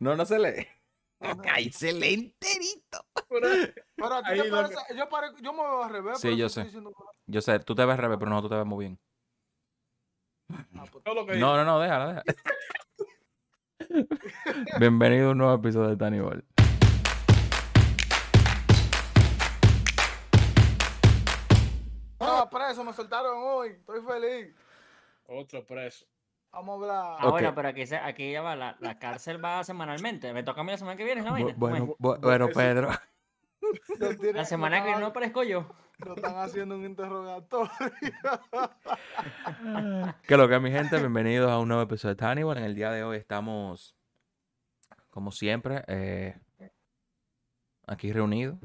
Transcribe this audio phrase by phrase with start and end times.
[0.00, 0.66] No, no se lee.
[1.52, 3.04] Ay, se lee enterito.
[3.28, 3.46] Pero,
[3.96, 6.18] Pero a ti Ahí te parece- yo, pare- yo me veo al revés.
[6.18, 6.64] Sí, yo sé.
[6.64, 8.86] diciendo que- Yo sé, tú te ves al revés, pero no, tú te ves muy
[8.86, 8.98] bien.
[10.74, 12.24] Ah, pues, que No, no, no, déjala, déjala.
[14.78, 16.44] Bienvenido a un nuevo episodio de Tiny Ball.
[22.12, 23.68] Estaba preso, me soltaron hoy.
[23.70, 24.54] Estoy feliz.
[25.26, 26.04] otro preso.
[26.52, 27.16] Vamos a hablar.
[27.20, 30.32] Ah, bueno, pero aquí, se, aquí ya va, la, la cárcel va semanalmente.
[30.32, 31.22] Me toca a mí la semana que viene.
[31.22, 32.88] Bu- Bueno, Bueno, bu- bueno, eso- Pedro.
[34.34, 35.68] La semana que no aparezco yo.
[35.98, 37.70] Lo están haciendo un interrogatorio.
[40.26, 42.58] Que lo que mi gente, bienvenidos a un nuevo episodio de Tiny Ball.
[42.58, 43.94] En el día de hoy estamos,
[45.10, 46.38] como siempre, eh,
[47.86, 48.58] aquí reunidos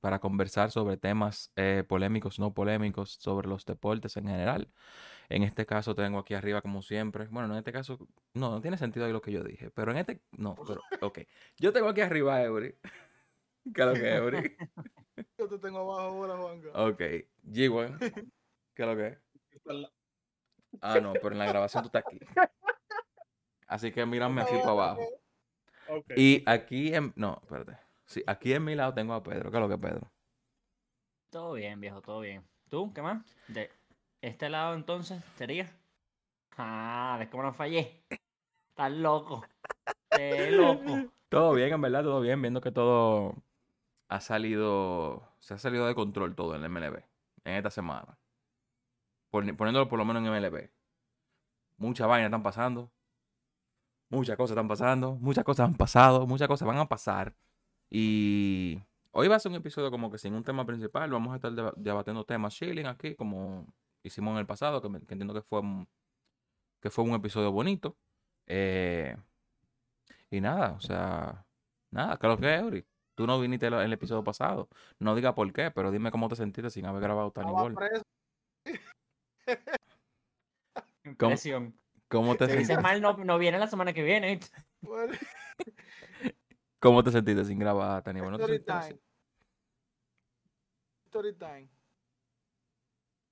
[0.00, 4.68] para conversar sobre temas eh, polémicos, no polémicos, sobre los deportes en general.
[5.28, 7.26] En este caso tengo aquí arriba, como siempre.
[7.28, 7.98] Bueno, en este caso,
[8.34, 9.70] no, no tiene sentido ahí lo que yo dije.
[9.70, 11.20] Pero en este, no, pero, ok.
[11.58, 12.74] Yo tengo aquí arriba a Eury.
[13.74, 14.56] ¿Qué es lo que es Eury?
[15.38, 16.68] Yo te tengo abajo ahora, Juanca.
[16.74, 17.00] Ok.
[17.44, 17.98] G1.
[18.74, 19.18] ¿Qué es lo que es?
[20.80, 22.18] Ah, no, pero en la grabación tú estás aquí.
[23.68, 25.02] Así que mírame así para abajo.
[26.16, 27.12] Y aquí en.
[27.14, 27.78] No, espérate.
[28.06, 29.52] Sí, aquí en mi lado tengo a Pedro.
[29.52, 30.12] ¿Qué es lo que es Pedro?
[31.30, 32.44] Todo bien, viejo, todo bien.
[32.68, 32.92] ¿Tú?
[32.92, 33.24] ¿Qué más?
[33.46, 33.70] De
[34.28, 35.70] este lado entonces sería.
[36.56, 38.04] Ah, ves cómo no fallé.
[38.70, 39.44] Estás loco.
[40.10, 40.84] Estás loco.
[41.28, 42.40] Todo bien, en verdad, todo bien.
[42.40, 43.34] Viendo que todo
[44.08, 45.28] ha salido.
[45.40, 47.02] Se ha salido de control todo en el MLB.
[47.44, 48.16] En esta semana.
[49.32, 50.70] Poni- Poniéndolo por lo menos en MLB.
[51.78, 52.92] Muchas vainas están pasando.
[54.10, 55.16] Muchas cosas están pasando.
[55.16, 56.24] Muchas cosas han pasado.
[56.26, 57.34] Muchas cosas van a pasar.
[57.90, 58.80] Y
[59.10, 61.10] hoy va a ser un episodio como que sin un tema principal.
[61.10, 63.66] Vamos a estar deba- debatiendo temas chilling aquí, como
[64.04, 65.88] hicimos en el pasado, que, me- que entiendo que fue, un-
[66.80, 67.96] que fue un episodio bonito.
[68.46, 69.16] Eh,
[70.30, 71.44] y nada, o sea,
[71.90, 72.86] nada, lo que es, Eury.
[73.14, 74.68] Tú no viniste en el episodio pasado.
[74.98, 77.74] No diga por qué, pero dime cómo te sentiste sin haber grabado Ball.
[77.74, 78.02] preso.
[81.04, 81.78] Impresión.
[82.08, 84.40] ¿Cómo te, sentiste, mal, no, no viene la semana que viene.
[84.82, 85.14] Bueno,
[86.80, 88.32] ¿Cómo te sentiste sin grabar Tiny Ball?
[88.32, 89.00] ¿No te Story time.
[91.06, 91.68] Story time.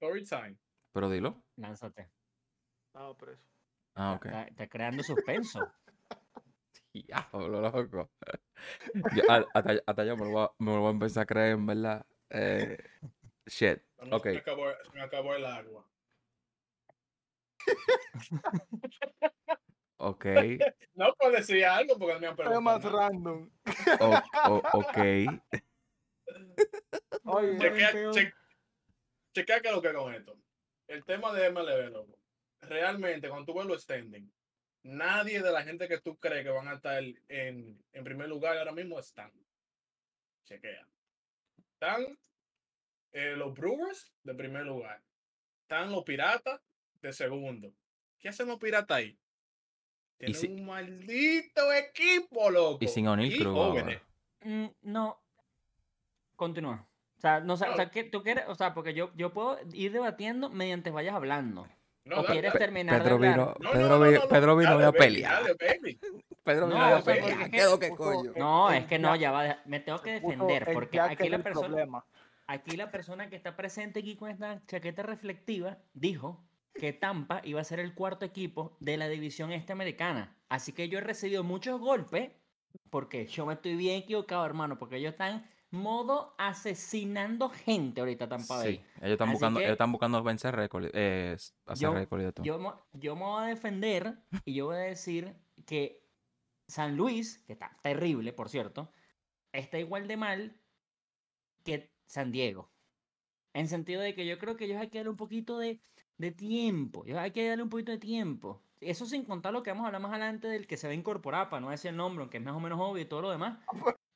[0.03, 0.57] Story time.
[0.93, 1.45] Pero dilo.
[1.57, 2.11] Lánzate.
[3.17, 3.41] Preso.
[3.95, 4.27] Ah, ok.
[4.27, 5.61] Está, está creando suspenso.
[6.93, 8.11] Diablo, loco.
[9.15, 11.53] Yo, hasta, hasta yo me lo, voy a, me lo voy a empezar a creer,
[11.53, 12.05] en verdad.
[12.31, 12.79] Eh,
[13.47, 13.79] shit.
[14.05, 14.25] No, Ok.
[14.25, 15.87] Se me acabó, se me acabó el agua.
[19.99, 20.27] Ok.
[20.95, 22.61] No puedo decir algo porque me han Es preguntado.
[22.61, 23.09] más nada.
[23.09, 23.51] random.
[24.01, 24.99] o- o- ok.
[27.25, 28.35] Oye, Chequea, che-
[29.33, 30.37] chequea qué es lo que es con esto.
[30.89, 32.19] El tema de MLB, loco.
[32.61, 34.31] Realmente, cuando tú ves los standing,
[34.85, 38.57] nadie de la gente que tú crees que van a estar en, en primer lugar
[38.59, 39.33] ahora mismo están.
[40.45, 40.87] Chequea.
[41.75, 42.19] Están
[43.13, 45.03] eh, los Brewers de primer lugar.
[45.63, 46.61] Están los Piratas
[47.01, 47.73] de segundo.
[48.19, 49.19] ¿Qué hacen los Piratas ahí?
[50.19, 52.85] Tienen si- un maldito equipo, loco.
[52.85, 53.85] Y sin O'Neal Y Cruz.
[54.43, 55.21] Mm, no.
[56.37, 56.87] Continúa.
[57.23, 57.77] O sea, no, sé, o No.
[57.77, 58.43] sea, ¿qué tú quieres?
[58.49, 61.69] O sea, porque yo, yo puedo ir debatiendo mediante vayas hablando.
[62.05, 63.35] No, ¿O quieres terminar Pedro de hablar?
[63.39, 65.43] vino, No, no, Pedro, no, vi- no, no, Pedro vino a pelear.
[66.43, 67.05] Pedro No, vino a pelear.
[67.05, 68.33] porque es ¿Qué que- que coño?
[68.37, 71.87] No, es que no, ya va, me tengo que defender, porque aquí la persona,
[72.49, 76.43] aquí la persona que está presente aquí con esta chaqueta reflectiva dijo
[76.75, 80.37] que Tampa iba a ser el cuarto equipo de la división este americana.
[80.49, 82.33] Así que yo he recibido muchos golpes
[82.91, 88.59] porque yo me estoy bien equivocado, hermano, porque ellos están modo asesinando gente ahorita Tampa
[88.59, 88.77] Bay.
[88.77, 92.21] Sí, ellos están Así buscando, que- ellos están buscando vencer récord, eh, hacer Yo- récord
[92.21, 92.45] y de todo.
[92.45, 95.35] Yo, yo me voy a defender y yo voy a decir
[95.67, 96.07] que
[96.69, 98.91] San Luis, que está terrible, por cierto,
[99.53, 100.57] está igual de mal
[101.65, 102.71] que San Diego.
[103.55, 105.81] En sentido de que yo creo que ellos hay que darle un poquito de,
[106.17, 107.05] de tiempo.
[107.05, 108.63] Ellos hay que darle un poquito de tiempo.
[108.81, 110.97] Eso sin contar lo que vamos a hablar más adelante del que se va a
[110.97, 113.31] incorporar, para no decir el nombre, aunque es más o menos obvio y todo lo
[113.31, 113.59] demás.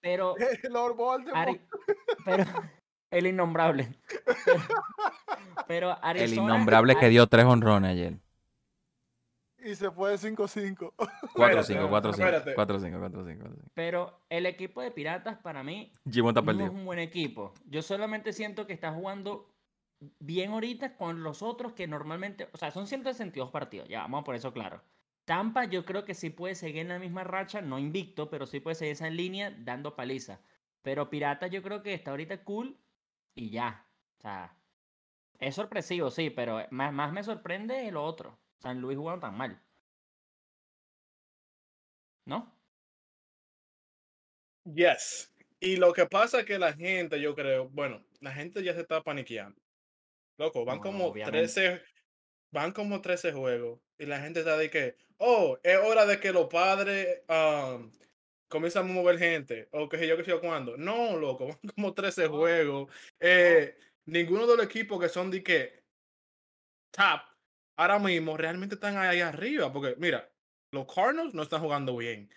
[0.06, 0.34] Pero,
[0.70, 1.36] Lord Voldemort.
[1.48, 1.60] Ari-
[2.24, 2.44] pero
[3.10, 3.88] el innombrable.
[4.44, 4.60] Pero,
[5.66, 8.18] pero El Arizona- innombrable que dio tres honrones ayer.
[9.58, 10.92] Y se fue de 5-5.
[10.94, 12.54] 4-5, 4-5, espérate.
[12.54, 13.54] 4-5, 4-5, 4-5.
[13.74, 16.70] Pero el equipo de Piratas para mí está no es perdido.
[16.70, 17.52] un buen equipo.
[17.64, 19.50] Yo solamente siento que está jugando
[20.20, 24.36] bien ahorita con los otros que normalmente, o sea, son 162 partidos, ya vamos por
[24.36, 24.82] eso claro.
[25.26, 28.60] Tampa yo creo que sí puede seguir en la misma racha, no invicto, pero sí
[28.60, 30.40] puede seguir esa línea dando paliza.
[30.82, 32.78] Pero Piratas yo creo que está ahorita cool
[33.34, 33.86] y ya.
[34.18, 34.56] O sea,
[35.40, 38.38] es sorpresivo, sí, pero más, más me sorprende lo otro.
[38.60, 39.60] San Luis jugando tan mal.
[42.24, 42.56] ¿No?
[44.64, 45.32] Yes.
[45.58, 48.82] Y lo que pasa es que la gente, yo creo, bueno, la gente ya se
[48.82, 49.60] está paniqueando.
[50.38, 51.38] Loco, van No, como obviamente.
[51.38, 51.82] 13,
[52.52, 56.32] van como 13 juegos y la gente está de que, oh, es hora de que
[56.32, 57.90] los padres um,
[58.48, 60.76] comiencen a mover gente o que sé yo que sé yo cuándo.
[60.76, 62.90] No, loco, van como 13 juegos.
[63.20, 63.76] Eh,
[64.06, 65.82] Ninguno de los equipos que son de que
[66.92, 67.22] top
[67.76, 70.30] ahora mismo realmente están ahí arriba porque mira,
[70.72, 72.30] los Cardinals no están jugando bien.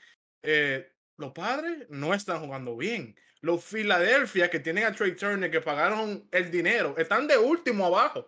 [0.44, 3.16] Eh, los padres no están jugando bien.
[3.42, 8.28] Los Philadelphia que tienen a Trey Turner que pagaron el dinero están de último abajo.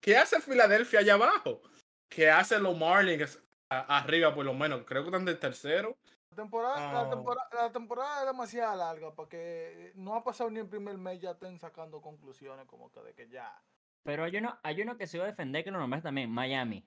[0.00, 1.62] ¿Qué hace Filadelfia allá abajo?
[2.08, 3.38] ¿Qué hace los Marlins
[3.80, 4.82] a- arriba por lo menos?
[4.84, 5.96] Creo que están de tercero.
[6.30, 7.02] La temporada, Ah.
[7.04, 10.96] la, temporada, la temporada es demasiado larga para que no ha pasado ni el primer
[10.96, 13.54] mes ya estén sacando conclusiones como que de que ya.
[14.02, 16.84] Pero hay uno, hay uno que se va a defender que lo nombras también, Miami.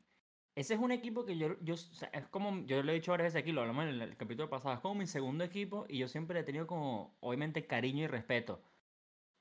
[0.55, 3.11] Ese es un equipo que yo, yo, o sea, es como, yo lo he dicho
[3.11, 5.85] varias veces aquí, lo hablamos en el, el capítulo pasado, es como mi segundo equipo
[5.89, 8.61] y yo siempre le he tenido como, obviamente, cariño y respeto.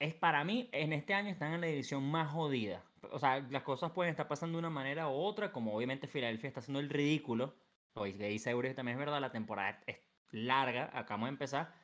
[0.01, 2.83] Es para mí, en este año están en la división más jodida.
[3.13, 6.49] O sea, las cosas pueden estar pasando de una manera u otra, como obviamente Filadelfia
[6.49, 7.55] está haciendo el ridículo.
[7.95, 9.99] Hoy que dice Eury también es verdad, la temporada es
[10.31, 11.75] larga, acabamos de empezar.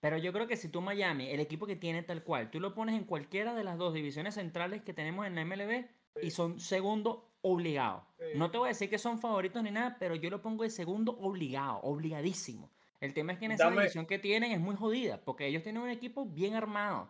[0.00, 2.74] Pero yo creo que si tú Miami, el equipo que tiene tal cual, tú lo
[2.74, 5.86] pones en cualquiera de las dos divisiones centrales que tenemos en la MLB
[6.20, 6.30] y Sí.
[6.30, 8.06] son segundo obligado.
[8.34, 10.70] No te voy a decir que son favoritos ni nada, pero yo lo pongo de
[10.70, 12.70] segundo obligado, obligadísimo.
[13.00, 15.62] El tema es que en esa Dame- división que tienen es muy jodida, porque ellos
[15.62, 17.08] tienen un equipo bien armado.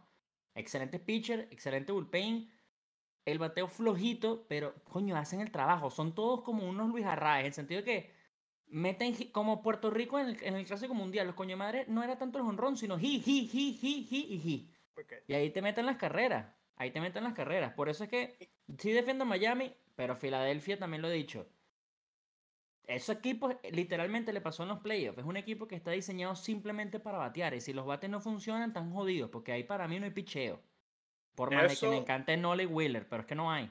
[0.54, 2.48] Excelente pitcher, excelente bullpen,
[3.24, 5.90] el bateo flojito, pero coño, hacen el trabajo.
[5.90, 8.12] Son todos como unos Luis Arraez, en el sentido de que
[8.66, 11.26] meten como Puerto Rico en el, en el clásico mundial.
[11.26, 14.48] Los coño madre no era tanto el honrón, sino hi, hi, hi, hi, hi y
[14.48, 14.74] hi.
[15.28, 16.54] Y ahí te meten las carreras.
[16.76, 17.72] Ahí te meten las carreras.
[17.74, 21.46] Por eso es que sí defiendo a Miami, pero Filadelfia también lo he dicho.
[22.86, 25.18] Esos equipos eh, literalmente le pasó en los playoffs.
[25.18, 27.54] Es un equipo que está diseñado simplemente para batear.
[27.54, 29.30] Y si los bates no funcionan, están jodidos.
[29.30, 30.60] Porque ahí para mí no hay picheo.
[31.34, 33.70] Por más de que me encante Nolly Wheeler, pero es que no hay.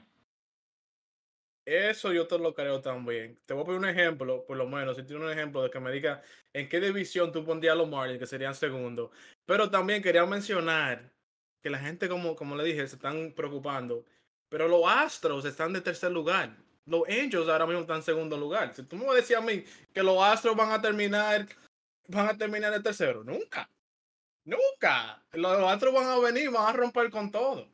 [1.66, 3.38] Eso yo te lo creo también.
[3.46, 5.80] Te voy a poner un ejemplo, por lo menos, si tienes un ejemplo de que
[5.80, 6.22] me diga
[6.52, 9.10] en qué división tú pondrías a los Marlins, que serían segundo.
[9.46, 11.10] Pero también quería mencionar
[11.62, 14.04] que la gente, como, como le dije, se están preocupando.
[14.50, 16.54] Pero los Astros están de tercer lugar.
[16.84, 18.74] Los Angels ahora mismo están en segundo lugar.
[18.74, 19.64] Si tú me decías a mí
[19.94, 21.46] que los Astros van a terminar,
[22.08, 23.70] van a terminar de tercero, nunca.
[24.44, 25.22] Nunca.
[25.32, 27.68] Los Astros van a venir, van a romper con todo.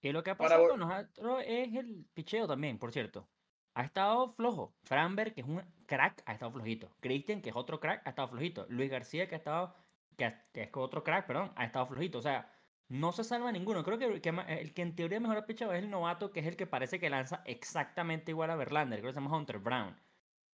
[0.00, 3.28] Y lo que ha pasado con nosotros es el picheo también, por cierto.
[3.74, 4.74] Ha estado flojo.
[4.84, 6.90] Framberg, que es un crack, ha estado flojito.
[7.00, 8.66] Christian, que es otro crack, ha estado flojito.
[8.68, 9.74] Luis García, que ha estado,
[10.16, 12.18] que, ha- que es otro crack, perdón, ha estado flojito.
[12.18, 12.52] O sea,
[12.88, 13.84] no se salva ninguno.
[13.84, 16.46] Creo que, que el que en teoría mejor ha pichado es el novato, que es
[16.46, 19.00] el que parece que lanza exactamente igual a Verlander.
[19.00, 19.96] Creo que se llama Hunter Brown.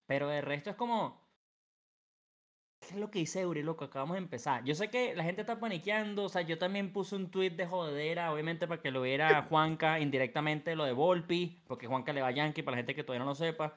[0.07, 1.24] Pero de resto es como.
[2.87, 3.85] ¿Qué es lo que dice Eury, loco?
[3.87, 4.63] Acabamos de empezar.
[4.65, 6.25] Yo sé que la gente está paniqueando.
[6.25, 9.99] O sea, yo también puse un tweet de jodera, obviamente para que lo viera Juanca
[10.01, 13.25] indirectamente, lo de Volpi, porque Juanca le va a Yankee para la gente que todavía
[13.25, 13.75] no lo sepa.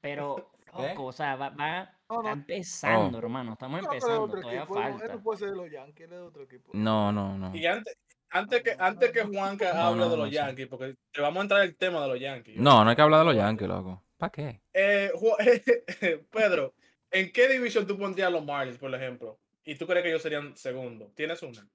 [0.00, 3.20] Pero, loco, o sea, va, va- No, está empezando, Oh.
[3.20, 3.52] hermano.
[3.54, 5.14] Estamos empezando, todavía equipo, no- falta.
[5.14, 6.70] no puede ser de los Yankees, él es de otro equipo.
[6.74, 7.54] No, no, no.
[7.56, 7.96] Y antes,
[8.30, 10.30] antes que antes que Juanca No, hable no, de los.
[10.30, 12.56] Yankees, porque te vamos a entrar el tema de los Yankees.
[12.58, 14.02] No, no hay que hablar de los Yankees, loco.
[14.18, 14.60] ¿Para qué?
[14.74, 15.36] Eh, Ju-
[16.30, 16.74] Pedro,
[17.10, 19.38] ¿en qué división tú pondrías a los Marlins, por ejemplo?
[19.64, 21.12] ¿Y tú crees que ellos serían segundo?
[21.14, 21.66] ¿Tienes una?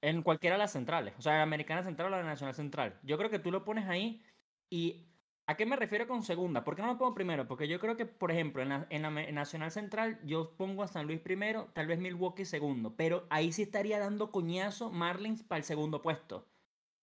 [0.00, 2.98] En cualquiera de las centrales, o sea, la Americana Central o la Nacional Central.
[3.02, 4.22] Yo creo que tú lo pones ahí
[4.70, 5.04] y...
[5.48, 6.62] ¿A qué me refiero con segunda?
[6.62, 7.48] ¿Por qué no lo pongo primero?
[7.48, 11.20] Porque yo creo que, por ejemplo, en la, Nacional Central yo pongo a San Luis
[11.20, 16.02] primero, tal vez Milwaukee segundo, pero ahí sí estaría dando coñazo Marlins para el segundo
[16.02, 16.46] puesto.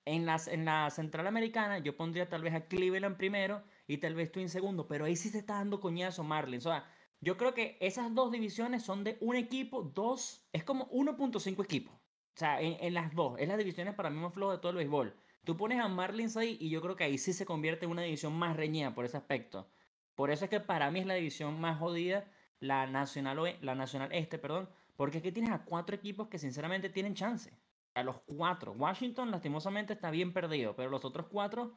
[0.05, 4.13] En, las, en la Central Americana yo pondría tal vez a Cleveland primero y tal
[4.13, 6.67] vez Twin segundo, pero ahí sí se está dando coñazo Marlins.
[6.67, 6.85] O sea,
[7.25, 11.93] yo creo que esas dos divisiones son de un equipo, dos, es como 1.5 equipos.
[11.95, 14.77] O sea, en, las dos, es las divisiones para mí más flojas de todo el
[14.77, 15.15] béisbol.
[15.45, 18.01] Tú pones a Marlins ahí y yo creo que ahí sí se convierte en una
[18.03, 19.67] división más reñida por ese aspecto.
[20.15, 22.25] Por eso es que para mí es la división más jodida,
[22.59, 26.89] la Nacional, Oe- la nacional Este, perdón, porque aquí tienes a cuatro equipos que sinceramente
[26.89, 27.51] tienen chance.
[27.93, 28.73] A los cuatro.
[28.73, 31.73] Washington lastimosamente está bien perdido, pero los otros cuatro,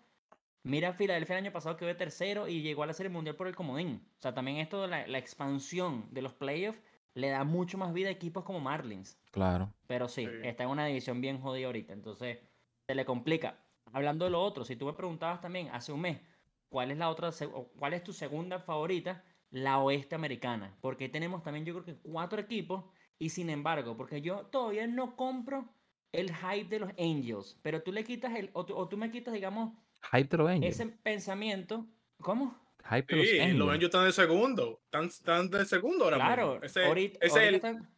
[0.63, 3.47] mira Filadelfia el año pasado que fue tercero y llegó a la Serie Mundial por
[3.49, 4.13] el comodín.
[4.19, 6.81] O sea, también esto de la, la expansión de los playoffs
[7.15, 9.21] le da mucho más vida a equipos como Marlins.
[9.31, 9.75] Claro.
[9.87, 10.41] Pero sí, Sí.
[10.43, 12.39] está en una división bien jodida ahorita, entonces
[12.87, 13.65] se le complica.
[13.93, 16.21] Hablando de lo otro, si tú me preguntabas también hace un mes,
[16.69, 17.31] ¿cuál es la otra,
[17.79, 19.25] cuál es tu segunda favorita?
[19.51, 22.85] La oeste americana, porque tenemos también yo creo que cuatro equipos
[23.19, 25.75] y sin embargo, porque yo todavía no compro
[26.13, 29.11] el hype de los Angels, pero tú le quitas el, o tú, o tú me
[29.11, 29.73] quitas, digamos,
[30.13, 30.81] Hype de los Angels.
[30.81, 31.87] ese pensamiento,
[32.21, 32.57] ¿cómo?
[32.91, 33.63] Hype de los Sí, los Angels.
[33.71, 34.81] Angels están de segundo.
[34.85, 36.65] Están, están de segundo ahora Claro, mismo.
[36.65, 37.91] Ese, ahorita, ese ahorita el- están-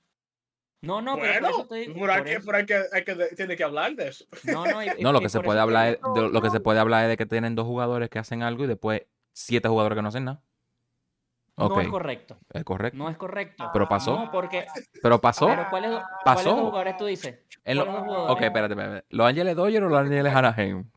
[0.82, 1.94] No, no, pero bueno, por eso te digo.
[2.00, 4.24] pero hay por que, pero hay que, hay que, tiene que hablar de eso.
[4.44, 6.60] No, no, y- No, lo que se por puede hablar es, de- lo que se
[6.60, 9.02] puede hablar es de que tienen dos jugadores que hacen algo y después
[9.32, 10.42] siete jugadores que no hacen nada.
[11.56, 12.38] Ok, No es correcto.
[12.54, 12.96] es correcto.
[12.96, 13.68] No es correcto.
[13.74, 14.18] Pero pasó.
[14.18, 14.64] No, porque.
[15.02, 15.46] Pero pasó.
[15.48, 16.04] Pero ¿cuáles Pasó.
[16.24, 17.38] cuáles dos jugadores tú dices?
[17.64, 18.46] En lo- ¿cuáles dos Ok, jugadores?
[18.46, 19.06] espérate, espérate.
[19.10, 20.90] ¿Los Ángeles Dodgers o los Ángeles Anaheim?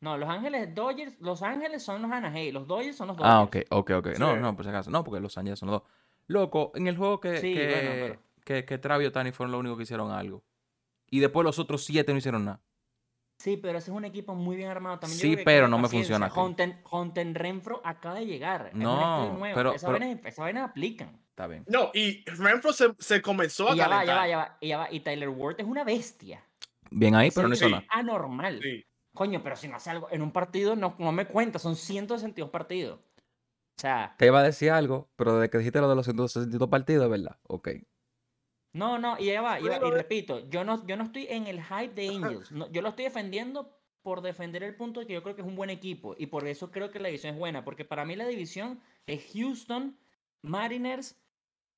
[0.00, 3.34] No, Los Ángeles Dodgers, Los Ángeles son los Anaheim, los Dodgers son los Dodgers.
[3.34, 4.06] Ah, ok, ok, ok.
[4.18, 4.40] No, Sí.
[4.40, 4.90] no, por si acaso.
[4.90, 5.90] No, porque los Ángeles son los dos.
[6.26, 7.90] Loco, en el juego que, Sí, que, bueno,
[8.44, 10.42] pero- que, y Otani fueron los únicos que hicieron algo.
[11.10, 12.60] Y después los otros siete no hicieron nada.
[13.38, 15.18] Sí, pero ese es un equipo muy bien armado también.
[15.18, 18.66] Sí, pero no me funciona Honten Renfro acaba de llegar.
[18.68, 19.54] es un No, nuevo.
[19.54, 21.18] pero- Esa pero- vaina- esa vaina aplican.
[21.30, 21.64] Está bien.
[21.66, 24.68] No, y Renfro se, se comenzó a Y ya va, ya va, ya va, y
[24.68, 24.92] ya va.
[24.92, 26.44] Y Tyler Ward es una bestia.
[26.90, 27.70] Bien ahí, pero no hizo sí.
[27.70, 27.82] nada.
[27.82, 28.60] es anormal.
[28.62, 28.84] Sí.
[29.20, 32.48] Coño, pero si no hace algo en un partido, no, no me cuenta, son 162
[32.48, 33.00] partidos.
[33.00, 36.70] O sea, Te iba a decir algo, pero desde que dijiste lo de los 162
[36.70, 37.36] partidos, ¿verdad?
[37.46, 37.68] Ok.
[38.72, 41.04] no, no, y ya va, y, va- y Bueno, de- repito, yo no, yo no
[41.04, 42.50] estoy en el hype de Angels.
[42.50, 45.46] no, yo lo estoy defendiendo por defender el punto de que yo creo que es
[45.48, 46.14] un buen equipo.
[46.16, 47.62] Y por eso creo que la división es buena.
[47.62, 49.98] Porque para mí la división es Houston,
[50.40, 51.20] Mariners,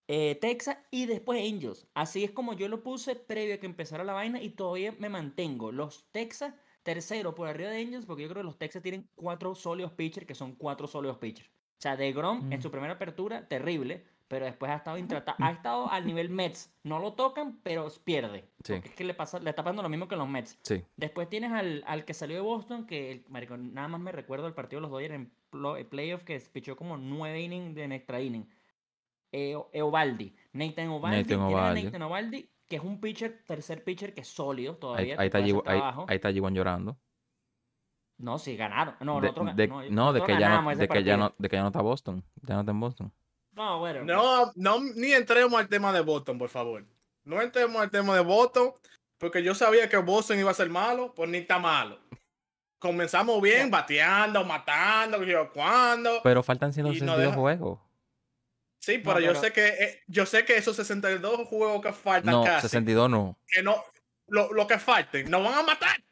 [0.06, 1.88] eh, Texas y después Angels.
[1.94, 5.08] Así es como yo lo puse previo a que empezara la vaina y todavía me
[5.08, 5.72] mantengo.
[5.72, 9.54] Los Texas, tercero por arriba de Angels, porque yo creo que los Texas tienen cuatro
[9.54, 11.48] sólidos pitchers, que son cuatro sólidos pitchers.
[11.48, 12.62] O sea, de Grom en Mm.
[12.62, 15.44] su primera apertura, terrible, pero después ha estado intratable.
[15.44, 16.72] Ha estado al nivel Mets.
[16.84, 18.48] No lo tocan, pero pierde.
[18.64, 18.72] Sí.
[18.74, 20.58] Porque es que le, pasa, le está pasando lo mismo que los Mets.
[20.62, 20.82] Sí.
[20.96, 24.46] Después tienes al, al que salió de Boston, que el- marico, nada más me recuerdo
[24.46, 27.92] el partido de los Dodgers en plo- playoff que pichó como nueve innings de en
[27.92, 28.48] extra inning.
[29.32, 31.84] Eh, Eovaldi, Nathan Ovaldi, Nathan.
[31.84, 35.12] Nathan Eovaldi, que es un pitcher, tercer pitcher que es sólido Ahí, todavía.
[35.18, 36.96] ahí que está G- ahí- ahí está G1 llorando.
[38.16, 38.94] No, sí, ganaron.
[39.00, 41.34] No, de, nosotros ga- de- no, no, de que, ya no, de, que ya no,
[41.36, 42.24] de que ya no está Boston.
[42.40, 43.12] Ya no está en Boston.
[43.52, 44.04] No, bueno.
[44.04, 46.86] No, no, ni entremos al tema de Boston, por favor.
[47.24, 48.72] No entremos al tema de Boston,
[49.18, 51.98] porque yo sabía que Boston iba a ser malo, pues ni está malo.
[52.78, 56.20] Comenzamos bien, bateando, matando, yo cuándo.
[56.24, 57.80] Pero faltan Y 162 no deja- juegos.
[58.82, 62.32] Sí, No, pero, yo sé que eh, yo sé que esos 62 juegos que faltan
[62.34, 63.38] No, casi, 62 no.
[63.46, 63.76] que no,
[64.26, 66.02] lo, lo que falten, nos van a matar.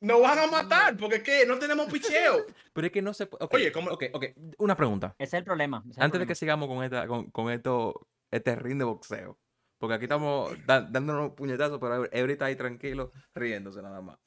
[0.00, 2.44] Nos van a matar, porque es que no tenemos picheo.
[2.74, 3.46] Pero es que no se puede.
[3.50, 4.24] Oye, ¿cómo- ok, ok.
[4.58, 5.14] Una pregunta.
[5.18, 5.78] Ese es el problema.
[5.84, 8.84] ese es el Antes de que sigamos con, esta, con, con esto, este ring de
[8.84, 9.38] boxeo.
[9.78, 14.18] Porque aquí estamos da- dándonos puñetazos, pero Every está ahí tranquilo, riéndose nada más.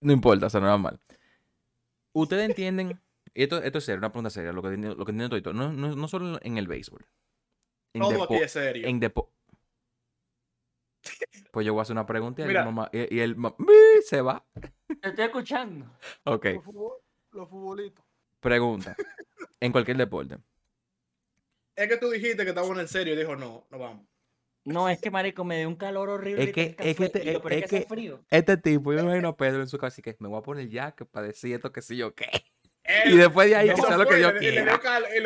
[0.00, 1.00] No importa, eso no es mal.
[2.12, 3.00] Ustedes entienden,
[3.34, 5.72] esto, esto es serio, una pregunta seria, lo que entiendo, lo que entiendo todo, no,
[5.72, 7.04] no, no solo en el béisbol.
[7.94, 8.86] En Todo aquí es serio.
[8.86, 9.30] en depo-
[11.50, 12.64] Pues yo voy a hacer una pregunta y, el Mira.
[12.64, 13.54] mamá- y, y el ma-
[14.04, 14.44] se va.
[15.00, 15.86] Te estoy escuchando.
[16.24, 16.98] Ok, Los, futbol-
[17.32, 18.04] los futbolitos.
[18.40, 18.96] pregunta.
[19.60, 20.38] En cualquier deporte.
[21.76, 24.06] Es que tú dijiste que estábamos en serio y dijo, no, no vamos.
[24.64, 26.44] No, es que, marico, me dio un calor horrible.
[26.44, 28.24] Es que- es que café, te- y lo peor es es que hace que- frío.
[28.30, 30.42] Este tipo, yo me imagino a Pedro en su casa y que me voy a
[30.42, 32.30] poner ya que para decir esto que sí yo qué.
[33.06, 34.64] Y después de ahí eso sea lo que Dios quiera.
[34.64, 35.20] dio cal- y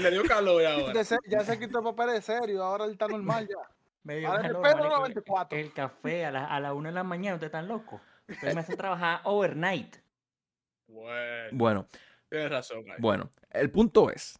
[0.00, 0.92] le dio calor ahora.
[1.26, 3.56] Ya se quitó el papel de serio, ahora él está normal ya.
[4.02, 5.58] Me dio Ahora calor, marico, 94.
[5.58, 8.00] El café a la, a la una de la mañana, ustedes están locos.
[8.28, 9.96] Ustedes me hacen trabajar overnight.
[10.88, 11.88] Bueno, Bueno,
[12.28, 12.84] tienes razón.
[12.98, 14.38] Bueno, el punto es,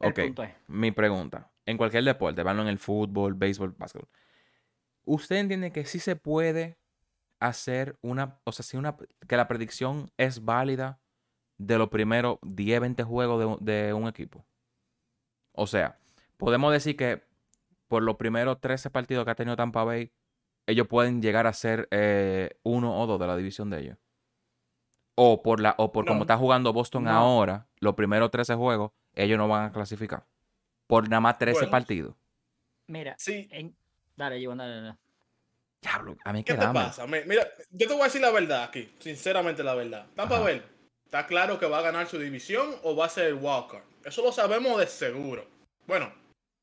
[0.00, 0.54] El ok, punto es.
[0.66, 4.08] mi pregunta, en cualquier deporte, van en el fútbol, béisbol, básquetbol,
[5.04, 6.78] ¿usted entiende que sí se puede
[7.40, 8.96] hacer una, o sea, si una,
[9.26, 11.00] que la predicción es válida
[11.58, 14.44] de los primeros 10, 20 juegos de, un- de un equipo?
[15.52, 15.98] O sea,
[16.36, 17.22] podemos decir que
[17.88, 20.12] por los primeros 13 partidos que ha tenido Tampa Bay,
[20.66, 23.98] ellos pueden llegar a ser eh, uno o dos de la división de ellos.
[25.14, 27.10] O por la, o por como está jugando Boston No.
[27.10, 30.24] ahora, los primeros 13 juegos, ellos no van a clasificar.
[30.86, 31.70] Por nada más 13 Bueno.
[31.70, 32.14] partidos.
[32.86, 33.74] Mira, Sí, en-
[34.16, 34.96] dale, Iván, dale, dale.
[35.82, 37.06] Diablo, a mí ¿qué que te pasa?
[37.06, 40.06] Mi- Mira, yo te voy a decir la verdad aquí, sinceramente la verdad.
[40.14, 40.38] Tampa.
[40.40, 40.62] Bay,
[41.08, 43.80] está claro que va a ganar su división o va a ser el Walker.
[44.04, 45.46] Eso lo sabemos de seguro.
[45.86, 46.12] Bueno,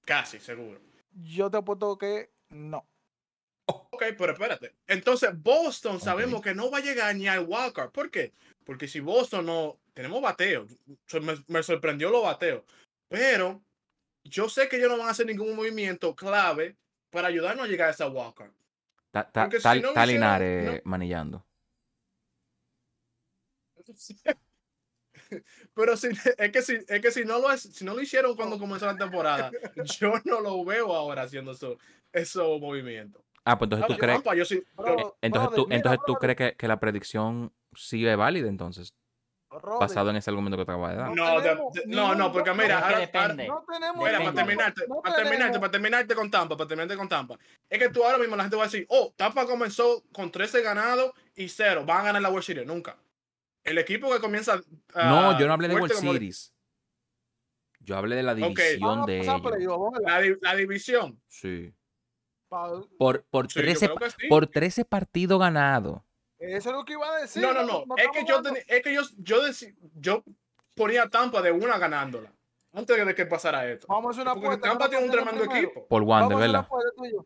[0.06, 0.80] casi seguro.
[1.14, 2.86] Yo te apuesto que no.
[3.66, 4.76] Ok, pero espérate.
[4.86, 7.90] Entonces, Boston sabemos que no va a llegar ni al Walker.
[7.90, 8.34] ¿Por qué?
[8.64, 9.80] Porque si Boston no.
[9.96, 10.68] Tenemos bateo.
[11.22, 12.62] Me, me sorprendió los bateos.
[13.08, 13.62] Pero
[14.24, 16.76] yo sé que ellos no van a hacer ningún movimiento clave
[17.10, 18.52] para ayudarnos a llegar a esa Walker.
[19.12, 20.82] Ta- ta- si no hicieron, Linares no.
[20.84, 21.46] manillando.
[25.74, 28.36] Pero si, es, que si, es que si no lo es- si no lo hicieron
[28.36, 29.50] cuando comenzó la temporada,
[30.00, 31.78] yo no lo veo ahora haciendo eso-
[32.14, 33.22] esos movimientos.
[33.44, 36.14] Ah, pues entonces tú Yo, crees, sí- Bro, yo- entonces brother, tú, mira, entonces tú
[36.16, 38.94] crees que, que la predicción sí es válida entonces.
[39.50, 41.16] Robin, basado en ese argumento que te acabas de dar.
[41.16, 41.40] No,
[41.86, 43.48] no, un no, porque mira, ahora- depende.
[43.48, 44.26] No tenemos Mira, Depende.
[44.34, 47.40] para terminarte, no para terminarte, tenemos- para terminarte con Tampa, para terminarte con Tampa.
[47.70, 50.62] Es que tú ahora mismo la gente va a decir, oh, Tampa comenzó con 13
[50.62, 52.68] ganados y 0, van a ganar la World Series.
[52.68, 52.98] Nunca.
[53.66, 54.62] El equipo que comienza.
[54.96, 56.54] No, yo no hablé de World Series.
[57.80, 59.42] Yo hablé de la división de ellos.
[60.06, 61.22] La, di- la división.
[61.28, 61.74] Sí.
[62.98, 64.28] Por, por, Sí, yo 13, creo que sí.
[64.30, 66.02] por 13 partidos ganados.
[66.38, 67.42] Eso es lo que iba a decir.
[67.42, 67.96] no, no, no.
[67.98, 69.38] es que yo, teni- es que yo, yo,
[69.96, 70.24] yo
[70.74, 72.32] ponía Tampa de una ganándola.
[72.72, 73.88] Antes de que pasara esto.
[73.88, 74.68] Vamos a hacer una Porque apuesta.
[74.70, 75.68] Tampa ¿quién tiene un tremendo primero?
[75.68, 75.88] equipo.
[75.88, 76.68] Por hacer una ¿verdad?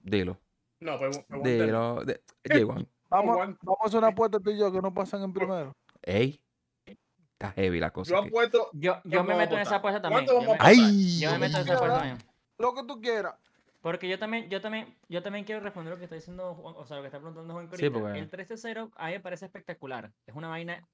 [0.04, 0.40] Dilo.
[0.80, 1.12] No, pero.
[1.28, 2.04] pero- Dilo.
[2.06, 2.88] De, J1.
[3.10, 3.58] Vamos, Juan.
[3.64, 5.76] vamos a hacer una apuesta tú y yo que no pasan en primero.
[6.04, 6.42] Ey.
[6.86, 8.16] Está heavy la cosa.
[8.16, 8.26] Yo.
[8.74, 10.26] Yo, yo me meto en esa apuesta también.
[10.26, 11.20] ¿Cuánto Yo vamos me, a ¡Ay!
[11.20, 12.18] yo me meto en esa apuesta también.
[12.58, 13.36] Lo que tú quieras.
[13.82, 16.86] Porque yo también, yo también, yo también quiero responder lo que está diciendo Juan, o
[16.86, 18.00] sea, lo que está preguntando Juan Sí, ahorita.
[18.02, 20.12] porque- El 13-0 a mí me parece espectacular.
[20.28, 20.86] Es una vaina.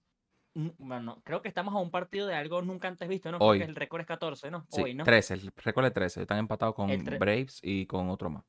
[0.54, 3.40] Bueno, creo que estamos a un partido de algo nunca antes visto, ¿no?
[3.40, 3.58] Creo Hoy.
[3.58, 4.68] que el récord es 14, ¿no?
[4.70, 5.04] Sí, Hoy, ¿no?
[5.04, 5.34] 13.
[5.34, 6.22] El récord es 13.
[6.22, 8.44] Están empatados con tre- Braves y con otro más.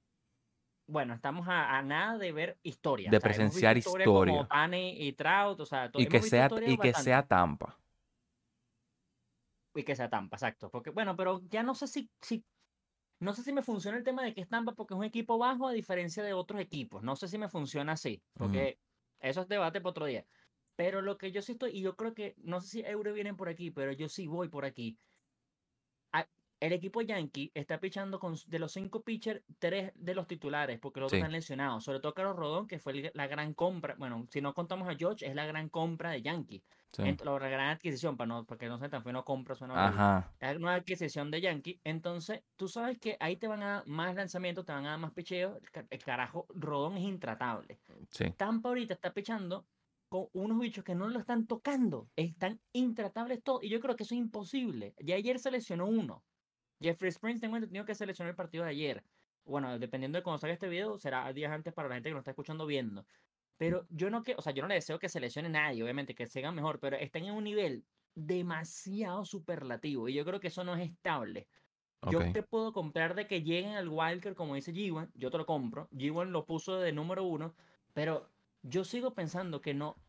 [0.89, 3.11] Bueno, estamos a, a nada de ver historia.
[3.11, 4.05] De o sea, presenciar historia.
[4.05, 4.35] historia.
[4.35, 7.03] Como Tani y Trout, o sea, Y que, sea, y que bastante.
[7.03, 7.77] sea Tampa.
[9.75, 10.71] Y que sea Tampa, exacto.
[10.71, 12.45] Porque, bueno, pero ya no sé si, si
[13.19, 15.39] no sé si me funciona el tema de que es Tampa porque es un equipo
[15.39, 17.03] bajo a diferencia de otros equipos.
[17.03, 18.79] No sé si me funciona así, porque
[19.21, 20.25] eso es debate para otro día.
[20.77, 23.37] Pero lo que yo sí estoy, y yo creo que, no sé si Euro vienen
[23.37, 24.99] por aquí, pero yo sí voy por aquí.
[26.59, 31.01] El equipo Yankee está pichando con, de los cinco pitchers, tres de los titulares, porque
[31.01, 31.21] los otros Sí.
[31.21, 31.85] están lesionados.
[31.85, 33.95] Sobre todo Carlos Rodón, que fue el- la gran compra.
[33.99, 36.63] Bueno, si no contamos a George, es la gran compra de Yankee.
[36.93, 37.03] Sí.
[37.25, 40.33] La gran adquisición, para, no, para que no se tan fue, no compra, suena Ajá.
[40.41, 41.79] la nueva adquisición de Yankee.
[41.85, 44.99] Entonces, tú sabes que ahí te van a dar más lanzamientos, te van a dar
[44.99, 45.59] más picheos.
[45.63, 47.79] El, ca- el carajo, Rodón es intratable.
[48.11, 48.31] Sí.
[48.39, 49.67] Tampa ahorita está pichando
[50.09, 52.09] con unos bichos que no lo están tocando.
[52.17, 53.63] Están intratables todos.
[53.63, 54.95] Y yo creo que eso es imposible.
[55.01, 56.23] Ya ayer seleccionó uno.
[56.81, 59.05] Jeffrey Springs tengo entendido que seleccionó el partido de ayer.
[59.45, 62.19] Bueno, dependiendo de cuando salga este video, será días antes para la gente que lo
[62.21, 63.07] está escuchando viendo.
[63.57, 66.27] Pero yo no que, o sea, yo no le deseo que seleccione nadie, obviamente, que
[66.27, 70.09] sigan mejor, pero están en un nivel demasiado superlativo.
[70.09, 71.49] Y yo creo que eso no es estable.
[72.03, 72.33] Yo Ok.
[72.33, 75.89] te puedo comprar de que lleguen al Wildcard, como dice G1, yo te lo compro.
[75.93, 77.55] G1 lo puso de número uno,
[77.95, 80.06] pero yo sigo pensando que no.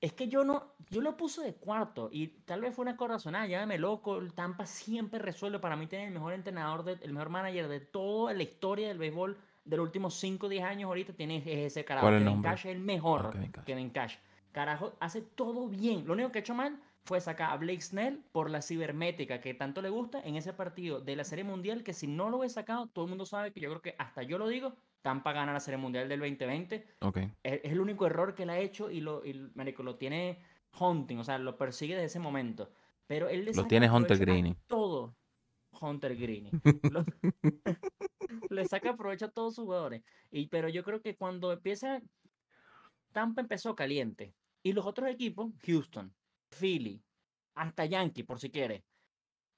[0.00, 3.46] Es que yo no, yo lo puse de cuarto y tal vez fue una corazonada,
[3.46, 7.30] llámame loco, el Tampa siempre resuelve, para mí tiene el mejor entrenador, de- el mejor
[7.30, 11.12] manager de toda la historia del béisbol de los últimos 5 o 10 años ahorita,
[11.14, 12.50] tiene es ese carajo, ¿Cuál es el Kevin nombre?
[12.52, 13.64] Cash es el mejor, Ah, Kevin Cash.
[13.64, 14.16] Kevin Cash.
[14.52, 18.22] Carajo, hace todo bien, lo único que ha hecho mal fue sacar a Blake Snell
[18.32, 21.92] por la cibermétrica que tanto le gusta en ese partido de la Serie Mundial, que
[21.92, 24.38] si no lo hubiese sacado, todo el mundo sabe que yo creo que hasta yo
[24.38, 26.86] lo digo, Tampa gana la Serie Mundial del 2020.
[27.00, 27.16] Ok.
[27.42, 30.40] Es, es el único error que él ha hecho y lo, y, marico, lo tiene
[30.78, 32.70] hunting, o sea, lo persigue desde ese momento.
[33.06, 34.56] Pero él le Lo tiene Hunter a Greene.
[34.66, 35.14] Todo.
[35.80, 36.50] Hunter Greene.
[36.92, 37.04] Lo-
[38.50, 40.02] le saca provecho a todos sus jugadores.
[40.30, 42.02] Y, pero yo creo que cuando empieza,
[43.12, 44.34] Tampa empezó caliente.
[44.62, 46.12] Y los otros equipos, Houston,
[46.50, 47.02] Philly,
[47.54, 48.82] hasta Yankee, por si quieres.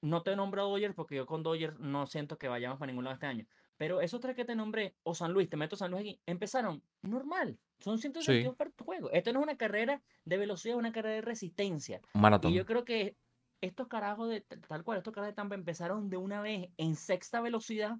[0.01, 3.03] No te he nombrado Dodgers porque yo con Dodgers no siento que vayamos para ningún
[3.03, 3.45] lado este año.
[3.81, 6.83] Pero esos tres que te nombré, o San Luis, te meto San Luis aquí, empezaron
[7.01, 7.57] normal.
[7.79, 9.09] Son 162 por juego.
[9.09, 11.99] Esto no es una carrera de velocidad, es una carrera de resistencia.
[12.13, 12.51] Maratón.
[12.51, 13.15] Y yo creo que
[13.59, 17.41] estos carajos de tal cual, estos carajos de Tampa empezaron de una vez en sexta
[17.41, 17.97] velocidad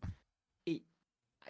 [0.66, 0.86] y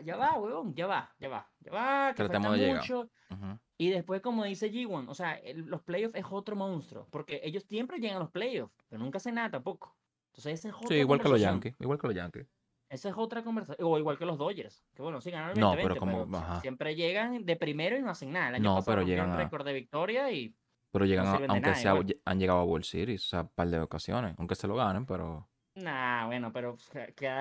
[0.02, 2.40] ya va, huevón, ya va, ya va, ya va, que falta
[2.78, 3.10] mucho.
[3.32, 3.60] Ujú.
[3.78, 7.64] Y después, como dice G1, o sea, el- los playoffs es otro monstruo, porque ellos
[7.68, 9.94] siempre llegan a los playoffs, pero nunca hacen nada tampoco.
[10.28, 11.42] Entonces, esa es otra Sí, igual que los.
[11.42, 11.76] Yankees.
[11.82, 12.48] Igual que los Yankees.
[12.92, 13.88] Esa es otra conversación.
[13.90, 14.84] O igual que los Dodgers.
[14.94, 18.02] Que bueno, sí ganaron el No, 2020, pero como- pero siempre llegan de primero y
[18.02, 18.50] no hacen nada.
[18.50, 20.54] El año No, pasado pero llegan a- récord de victoria y
[20.92, 22.08] Pero llegan, a- aunque nada sea, igual.
[22.08, 24.76] lle- han llegado a World Series, o sea, un par de ocasiones, aunque se lo
[24.76, 26.76] ganen, pero Nah, bueno, pero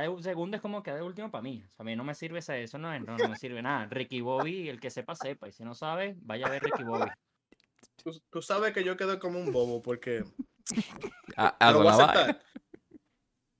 [0.09, 1.65] un segundo es como de último para mí.
[1.67, 3.61] O sea, a mí no me sirve esa- eso, no, es- no, no me sirve
[3.61, 3.87] nada.
[3.87, 5.49] Ricky Bobby, el que sepa, sepa.
[5.49, 7.11] Y si no sabe, vaya a ver Ricky Bobby.
[8.05, 10.23] Tú, tú sabes que yo quedé como un bobo porque
[11.37, 12.41] algo lo voy a aceptar.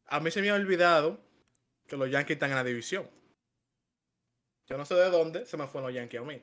[0.07, 1.21] A mí se me ha olvidado
[1.91, 3.07] que los Yankees están en la división.
[4.69, 6.41] Yo no sé de dónde se me fueron los Yankees a mí.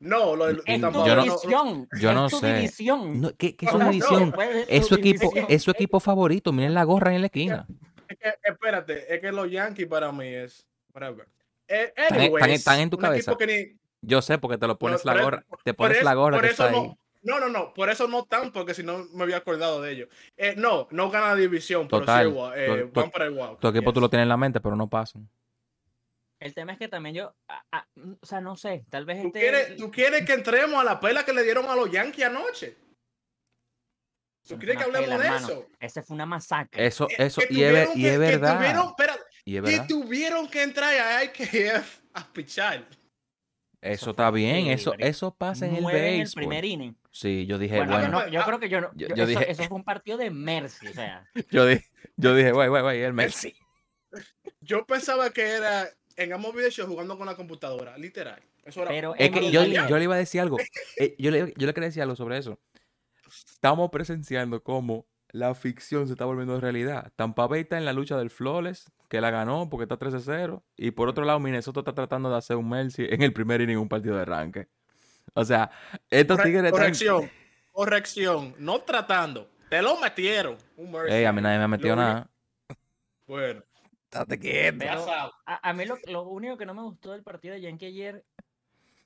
[0.00, 1.88] No, lo, Es tu tampoco- yo no- división.
[2.00, 2.54] yo no es tu sé.
[2.54, 3.20] división.
[3.20, 4.34] No, ¿Qué, qué es No, su no, división?
[4.68, 5.46] Es su equipo, división.
[5.48, 6.52] es su equipo favorito.
[6.52, 7.66] Miren la gorra en la esquina.
[8.08, 10.66] Es que, espérate, es que los Yankees para mí es.
[10.94, 11.28] whatever.
[11.68, 13.36] Eh, Están en- anyways, están en tu cabeza.
[13.46, 15.44] ni- Yo sé porque te lo pones la gorra.
[15.64, 16.94] Te pones es- la gorra por que eso está ahí.
[17.22, 20.08] No, no, no, por eso no tan, porque si no me había acordado de ellos.
[20.36, 23.30] Eh, no, no gana la división, pero Total, sí, wa- eh, tu- van para el
[23.32, 23.56] wow.
[23.56, 25.28] Tu equipo tú lo tienes en la mente, pero no pasan.
[26.40, 27.34] El tema es que también yo,
[28.20, 29.38] o sea, no sé, tal vez ¿Tú este...
[29.40, 32.76] quieres, ¿Tú quieres que entremos a la pela que le dieron a los Yankees anoche?
[34.48, 35.66] ¿Tú quieres que hablemos pela, de eso?
[35.78, 36.84] Ese fue una masacre.
[36.84, 38.56] Eso, Que- eso, que y es, tuvieron y que- es que verdad.
[38.58, 39.86] tuvieron- espérate, Y es que verdad.
[39.86, 42.84] tuvieron que entrar a IKF a pichar.
[43.82, 46.40] Eso está bien, eso, eso pasa en el Nueve en el béisbol.
[46.40, 46.96] primer inning.
[47.10, 48.90] Sí, yo dije, Bueno, yo, no- yo creo que yo no.
[48.94, 51.28] yo- eso, dije- eso fue un partido de Mercy, o sea.
[51.50, 51.84] yo dije,
[52.16, 53.54] yo dije, güey, güey, güey, el Messi.
[54.60, 58.40] Yo pensaba que era en Amo Video Show jugando con la computadora, literal.
[58.64, 58.90] Eso era.
[58.90, 60.58] Pero Es que yo le iba a decir algo.
[60.98, 62.60] eh, yo, le, yo le quería decir algo sobre eso.
[63.26, 67.12] Estamos presenciando cómo la ficción se está volviendo realidad.
[67.16, 70.62] Tampa Bay está en la lucha del Flawless, que la ganó porque está 13-0.
[70.76, 73.78] Y por otro lado, Minnesota está tratando de hacer un Mercy en el primer inning
[73.78, 74.68] un partido de arranque.
[75.34, 75.70] O sea,
[76.10, 76.78] estos Corre- tigres están...
[76.80, 77.30] corrección,
[77.70, 78.54] corrección.
[78.58, 79.50] No tratando.
[79.70, 80.58] Te lo metieron.
[80.76, 81.14] Un mercy.
[81.14, 82.30] Ey, a mí nadie me ha metido Lo nada.
[83.26, 83.62] Bueno,
[84.04, 84.84] Estate quieto.
[85.46, 88.24] A, a mí lo, lo único que no me gustó del partido de Yankee ayer,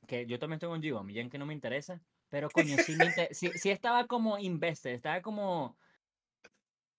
[0.08, 2.96] que yo también estoy con Gio, a mí Yankee no me interesa, pero coño, sí,
[2.96, 5.76] me inter- sí, sí estaba como invested, estaba como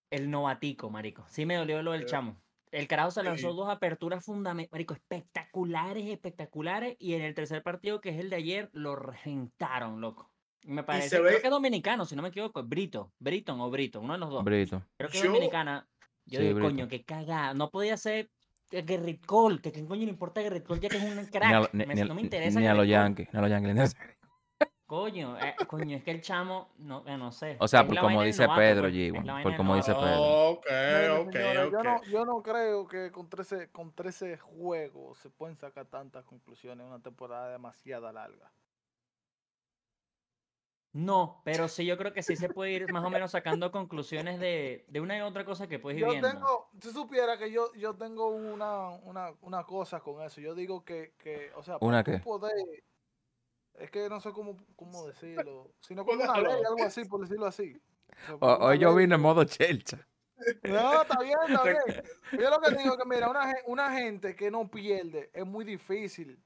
[0.09, 1.25] el novatico, marico.
[1.29, 2.37] Sí me dolió lo del chamo.
[2.71, 3.55] El carajo se lanzó sí.
[3.57, 8.35] dos aperturas fundamentales, marico, espectaculares, espectaculares, y en el tercer partido, que es el de
[8.35, 10.29] ayer, lo reventaron, loco.
[10.65, 13.61] Me parece, se creo ve- que es dominicano, si no me equivoco, es Brito, Briton
[13.61, 14.43] o Brito, uno de los dos.
[14.43, 14.83] Brito.
[14.97, 15.87] Creo que es Yo- dominicana.
[16.25, 16.69] Yo Sí, digo, Brito.
[16.71, 17.53] coño, qué cagada.
[17.53, 18.29] No podía ser
[18.69, 21.47] Gerrit Cole, que qué coño le importa Gerrit Cole, ya que es un crack.
[21.47, 22.59] Ni a, lo- ni- Me- ni a- no me interesa.
[22.59, 22.85] ni a los.
[22.85, 23.29] Yankees.
[23.31, 23.95] Ni a los Yankees.
[24.87, 27.57] Coño, eh, coño, es que el chamo, no, eh, no sé.
[27.59, 29.93] O sea, por la como dice Pedro, pues, G, por como dice.
[29.93, 30.49] Pedro.
[30.51, 30.65] Ok,
[31.27, 31.35] ok.
[31.71, 36.23] Yo, no, yo no creo que con 13, con 13 juegos se pueden sacar tantas
[36.23, 38.49] conclusiones en una temporada demasiado larga.
[40.93, 44.39] No, pero sí, yo creo que sí se puede ir más o menos sacando conclusiones
[44.39, 46.29] de, de una y otra cosa que puedes ir Yo viendo.
[46.29, 50.41] tengo, si supiera que yo, yo tengo una, una, una cosa con eso.
[50.41, 52.19] Yo digo que, que o sea, ¿Una para tú qué?
[52.23, 52.53] poder,
[53.77, 57.45] es que no sé cómo, cómo decirlo, sino como una ley, algo así, por decirlo
[57.45, 57.79] así.
[58.39, 60.07] O Hoy yo vine en modo chelcha.
[60.63, 62.03] No, está bien, está bien.
[62.33, 65.65] Yo lo que digo es que, mira, una, una gente que no pierde es muy
[65.65, 66.39] difícil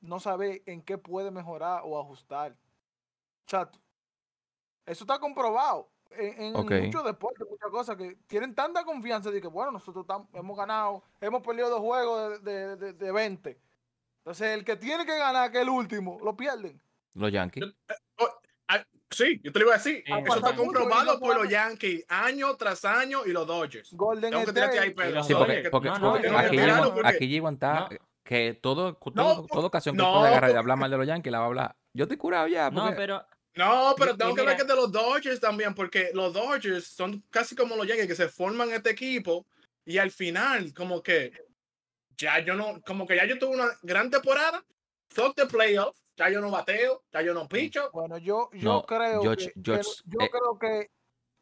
[0.00, 2.56] no saber en qué puede mejorar o ajustar.
[3.46, 3.78] Chato.
[4.84, 5.88] Eso está comprobado.
[6.10, 6.56] En, en
[6.86, 11.02] muchos deportes, muchas cosas que tienen tanta confianza de que, bueno, nosotros tam- hemos ganado,
[11.20, 13.60] hemos perdido dos juegos de, de, de- de 20.
[14.26, 16.80] Entonces, el que tiene que ganar, que es el último, lo pierden.
[17.14, 17.64] Los Yankees.
[19.08, 20.02] Sí, yo te lo iba a decir.
[20.04, 23.92] Sí, Eso está comprobado por los Yankees año tras año y los Dodgers.
[23.92, 25.14] Golden Tengo que tirarte ahí, State, Pedro.
[25.18, 25.70] los Sí, porque, Dodgers.
[25.70, 27.88] porque, No, no, porque tengo que aquí, tirarlo G1 porque- aquí G1 está No.
[28.24, 30.12] que todo, todo- No, toda ocasión que no.
[30.12, 31.76] puede agarrar y hablar mal de los Yankees la va a hablar.
[31.94, 32.68] Yo estoy curado ya.
[32.70, 36.34] No, pero No, pero tengo que hablar mira- que de los Dodgers también, porque los
[36.34, 39.46] Dodgers son casi como los Yankees que se forman este equipo
[39.84, 41.32] y al final, como que
[42.18, 44.64] ya yo no, como que ya yo tuve una gran temporada,
[45.10, 47.90] fuck the playoffs, ya yo no bateo, ya yo no picho.
[47.92, 50.30] Bueno, yo, yo No, creo George- que, que George, yo eh.
[50.30, 50.90] creo que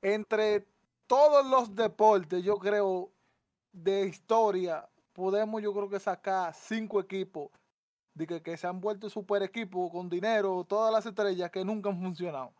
[0.02, 0.66] entre
[1.06, 3.12] todos los deportes, yo creo
[3.72, 7.50] de historia, podemos yo creo que sacar cinco equipos
[8.14, 11.90] de que, que se han vuelto super equipos con dinero, todas las estrellas que nunca
[11.90, 12.52] han funcionado.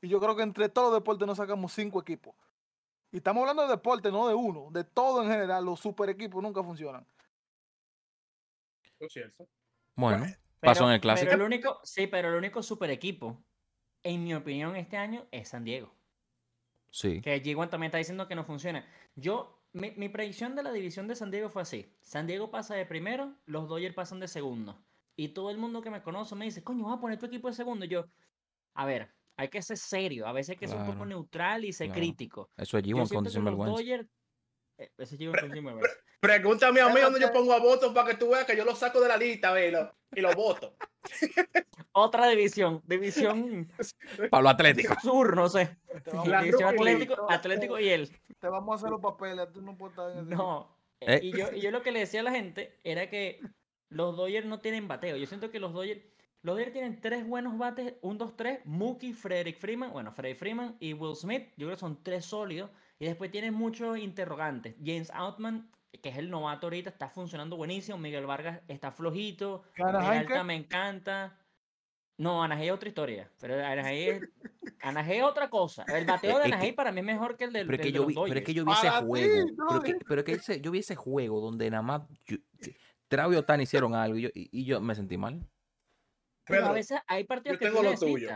[0.00, 2.34] Y yo creo que entre todos los deportes nos sacamos cinco equipos.
[3.12, 6.42] Y estamos hablando de deporte, no de uno, de todo en general, los super equipos
[6.42, 7.06] nunca funcionan.
[9.08, 9.48] Cierto.
[9.96, 10.26] Bueno,
[10.60, 11.28] pasó en el clásico.
[11.30, 13.44] Pero el único, sí, pero el único super equipo,
[14.02, 15.94] en mi opinión, este año es San Diego.
[16.90, 17.20] sí.
[17.20, 18.86] Que G1 también está diciendo que no funciona.
[19.16, 21.96] Yo, mi, mi predicción de la división de San Diego fue así.
[22.02, 24.84] San Diego pasa de primero, los Dodgers pasan de segundo.
[25.16, 27.48] Y todo el mundo que me conoce me dice, coño, vas a poner tu equipo
[27.48, 27.84] de segundo.
[27.84, 28.06] Y yo,
[28.74, 30.26] a ver, hay que ser serio.
[30.26, 32.00] A veces hay que ser un poco neutral y ser claro.
[32.00, 32.50] crítico.
[32.56, 33.76] Eso es Yo G1 con sinvergüenza.
[33.76, 34.08] Dodgers...
[34.78, 35.96] eh, Ese G1 con sinvergüenza.
[36.20, 38.76] Pregúntame a mí dónde yo pongo a votos para que tú veas que yo lo
[38.76, 39.68] saco de la lista, ve,
[40.14, 40.76] y lo, voto.
[41.90, 43.68] Otra división, división
[44.30, 44.94] Pablo Atlético.
[45.02, 45.76] sur, no sé.
[46.04, 46.68] División.
[46.68, 48.16] Atlético, Atlético y él.
[48.38, 50.28] te vamos a hacer los papeles, tú no puedes estar en.
[50.28, 50.78] No.
[51.00, 51.18] Eh.
[51.20, 53.40] Y, yo, y yo lo que le decía a la gente era que
[53.88, 55.16] los Dodgers no tienen bateo.
[55.16, 56.02] Yo siento que los Dodgers,
[56.42, 60.76] los Dodgers tienen tres buenos bates, un, dos, tres, Mookie, Frederick Freeman, bueno, Frederick Freeman
[60.80, 61.48] y Will Smith.
[61.56, 62.70] Yo creo que son tres sólidos.
[62.98, 64.74] Y después tienen muchos interrogantes.
[64.84, 65.70] James Outman,
[66.02, 67.96] que es el novato ahorita, está funcionando buenísimo.
[67.98, 69.62] Miguel Vargas está flojito.
[69.76, 71.38] Peralta me encanta.
[72.18, 73.30] No, Anaheim es otra historia.
[73.40, 75.84] Pero Anaheim es, otra cosa.
[75.84, 77.98] El bateo de Anaheim para mí es mejor que el del, Pero es del que
[77.98, 79.46] yo vi, pero es que yo vi ese ti, juego.
[79.68, 82.36] Pero, que, pero que ese- yo vi ese juego donde nada más yo,
[83.08, 85.46] Trau y Otani hicieron algo y yo, y, y yo me sentí mal.
[86.44, 88.30] Pero a veces hay partidos yo que tú tengo lo tuyo.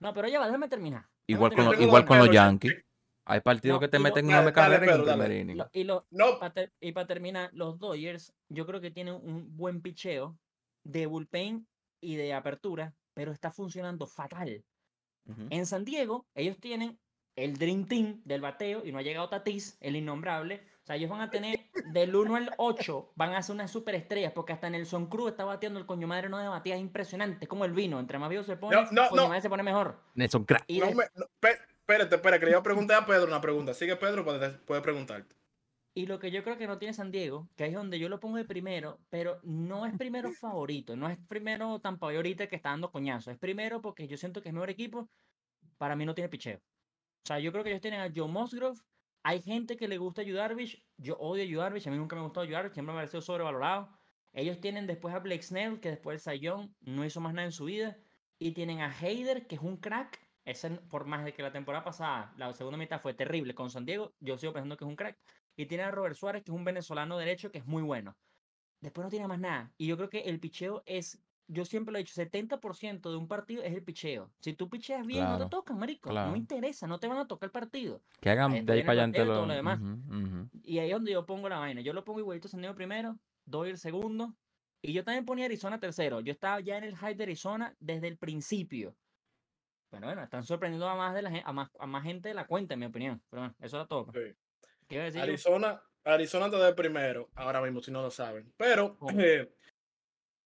[0.00, 1.02] No, pero ya va, déjame terminar.
[1.02, 1.82] déjame Igual con, terminar.
[1.82, 2.84] igual con los Yankees.
[3.26, 5.22] Hay partidos No, que te y lo- meten Dale, dale, carreras en el dale.
[5.24, 5.56] primer inning.
[5.58, 9.14] Lo- y, lo- No, pa ter- y para terminar, los Dodgers, yo creo que tienen
[9.14, 10.36] un buen picheo
[10.84, 11.66] de bullpen
[12.00, 14.64] y de apertura, pero está funcionando fatal.
[15.50, 16.98] En San Diego, ellos tienen
[17.36, 20.60] el Dream Team del bateo y no ha llegado Tatis, el innombrable.
[20.90, 21.60] O sea, ellos van a tener
[21.92, 25.78] del 1 al 8, van a ser unas superestrellas, porque hasta Nelson Cruz está bateando
[25.78, 28.00] el coño madre no de batida impresionante, como el vino.
[28.00, 29.28] Entre más viejo se pone, No, no, coño no.
[29.28, 30.00] madre se pone mejor.
[30.14, 30.44] Nelson.
[30.66, 33.72] Y No me- espérate, espera, que le iba a preguntar a Pedro una pregunta.
[33.72, 35.36] Sigue Pedro, puede, puede preguntarte.
[35.94, 38.18] Y lo que yo creo que no tiene San Diego, que es donde yo lo
[38.18, 42.56] pongo de primero, pero no es primero favorito, no es primero Tampa Bay ahorita que
[42.56, 45.08] está dando coñazo, es primero porque yo siento que es mejor equipo,
[45.78, 46.58] para mí no tiene picheo.
[46.58, 48.76] O sea, yo creo que ellos tienen a Joe Musgrove,
[49.22, 51.96] hay gente que le gusta a Yu Darvish, yo odio a Yu Darvish, a mí
[51.96, 53.90] nunca me ha gustado siempre me ha parecido sobrevalorado.
[54.32, 57.52] Ellos tienen después a Blake Snell, que después el Sayón no hizo más nada en
[57.52, 57.98] su vida,
[58.38, 61.84] y tienen a Hayder, que es un crack, ese, por más de que la temporada
[61.84, 64.96] pasada, la segunda mitad fue terrible con San Diego, yo sigo pensando que es un
[64.96, 65.18] crack.
[65.56, 68.16] Y tiene a Robert Suárez, que es un venezolano derecho que es muy bueno.
[68.80, 69.74] Después no tiene más nada.
[69.76, 73.26] Y yo creo que el picheo es, yo siempre lo he dicho, 70% de un
[73.26, 74.30] partido es el picheo.
[74.40, 76.10] Si tú picheas bien, no te tocan, marico.
[76.10, 76.30] claro.
[76.30, 78.00] No interesa, no te van a tocar el partido.
[78.20, 79.46] Que hagan de ahí para allá lo...
[79.46, 79.80] demás.
[80.62, 81.80] Y ahí es donde yo pongo la vaina.
[81.80, 84.34] Yo lo pongo igualito San Diego primero, doy el segundo.
[84.82, 86.20] Y yo también ponía Arizona tercero.
[86.20, 88.96] Yo estaba ya en el hype de Arizona desde el principio.
[89.90, 92.46] Bueno, bueno, están sorprendiendo a más, de la, a más, a más gente de la
[92.46, 93.20] cuenta, en mi opinión.
[93.28, 94.06] Pero bueno, eso era todo.
[94.06, 94.34] pues.
[94.36, 94.68] Sí.
[94.88, 95.24] ¿Qué iba a decir yo?
[95.24, 98.52] Arizona, Arizona te da el primero, ahora mismo, si no lo saben.
[98.56, 99.10] Pero Oh.
[99.18, 99.52] eh,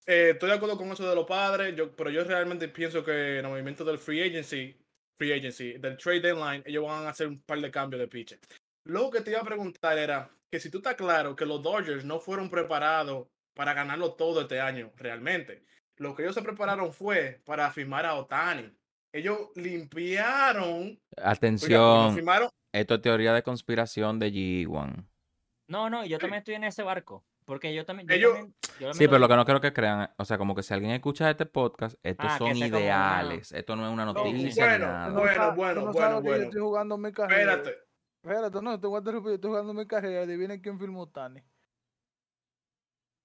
[0.07, 3.38] eh, estoy de acuerdo con eso de los padres, yo, pero yo realmente pienso que
[3.38, 4.77] en el movimiento del free agency,
[5.19, 8.38] free agency, del trade deadline, ellos van a hacer un par de cambios de pitcher.
[8.87, 12.05] Lo que te iba a preguntar era que si tú estás claro que los Dodgers
[12.05, 15.64] no fueron preparados para ganarlo todo este año, realmente.
[15.97, 18.71] Lo que ellos se prepararon fue para firmar a Otani.
[19.12, 20.83] Ellos limpiaron.
[20.83, 25.07] oiga, Atención, firmaron, esto es teoría de conspiración de G1.
[25.69, 27.25] No, no, yo también estoy en ese barco.
[27.45, 28.09] Porque yo también.
[28.09, 30.55] Yo Ellos- también- yo Sí, pero lo que no quiero que crean, o sea, como
[30.55, 34.05] que si alguien escucha este podcast, estos Ah, son como ideales, esto no es una
[34.07, 35.11] No, noticia ni bueno, nada.
[35.11, 36.23] Bueno, bueno, no bueno.
[36.23, 37.55] Yo estoy jugando mi carrera.
[37.55, 37.79] Espérate.
[38.23, 39.31] Espérate, no, te voy a interrumpir.
[39.31, 40.23] Yo estoy jugando mi carrera.
[40.23, 41.43] Adivinen quién filmó Tani.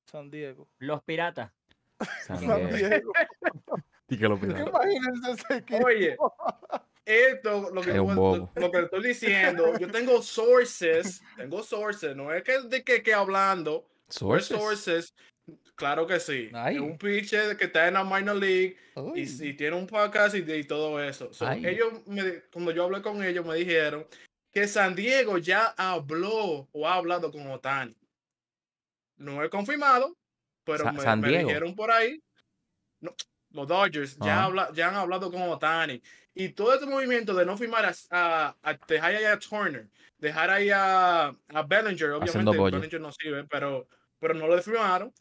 [0.05, 0.67] San Diego.
[0.79, 1.51] Los piratas.
[2.25, 2.87] San San Diego.
[2.89, 3.13] Diego.
[4.11, 4.67] Y que lo piratas.
[4.67, 5.85] Imagínense ese equipo.
[5.85, 6.17] Oye,
[7.05, 12.33] esto, lo que, Es lo, lo que estoy diciendo, yo tengo sources, tengo sources, no
[12.33, 14.57] es que de que, que hablando, Sources.
[14.57, 15.13] sources,
[15.75, 16.49] claro que sí.
[16.53, 16.77] Ay.
[16.77, 18.77] Un pitcher que está en la minor league
[19.15, 21.31] y, tiene un podcast y, y todo eso.
[21.33, 24.05] So, ellos, me, cuando yo hablé con ellos, me dijeron
[24.51, 27.95] que San Diego ya habló o ha hablado con Otani.
[29.17, 30.15] No he confirmado,
[30.63, 32.21] pero Sa- me, San me dijeron por ahí.
[33.01, 33.13] no,
[33.51, 36.01] los Dodgers ya, habla- ya han hablado con Otani.
[36.33, 40.49] Y todo este movimiento de no firmar a, a- a- dejar ahí a Turner, dejar
[40.49, 42.57] ahí a, a Bellinger, obviamente.
[42.77, 43.87] Bellinger no sirve, pero,
[44.19, 45.13] pero no lo firmaron,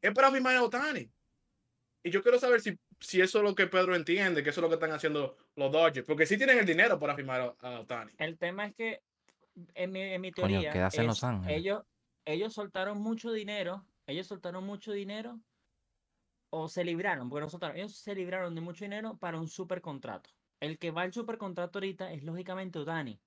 [0.00, 1.10] es para firmar a Otani.
[2.02, 4.62] Y yo quiero saber si, si eso es lo que Pedro entiende, que eso es
[4.62, 7.80] lo que están haciendo los Dodgers, porque sí tienen el dinero para firmar a, a
[7.80, 8.12] Otani.
[8.18, 9.02] El tema es que,
[9.74, 11.82] en mi, en mi Coño, teoría, quédase en Los es, ellos,
[12.24, 15.40] ellos soltaron mucho dinero, ellos soltaron mucho dinero,
[16.50, 19.80] o se libraron, porque no soltaron, ellos se libraron de mucho dinero para un super
[19.80, 20.30] contrato.
[20.60, 23.20] El que va al super contrato ahorita es lógicamente Otani.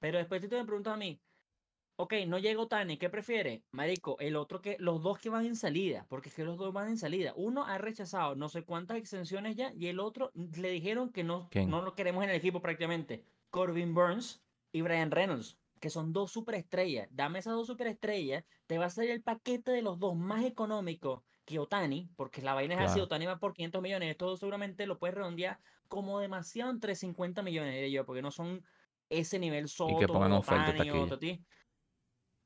[0.00, 1.18] Pero después si tú me preguntas a mí,
[1.96, 3.62] ok, no llega Otani, ¿qué prefiere?
[3.70, 6.72] Marico, el otro que, los dos que van en salida, porque es que los dos
[6.72, 7.32] van en salida.
[7.36, 11.48] Uno ha rechazado no sé cuántas extensiones ya, y el otro le dijeron que no,
[11.50, 11.70] ¿Quién?
[11.70, 13.24] no lo queremos en el equipo prácticamente.
[13.50, 17.08] Corbin Burns y Brian Reynolds, que son dos superestrellas.
[17.12, 21.24] Dame esas dos superestrellas, te va a salir el paquete de los dos más económico
[21.44, 23.04] que Otani, porque la vaina es así, Claro.
[23.04, 27.74] Otani va por 500 millones, esto seguramente lo puedes redondear como demasiado entre 50 millones
[27.74, 28.64] de ellos, porque no son
[29.10, 30.72] ese nivel Soto, pongan oferta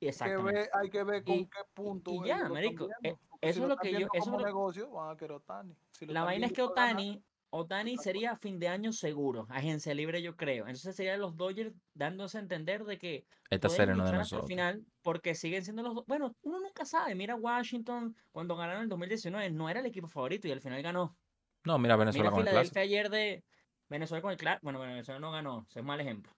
[0.01, 0.61] Hay que, Exactamente.
[0.61, 2.13] ver, hay que ver con Y- qué punto.
[2.13, 4.91] y ya, viendo, eh, eso si es lo que yo- eso es como lo- negocio,
[4.91, 5.77] van a querer Otani.
[5.91, 10.37] Si La vaina es que Otani, Otani sería fin de año seguro, agencia libre yo
[10.37, 10.67] creo.
[10.67, 14.19] Entonces serían los Dodgers dándose a entender de que Esta serie no es de el
[14.21, 14.47] nosotros.
[14.49, 16.05] final porque siguen siendo los dos.
[16.07, 17.17] Bueno, uno nunca sabe.
[17.17, 21.17] Mira Washington cuando ganaron en 2019 no era el equipo favorito y al final ganó.
[21.65, 22.85] No, mira Venezuela Mira con el Filadelfia clásico.
[22.85, 23.45] ayer de
[23.89, 24.61] Venezuela con el clásico.
[24.63, 26.33] Bueno, Venezuela no ganó, ese es mal ejemplo.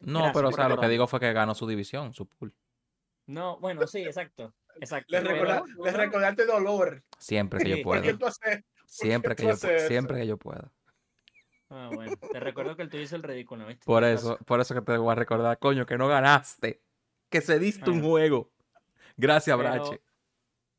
[0.00, 2.52] No, Gracias pero o sea, lo que digo fue que ganó su división, su pool.
[3.26, 4.52] No, bueno, sí, exacto.
[4.80, 5.06] Exacto.
[5.10, 7.02] Les, pero- recorda- les recordaste dolor.
[7.18, 7.82] Siempre que yo Sí.
[7.84, 8.02] ¿Por pueda.
[8.12, 8.64] qué tú haces?
[8.86, 9.56] Siempre que tú yo
[9.88, 10.70] siempre que yo pueda.
[11.70, 13.84] Ah, bueno, te recuerdo que el tuyo hizo el ridículo, ¿viste?
[13.86, 16.82] Por eso, por eso que te voy a recordar, coño, que no ganaste.
[17.30, 18.08] Que se diste un Bueno.
[18.08, 18.50] juego.
[19.16, 20.00] Gracias, Pero- Brache.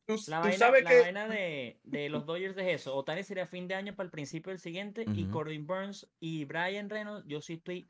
[0.05, 2.93] Tú, La tú vaina, sabes la que vaina de, de los Dodgers es eso.
[2.93, 5.05] Otani sería fin de año para el principio del siguiente.
[5.07, 5.25] Y.
[5.29, 7.87] Corbin Burns y Brian Reynolds, yo sí estoy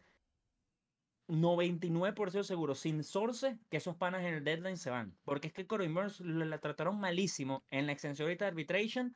[1.27, 5.15] 99% seguro, sin source, que esos panas en el deadline se van.
[5.23, 9.15] Porque es que Corbin Burns la trataron malísimo en la extensión ahorita de arbitration.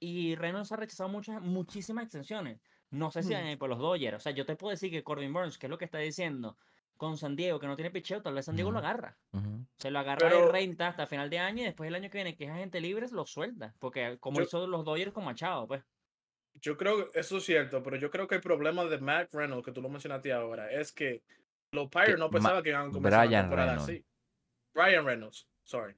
[0.00, 2.60] Y Reynolds ha rechazado muchas, muchísimas extensiones.
[2.90, 3.58] No sé si van Mm.
[3.58, 4.16] por los Dodgers.
[4.16, 6.56] O sea, yo te puedo decir que Corbin Burns, que es lo que está diciendo,
[6.96, 9.16] con San Diego, que no tiene picheo, tal vez San Diego lo agarra.
[9.76, 12.18] Se lo agarra Pero- de renta hasta final de año y después el año que
[12.18, 13.74] viene, que es agente libre, lo suelta.
[13.78, 15.82] Porque como Yo- hizo los Dodgers con Machado, pues.
[16.60, 19.70] Yo creo eso es cierto, pero yo creo que el problema de Mac Reynolds, que
[19.72, 21.22] tú lo mencionaste ahora, es que
[21.72, 23.90] los Pirates no pensaban que iban a comenzar la temporada Reynolds.
[23.90, 24.04] así.
[24.74, 25.94] Brian Reynolds, sorry.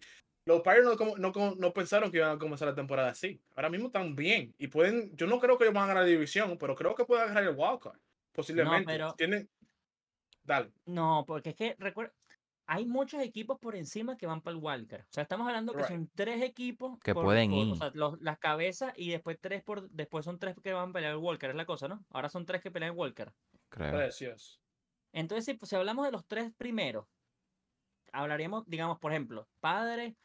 [0.47, 3.41] Los Pirates no, como- no, no pensaron que iban a comenzar la temporada así.
[3.55, 6.09] Ahora mismo están bien y pueden, yo no creo que ellos van a ganar la
[6.09, 7.99] división, pero creo que pueden agarrar el wildcard.
[8.33, 8.93] Posiblemente.
[8.93, 9.49] pero- Tienen...
[10.43, 10.73] Dale.
[10.87, 12.13] No, porque es que recuerda,
[12.67, 15.03] hay muchos equipos por encima que van para el wildcard.
[15.03, 15.89] O sea, estamos hablando que Right.
[15.89, 17.73] son tres equipos Que por- pueden por- ir.
[17.73, 20.93] O sea, los- las cabezas y después tres por después son tres que van a
[20.93, 22.05] pelear el wildcard, es la cosa, ¿no?
[22.11, 23.33] Ahora son tres que pelean el wildcard.
[23.69, 23.93] Creo.
[23.93, 24.60] Precios.
[25.13, 27.07] Entonces, si, pues, si hablamos de los tres primeros,
[28.13, 30.17] hablaríamos, digamos, por ejemplo, Padre,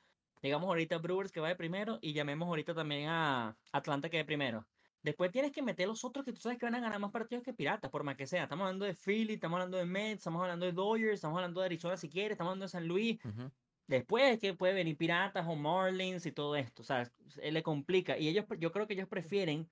[0.42, 4.26] digamos ahorita Brewers que va de primero y llamemos ahorita también a Atlanta que de
[4.26, 4.68] primero.
[5.02, 7.44] Después tienes que meter los otros que tú sabes que van a ganar más partidos
[7.44, 8.44] que Piratas, por más que sea.
[8.44, 11.66] Estamos hablando de Philly, estamos hablando de Mets, estamos hablando de Dodgers, estamos hablando de
[11.68, 13.24] Arizona si quieres, estamos hablando de San Luis.
[13.24, 13.52] Ujú.
[13.88, 16.82] Después es que puede venir Piratas o Marlins y todo esto.
[16.82, 18.18] O sea, se le complica.
[18.18, 19.70] Y ellos, yo creo que ellos prefieren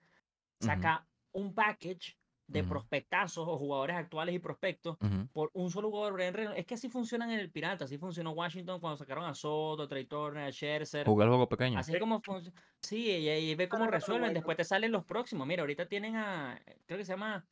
[0.60, 2.16] sacar un package
[2.48, 2.70] de Ujú.
[2.70, 4.98] prospectazos o jugadores actuales y prospectos
[5.32, 6.14] por un solo jugador.
[6.14, 6.60] Brian Reynolds.
[6.60, 9.88] Es que así funcionan en el Pirata, así funcionó Washington cuando sacaron a Soto, a
[9.88, 11.06] Trey Turner, a Scherzer.
[11.06, 11.80] Jugar el juego pequeño.
[11.80, 12.62] Así como funciona.
[12.82, 14.34] Sí, y, y ve cómo resuelven.
[14.34, 15.48] Después te salen los próximos.
[15.48, 16.62] Mira, ahorita tienen a.
[16.86, 17.46] Creo que se llama.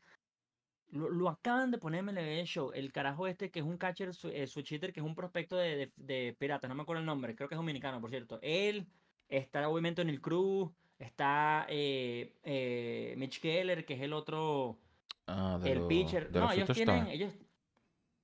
[0.90, 2.72] Lo, lo acaban de poner en MLB Show.
[2.74, 5.76] El carajo este que es un catcher, su, eh, hitter, que es un prospecto de,
[5.78, 6.68] de, de Piratas.
[6.68, 7.34] No me acuerdo el nombre.
[7.34, 8.40] Creo que es dominicano, por cierto.
[8.42, 8.88] Él
[9.30, 10.70] está obviamente en el Cruz.
[11.02, 14.80] Está eh, eh, Mitch Keller, que es el otro
[15.26, 16.32] Ah, de el pitcher.
[16.32, 17.08] de No, los ellos tienen.
[17.08, 17.34] Ellos,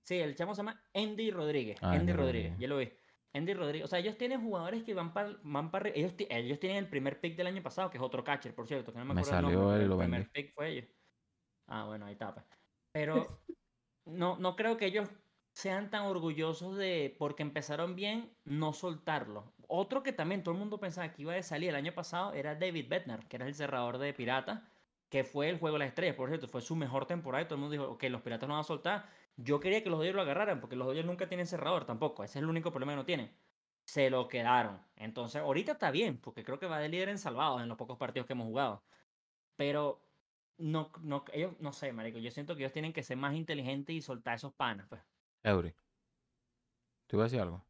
[0.04, 1.78] sí, el chamo se llama Andy Rodríguez.
[1.82, 2.60] Ah, Andy Andy Rodríguez, Rodríguez.
[2.60, 2.92] ya lo vi.
[3.34, 3.86] Andy Rodríguez.
[3.86, 7.20] O sea, ellos tienen jugadores que van para van para ellos, ellos tienen el primer
[7.20, 9.38] pick del año pasado, que es otro catcher, por cierto, que no me Me acuerdo
[9.40, 10.86] el salió nombre, pero lo el primer pick fue ellos.
[11.68, 12.34] Ah, bueno, ahí está.
[12.34, 12.46] pues.
[12.92, 13.42] Pero
[14.06, 15.10] no, no creo que ellos
[15.54, 19.54] sean tan orgullosos de, porque empezaron bien, no soltarlo.
[19.68, 22.56] Otro que también todo el mundo pensaba que iba a salir el año pasado era
[22.56, 24.62] David Bednar, que era el cerrador de Piratas,
[25.10, 27.56] que fue el juego de las estrellas, por cierto, fue su mejor temporada y todo
[27.56, 29.10] el mundo dijo, que los Piratas no van a soltar.
[29.38, 32.40] Yo quería que los Dodgers lo agarraran, porque los Dodgers nunca tienen cerrador tampoco, ese
[32.40, 33.32] es el único problema que no tienen.
[33.86, 34.82] Se lo quedaron.
[34.96, 37.98] Entonces, ahorita está bien, porque creo que va de líder en salvados en los pocos
[37.98, 38.84] partidos que hemos jugado.
[39.56, 40.02] Pero
[40.58, 43.96] no, no, ellos, no sé, marico, yo siento que ellos tienen que ser más inteligentes
[43.96, 45.02] y soltar esos panas, pues.
[45.44, 45.74] Eury.
[47.08, 47.64] ¿Tú ibas a decir algo?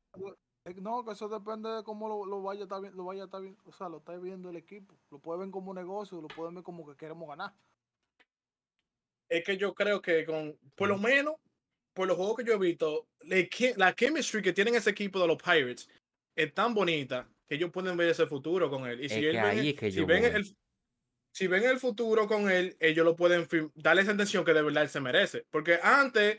[0.75, 3.25] No, que eso depende de cómo lo, lo vaya a estar vi- lo vaya a
[3.25, 4.93] estar vi- o sea, lo está viendo el equipo.
[5.11, 7.53] Lo pueden ver como un negocio, lo pueden ver como que queremos ganar.
[9.29, 11.35] es que yo creo que con, por lo menos,
[11.93, 15.27] por los juegos que yo he visto, le la chemistry que tienen ese equipo de
[15.27, 15.89] los Pirates
[16.35, 19.01] es tan bonita que ellos pueden ver ese futuro con él.
[19.01, 20.55] Y Es si, él ven ahí el- es que si yo ven el,
[21.33, 24.83] si ven el futuro con él, ellos lo pueden darle esa atención que de verdad
[24.83, 25.45] él se merece.
[25.49, 26.37] Porque antes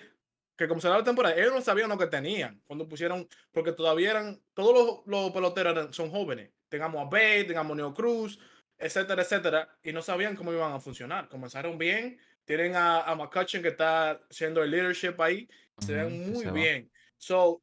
[0.59, 4.43] que comenzara la temporada, ellos no sabían lo que tenían cuando pusieron, porque todavía eran,
[4.53, 6.51] todos los, los peloteros eran- son jóvenes.
[6.69, 8.39] Tengamos a Bate, tengamos a Neo Cruz,
[8.77, 11.29] etcétera, etcétera, y no sabían cómo iban a funcionar.
[11.29, 16.31] Comenzaron bien, tienen a, a McCutcheon que está haciendo el leadership ahí, se ven que
[16.31, 16.91] muy se bien.
[17.17, 17.63] So,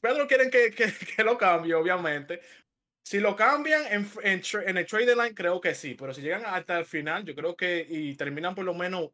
[0.00, 2.40] Pedro quieren que, que, que lo cambie, obviamente.
[3.02, 6.42] Si lo cambian en, en, en el trade deadline, creo que sí, pero si llegan
[6.44, 9.10] hasta el final, yo creo que y terminan por lo menos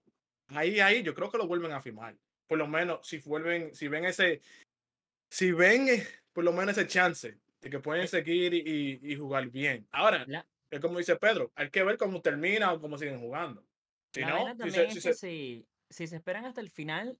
[0.48, 2.16] ahí, ahí, yo creo que lo vuelven a firmar.
[2.46, 4.40] Por lo menos, si vuelven, si ven ese,
[5.30, 9.16] si ven eh, por lo menos ese chance de que pueden seguir y, y- y
[9.16, 9.86] jugar bien.
[9.90, 13.64] Ahora, La- es como dice Pedro, hay que ver cómo termina o cómo siguen jugando.
[14.12, 17.18] Si no, si se- si se- si, si se esperan hasta el final,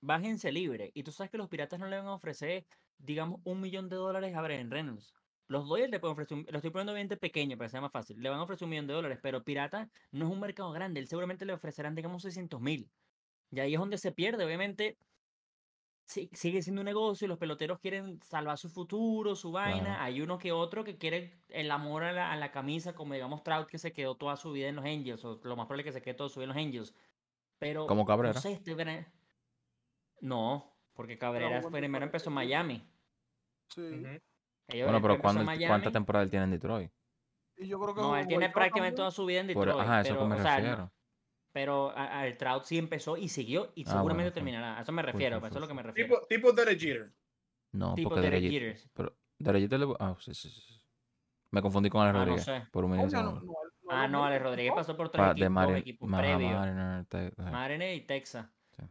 [0.00, 0.90] bájense libre.
[0.94, 2.66] Y tú sabes que los piratas no le van a ofrecer,
[2.98, 5.14] digamos, un millón de dólares a Brian Reynolds.
[5.48, 7.80] Los Dodgers le pueden ofrecer, un- lo estoy poniendo bien de pequeño para que sea
[7.80, 10.38] más fácil, le van a ofrecer un millón de dólares, pero Pirata no es un
[10.40, 12.88] mercado grande, él seguramente le ofrecerán, digamos, 600 mil.
[13.50, 14.96] Y ahí es donde se pierde, obviamente.
[16.06, 19.80] sí- sigue siendo un negocio, los peloteros quieren salvar su futuro, su vaina.
[19.84, 20.02] Claro.
[20.02, 23.44] Hay uno que otro que quiere el amor a la, a la camisa, como digamos
[23.44, 25.86] Trout que se quedó toda su vida en los Angels, o lo más probable es
[25.86, 26.94] que se quede toda su vida en los Angels.
[27.60, 28.34] Pero, Como Cabrera.
[28.34, 29.06] no sé, este Bra-
[30.20, 32.34] No, porque Cabrera primero empezó en.
[32.34, 32.82] Miami.
[33.68, 33.80] Sí.
[33.80, 34.06] Ujú.
[34.68, 35.66] Ellos Bueno, pero empezó en ¿cuándo, Miami.
[35.66, 36.90] ¿cuánta temporada él tiene en Detroit?
[37.56, 38.94] Y yo creo que No, él tiene prácticamente también.
[38.96, 39.84] toda su vida en Por- Detroit.
[39.86, 40.92] ajá, eso pero, que me o sea.
[41.52, 44.78] Pero a- a- el Trout sí empezó y siguió y Ah, seguramente bueno, terminará.
[44.78, 46.08] A eso me refiero, a eso es lo que me refiero.
[46.14, 47.12] Tipo, tipo Derek Jeter.
[47.72, 48.90] No, Tipo porque Derek Derek Jeter.
[48.94, 50.82] Pero Derek Jeter le- Ah, sí, sí, sí, sí.
[51.52, 52.44] Me confundí con Alex Ah, no Rodríguez.
[52.44, 52.68] sé.
[52.70, 53.10] Por un minuto.
[53.16, 53.54] no, no, no,
[53.92, 54.76] Ah, no, no, Ale no, Rodríguez no.
[54.76, 56.52] pasó por tres Pa- equipos, Marin, equipos previos.
[56.52, 57.50] Mariner, te- ajá.
[57.50, 58.46] Mariner y Texas.
[58.76, 58.84] Sí.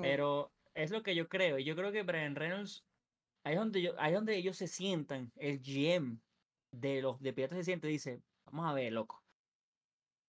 [0.00, 1.58] Pero es lo que yo creo.
[1.58, 2.86] y Yo creo que Brian Reynolds,
[3.42, 6.20] ahí es donde, yo, ahí es donde ellos se sientan, el GM
[6.70, 9.23] de los de Piratas se siente y dice, vamos a ver, loco.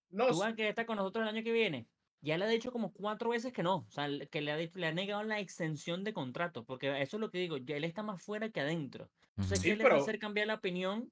[0.09, 1.87] No, querer estar con nosotros el año que viene.
[2.21, 3.85] Ya le ha dicho como cuatro veces que no.
[3.87, 6.63] O sea, que le ha, le ha negado la extensión de contrato.
[6.65, 7.57] Porque eso es lo que digo.
[7.57, 9.09] ya él está más fuera que adentro.
[9.37, 9.59] Entonces.
[9.59, 11.11] Sí, ¿qué le va a pero- hacer cambiar la opinión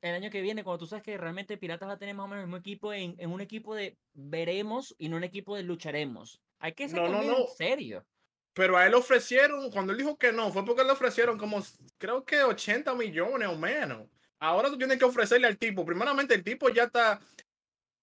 [0.00, 0.62] el año que viene?
[0.62, 2.92] Cuando tú sabes que realmente Piratas va a tener más o menos el mismo equipo
[2.92, 6.40] en, en un equipo de veremos y no un equipo de lucharemos.
[6.58, 7.46] Hay que ser No, no, no.
[7.56, 8.04] serio.
[8.52, 11.60] pero a él le ofrecieron, cuando él dijo que no, fue porque le ofrecieron como,
[11.98, 14.06] creo que 80 millones o menos.
[14.38, 15.84] Ahora tú tienes que ofrecerle al tipo.
[15.84, 17.20] Primeramente, el tipo ya está,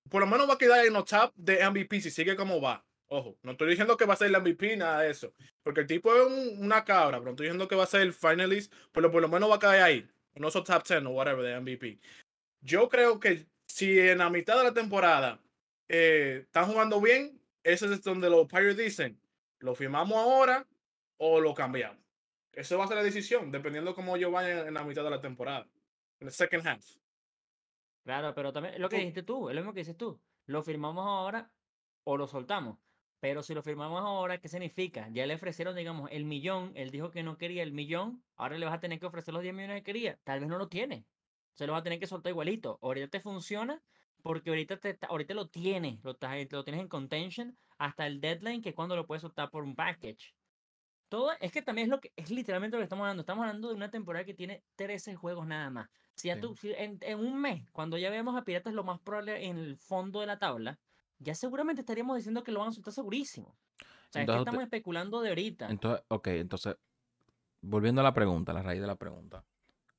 [0.09, 2.85] por lo menos va a quedar en los top de MVP si sigue como va.
[3.07, 5.33] Ojo, no estoy diciendo que va a ser el MVP, nada de eso.
[5.63, 8.01] Porque el tipo es un- una cabra, pero no estoy diciendo que va a ser
[8.01, 10.09] el finalist, pero por lo menos va a caer ahí.
[10.35, 11.99] No esos top 10 o whatever de MVP.
[12.61, 15.39] Yo creo que si en la mitad de la temporada
[15.87, 19.19] eh, están jugando bien, ese es donde los Pirates dicen,
[19.59, 20.67] lo firmamos ahora
[21.17, 21.97] o lo cambiamos.
[22.53, 25.19] Eso va a ser la decisión, dependiendo cómo ellos vayan en la mitad de la
[25.21, 25.67] temporada.
[26.19, 26.85] En el second half.
[28.09, 30.19] Claro, pero también lo que dijiste tú, es lo mismo que dices tú.
[30.47, 31.53] Lo firmamos ahora
[32.03, 32.79] o lo soltamos.
[33.19, 35.09] Pero si lo firmamos ahora, ¿qué significa?
[35.11, 36.71] Ya le ofrecieron, digamos, el millón.
[36.73, 38.23] Él dijo que no quería el millón.
[38.35, 40.19] Ahora le vas a tener que ofrecer los 10 millones que quería.
[40.23, 41.05] Tal vez no lo tiene.
[41.53, 42.79] Se lo va a tener que soltar igualito.
[42.81, 43.83] Ahorita te funciona
[44.23, 46.03] porque ahorita, te, ahorita lo tienes.
[46.03, 49.63] Lo, lo tienes en contention hasta el deadline, que es cuando lo puedes soltar por
[49.63, 50.33] un package.
[51.09, 53.21] Todo es que también es lo que es literalmente lo que estamos hablando.
[53.21, 55.89] Estamos hablando de una temporada que tiene 13 juegos nada más.
[56.15, 56.41] Si ya Sí.
[56.41, 59.57] tú, si en, en un mes, cuando ya veamos a Piratas lo más probable en
[59.57, 60.79] el fondo de la tabla,
[61.17, 63.47] ya seguramente estaríamos diciendo que lo van a soltar segurísimo.
[63.49, 65.69] O sea, es que Entonces, estamos especulando de ahorita.
[65.69, 66.77] Entonces, ok, entonces,
[67.61, 69.45] volviendo a la pregunta, a la raíz de la pregunta.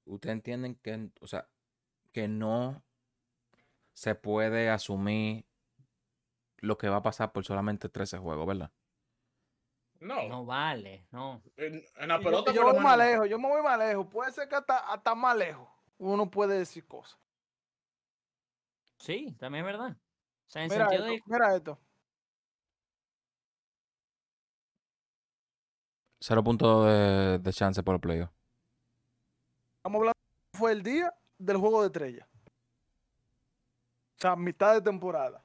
[0.05, 1.49] ¿Ustedes entienden que, o sea,
[2.13, 2.83] que no
[3.93, 5.47] se puede asumir
[6.59, 8.73] lo que va a pasar por solamente 13 juegos, ¿verdad?
[10.01, 11.43] No, No vale, no.
[11.57, 14.07] en, en la Y pelota yo, voy más lejos, yo me voy más lejos.
[14.07, 17.19] Puede ser que hasta, hasta más lejos uno puede decir cosas.
[18.97, 19.91] Sí, también es verdad.
[19.93, 21.33] O sea, en Mira sentido esto, de.
[21.33, 21.79] mira esto.
[26.19, 28.31] Cero puntos de, de chance por el playoff.
[29.77, 30.19] Estamos hablando,
[30.53, 32.29] fue el día del juego de estrella.
[34.17, 35.43] O sea, mitad de temporada.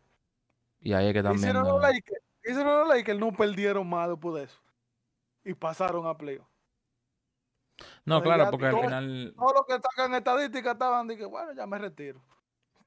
[0.81, 1.39] Y ahí es que también.
[1.39, 2.21] Hicieron los Lakers,
[2.51, 4.61] hicieron los Lakers, no perdieron más después de eso.
[5.43, 6.47] Y pasaron a playoff.
[8.05, 9.33] No, claro, porque al final.
[9.37, 12.21] Todos los que sacan estadísticas estaban de que, bueno, ya me retiro.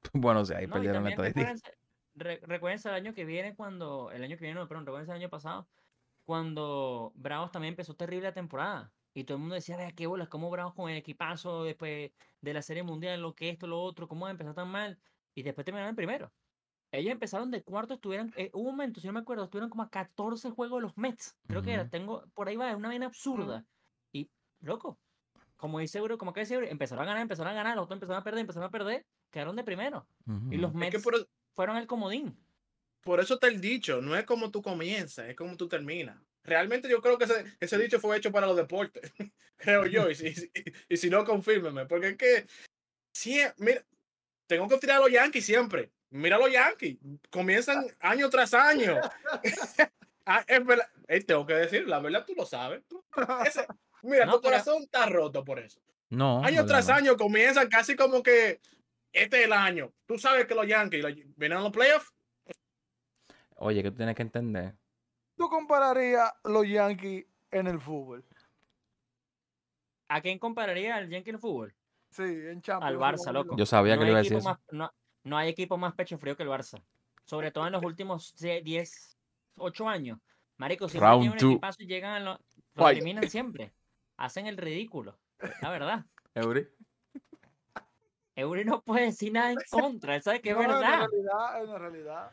[0.13, 1.41] Bueno, sí, ahí No, perdieron la estadística.
[1.41, 1.77] recuérdense,
[2.15, 5.17] re- recuérdense el año que viene cuando, el año que viene, no, perdón, recuérdense el
[5.17, 5.67] año pasado,
[6.23, 8.93] cuando Bravos también empezó terrible la temporada.
[9.13, 12.53] Y todo el mundo decía, vea qué bolas, cómo Bravos con el equipazo después de
[12.53, 14.99] la Serie Mundial, lo que esto, lo otro, cómo empezó tan mal.
[15.35, 16.31] Y después terminaron en primero.
[16.91, 19.83] Ellos empezaron de cuarto, estuvieron, eh, hubo un momento, si no me acuerdo, estuvieron como
[19.83, 21.37] a 14 juegos de los Mets.
[21.47, 23.63] Creo que era, tengo, por ahí va, es una vaina absurda.
[24.11, 24.27] Y,
[24.61, 24.97] loco,
[25.57, 27.97] como dice Euro, como que dice Euro, empezaron a ganar, empezaron a ganar, los otros
[27.97, 30.07] empezaron a perder, empezaron a perder, quedaron de primero.
[30.49, 30.83] Y los Ujú.
[30.83, 32.35] Es que Mets por, fueron el comodín.
[33.01, 36.17] por eso está el dicho, no es como tú comienzas, es como tú terminas.
[36.43, 39.13] Realmente yo creo que ese, ese dicho fue hecho para los deportes,
[39.57, 40.51] creo yo, y si, si-
[40.89, 42.47] y si no, confírmeme, porque es que,
[43.13, 43.85] sí, mira,
[44.47, 45.91] tengo que tirar a los Yankees siempre.
[46.11, 46.97] Mira los Yankees,
[47.29, 48.95] comienzan año tras año.
[50.31, 52.83] Ah, es verdad, eh, tengo que decir, la verdad tú lo sabes.
[52.87, 53.03] tú-
[53.47, 53.65] ese-
[54.03, 55.81] mira, No, tu pero- corazón está roto por eso.
[56.09, 56.43] No.
[56.43, 56.93] Año tras No.
[56.93, 58.61] año comienzan casi como que
[59.11, 59.91] este es el año.
[60.05, 62.13] Tú sabes que los Yankees los- vienen a los playoffs.
[63.55, 64.75] Oye, que tú tienes que entender.
[65.35, 68.23] ¿Tú compararías los Yankees en el fútbol?
[70.09, 71.73] ¿A quién compararía al Yankee en el fútbol?
[72.11, 72.83] Sí, en Champions.
[72.85, 73.55] Al Barça, loco.
[73.57, 74.59] Yo sabía no que le iba a decir equipo eso.
[74.59, 74.93] más- no,
[75.29, 76.81] no hay equipo más pecho frío que el Barça.
[77.23, 79.17] Sobre todo en los últimos se- 10,
[79.57, 80.19] 8 años.
[80.57, 82.39] Marico, Round tienen un equipazo y llegan a lo,
[82.75, 83.71] lo eliminan siempre.
[84.17, 85.17] Hacen el ridículo.
[85.61, 86.05] La verdad.
[86.35, 86.67] Eury.
[88.35, 90.15] Eury no puede decir nada en contra.
[90.15, 91.07] Él sabe que es No, En verdad.
[91.09, 92.31] realidad, en realidad.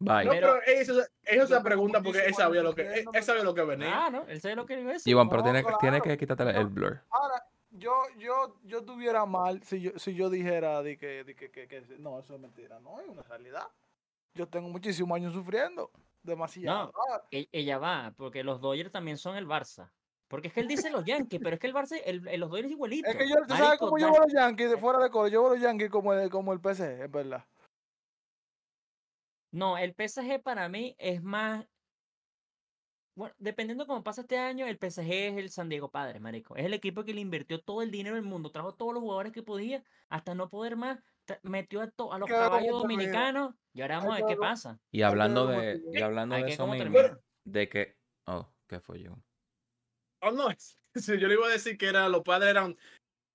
[0.00, 0.24] Bye.
[0.24, 2.82] No, Pero- pero eso, se pregunta porque él sabía lo que,
[3.12, 4.06] él, sabía lo que venía.
[4.06, 4.24] Ah, ¿no?
[4.28, 5.10] Él sabe lo que eso.
[5.10, 6.02] Iván, pero No, tiene, tiene claro.
[6.04, 7.00] que quitarte el blur.
[7.10, 7.44] Ahora,
[7.78, 11.66] yo, yo, yo tuviera mal si yo, si yo dijera de que, de que, que-
[11.68, 12.78] que- no, eso es mentira.
[12.80, 13.66] No, es una realidad.
[14.34, 15.90] Yo tengo muchísimos años sufriendo.
[16.22, 16.92] Demasiado.
[17.30, 19.90] E- Ella va, porque los Dodgers también son el Barça.
[20.28, 22.70] Porque es que él dice los Yankees, pero es que el Barça, el, los Dodgers
[22.70, 23.08] igualito.
[23.08, 25.28] Es que yo, ¿tú sabes cómo yo veo los Yankees de fuera de coro?
[25.28, 27.46] Yo veo los Yankees como el, como el PC, es verdad.
[29.50, 31.66] No, el PSG para mí es más.
[33.18, 36.54] Bueno, dependiendo cómo pasa este año, el PSG es el San Diego Padre, marico.
[36.54, 39.32] Es el equipo que le invirtió todo el dinero del mundo, trajo todos los jugadores
[39.32, 41.00] que podía, hasta no poder más,
[41.42, 44.78] metió a, to- a los caballos dominicanos y ahora vamos a ver que qué pasa.
[44.92, 47.20] Y hablando ver de, y hablando Hay de que eso cómo mismo, termina.
[47.44, 47.96] de que.
[48.26, 49.18] Oh, ¿qué fue yo?
[50.22, 50.50] Oh, no,
[50.94, 52.76] sí, yo le iba a decir que era, los padres eran,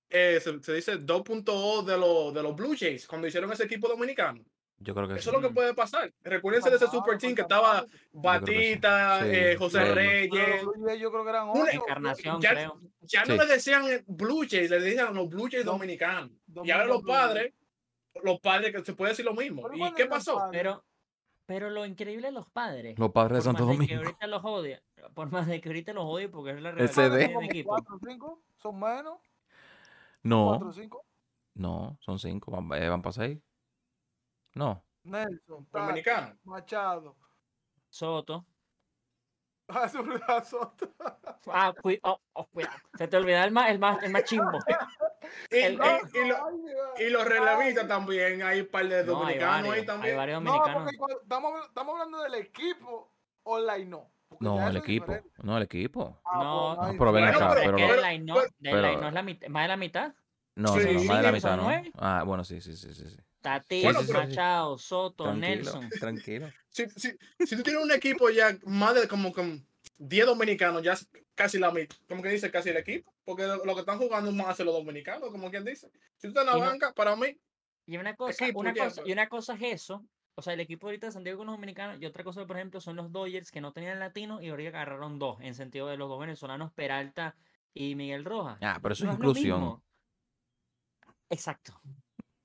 [0.08, 3.86] eh, se, se dice 2.0 de, los de los Blue Jays cuando hicieron ese equipo
[3.88, 4.44] dominicano.
[4.78, 5.36] Yo creo que Eso sí.
[5.36, 6.12] es lo que puede pasar.
[6.22, 9.94] Recuérdense de ese super team que estaba Batita, Sí, eh, José.
[9.94, 10.30] Reyes.
[10.84, 11.70] Pero yo creo que eran Una ocho.
[11.72, 12.80] Encarnación, ya- creo.
[13.02, 16.30] Ya no le decían Blue Jays, le decían los Blue Jays Dom- dominicanos.
[16.64, 17.52] Y ahora los padres,
[18.22, 19.62] los padres que se puede decir lo mismo.
[19.62, 20.48] Pero ¿Y qué pasó?
[20.50, 20.84] Pero,
[21.46, 22.98] pero lo increíble de los padres.
[22.98, 24.02] Los padres de Santo de que Domingo.
[24.02, 24.82] ahorita los odie,
[25.14, 27.28] por más de que ahorita los odie porque es la Ese revelación de- de Son
[27.28, 27.68] mi como equipo.
[27.68, 29.18] cuatro o cinco, son menos,
[30.22, 31.04] No, cuatro o cinco.
[31.54, 32.50] no, son cinco.
[32.50, 33.38] Van, eh, van para seis.
[34.54, 34.84] No.
[35.04, 36.36] Nelson, Tati, Dominicanos.
[36.44, 37.16] Machado.
[37.88, 38.44] Soto.
[39.66, 40.92] Ah, Soto.
[41.46, 42.76] Ah, cui- oh, oh, cuidado.
[42.98, 44.58] Se te olvidó el más, el más, el más chimbo.
[45.50, 47.00] Y, El- y- el- y lo- Ay, Dios.
[47.00, 50.16] y los relevistas también, hay un par de No, hay dominicanos varios, ahí hay también.
[50.18, 50.92] varios No, dominicanos.
[50.98, 53.12] porque estamos, habl- estamos hablando del equipo
[53.44, 54.10] online, no.
[54.40, 55.06] No, el equipo.
[55.06, 55.30] diferente.
[55.42, 56.20] No, el equipo.
[56.24, 58.34] Ah, No, pues, no, ahí pero ven acá, pero- pero que lo- el line no,
[58.34, 60.14] pero- pero- no es la mitad, más de la mitad.
[60.56, 61.68] No, Sí, no, no, más de la mitad, ¿no?
[61.96, 63.08] Ah, bueno, sí, sí, sí, sí.
[63.08, 63.16] sí.
[63.40, 65.88] Tatis, Bueno, pero- Machado, Soto, Tranquilo, Nelson.
[66.00, 66.50] tranquilo.
[66.70, 69.66] Si, si, si tú tienes un equipo ya más de como con
[69.98, 73.64] 10 dominicanos, ya es casi la mitad, como que dice casi el equipo, porque lo,
[73.64, 75.90] lo que están jugando más es los dominicanos, como quien dice.
[76.16, 77.36] Si tú estás en la Y no- banca, para mí,
[77.86, 80.04] Y una cosa, Equipo, una cosa, y una cosa es eso.
[80.36, 82.00] O sea, el equipo ahorita de San Diego con los dominicanos.
[82.00, 85.18] Y otra cosa, por ejemplo, son los Dodgers que no tenían latinos y ahorita agarraron
[85.18, 85.36] dos.
[85.42, 87.36] En sentido de los dos venezolanos, Peralta
[87.74, 88.56] y Miguel Rojas.
[88.62, 89.82] Ah, pero eso No es es inclusión.
[91.30, 91.80] Exacto.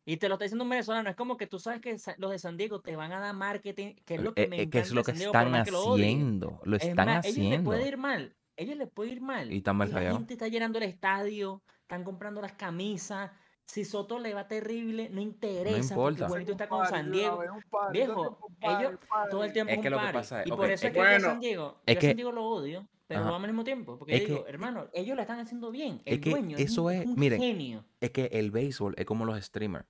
[0.06, 1.10] Y te lo está diciendo un venezolano.
[1.10, 3.94] Es como que tú sabes que los de San Diego te van a dar marketing,
[4.06, 5.94] que es lo que Eh, me encanta que es lo que Diego, están que lo
[5.94, 6.60] haciendo.
[6.64, 7.70] Lo Es están más, ellos les haciendo.
[7.70, 8.36] puede ir mal.
[8.58, 9.54] Ellos les puede ir mal.
[9.54, 13.32] Y están la gente está llenando el estadio, están comprando las camisas.
[13.66, 15.94] Si Soto le va terrible, no interesa.
[15.94, 16.26] porque importa.
[16.26, 17.44] igualito está con San Diego.
[17.92, 19.00] Viejo, todo el tiempo un party, ellos
[19.30, 20.98] todo el tiempo Es que lo que pasa es- y por es eso es que-
[21.00, 21.20] yo a.
[21.20, 23.30] San Diego, Es yo a San Diego lo odio, pero Ajá.
[23.30, 23.97] amo al mismo tiempo.
[23.97, 26.01] Porque Es yo digo, que- hermano, ellos lo están haciendo bien.
[26.05, 27.84] es El que dueño eso un- es- un miren, genio.
[27.99, 29.88] Es que el béisbol es como los streamers.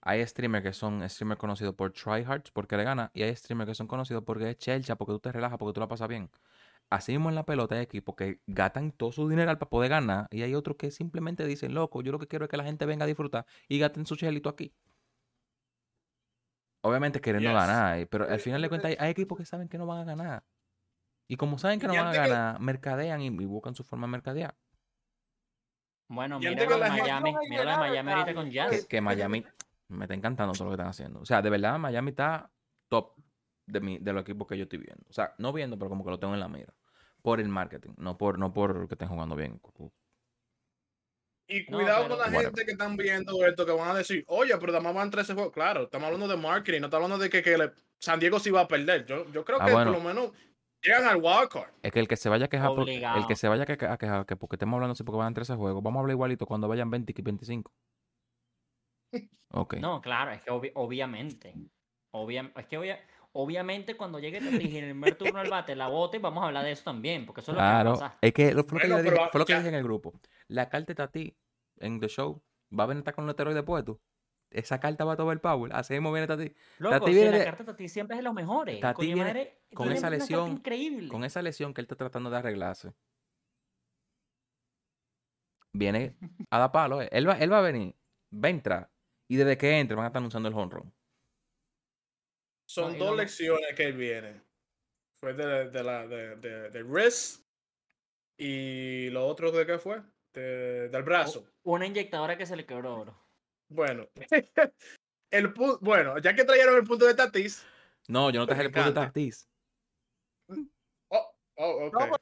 [0.00, 3.74] Hay streamers que son streamers conocidos por tryhards porque le gana y hay streamers que
[3.76, 6.28] son conocidos porque es chelcha, porque tú te relajas, porque tú la pasas bien.
[6.90, 10.26] Así mismo en la pelota hay equipos que gastan todo su dinero para poder ganar
[10.32, 12.84] y hay otros que simplemente dicen, loco, yo lo que quiero es que la gente
[12.86, 14.74] venga a disfrutar y gasten su chelito aquí.
[16.82, 17.56] Obviamente queriendo Yes.
[17.60, 20.04] ganar, pero al final de cuentas hay, hay equipos que saben que no van a
[20.04, 20.42] ganar.
[21.32, 24.06] Y como saben que no van a que- ganar, mercadean y, y buscan su forma
[24.06, 24.54] de mercadear.
[26.08, 27.34] Bueno, mira lo que de Miami.
[27.48, 28.86] Mira lo de Miami ahorita con que, Jazz.
[28.86, 29.42] que Miami
[29.88, 31.20] me está encantando todo lo que están haciendo.
[31.20, 32.50] O sea, de verdad, Miami está
[32.88, 33.14] top
[33.66, 35.02] de, mi, de los equipos que yo estoy viendo.
[35.08, 36.74] O sea, no viendo, pero como que lo tengo en la mira.
[37.22, 39.58] Por el marketing, no por, no por que estén jugando bien.
[41.48, 42.44] Y No, cuidado pero- con la Whatever.
[42.46, 45.52] gente que están viendo esto, que van a decir, oye, pero además van 13 juegos.
[45.52, 48.50] Claro, estamos hablando de marketing, no estamos hablando de que, que le- San Diego sí
[48.50, 49.06] va a perder.
[49.06, 49.92] Yo, yo creo Ah, que bueno.
[49.92, 50.32] por lo menos
[50.82, 51.70] llegan al wildcard.
[51.82, 53.86] Es que el que se vaya a quejar, por- el que se vaya a que-
[53.86, 56.46] a quejar, que porque estemos hablando así porque van 13 juegos, vamos a hablar igualito
[56.46, 57.72] cuando vayan 20 y 25.
[59.54, 59.74] Ok.
[59.74, 61.54] No, claro, es que obvi- obviamente.
[62.14, 63.00] Obvia- es que obvia-
[63.32, 66.84] obviamente cuando llegue el primer turno al bate la bote, vamos a hablar de eso
[66.84, 68.18] también, porque eso es lo que va a pasar.
[68.20, 70.12] es que lo, fue lo que Bueno, dije, fue lo que dije en el grupo.
[70.48, 71.36] La carta está a ti
[71.78, 72.42] en The Show.
[72.78, 74.00] Va a venir a estar con un esteroide puesto.
[74.52, 75.72] Esa carta va a tomar el power.
[75.74, 76.54] Así mismo viene Tati.
[76.78, 78.80] Loco, Tati si viene la de- carta Tatis siempre es de los mejores.
[78.80, 81.08] Tati viene madre, con esa lesión, increíble.
[81.08, 82.92] Con esa lesión que él está tratando de arreglarse.
[85.74, 86.16] Viene
[86.50, 87.00] a dar palo.
[87.02, 87.08] eh.
[87.12, 87.94] Él va, él va a venir,
[88.32, 88.90] va a entrar.
[89.28, 90.94] Y desde que entre van a estar anunciando el home run.
[92.68, 94.42] Son dos lo- lecciones que él viene.
[95.20, 97.46] Fue de, de la de, de, de wrist
[98.38, 100.02] y lo otro de qué fue?
[100.34, 101.46] De- del brazo.
[101.62, 103.21] Una inyectadora que se le quebró oro.
[103.72, 104.06] Bueno.
[105.30, 107.64] el pu- bueno, ya que trajeron el punto de Tatis.
[108.08, 108.94] No, yo no dejé el punto de.
[108.94, 109.48] Tatis.
[111.08, 112.20] Oh, oh, ok.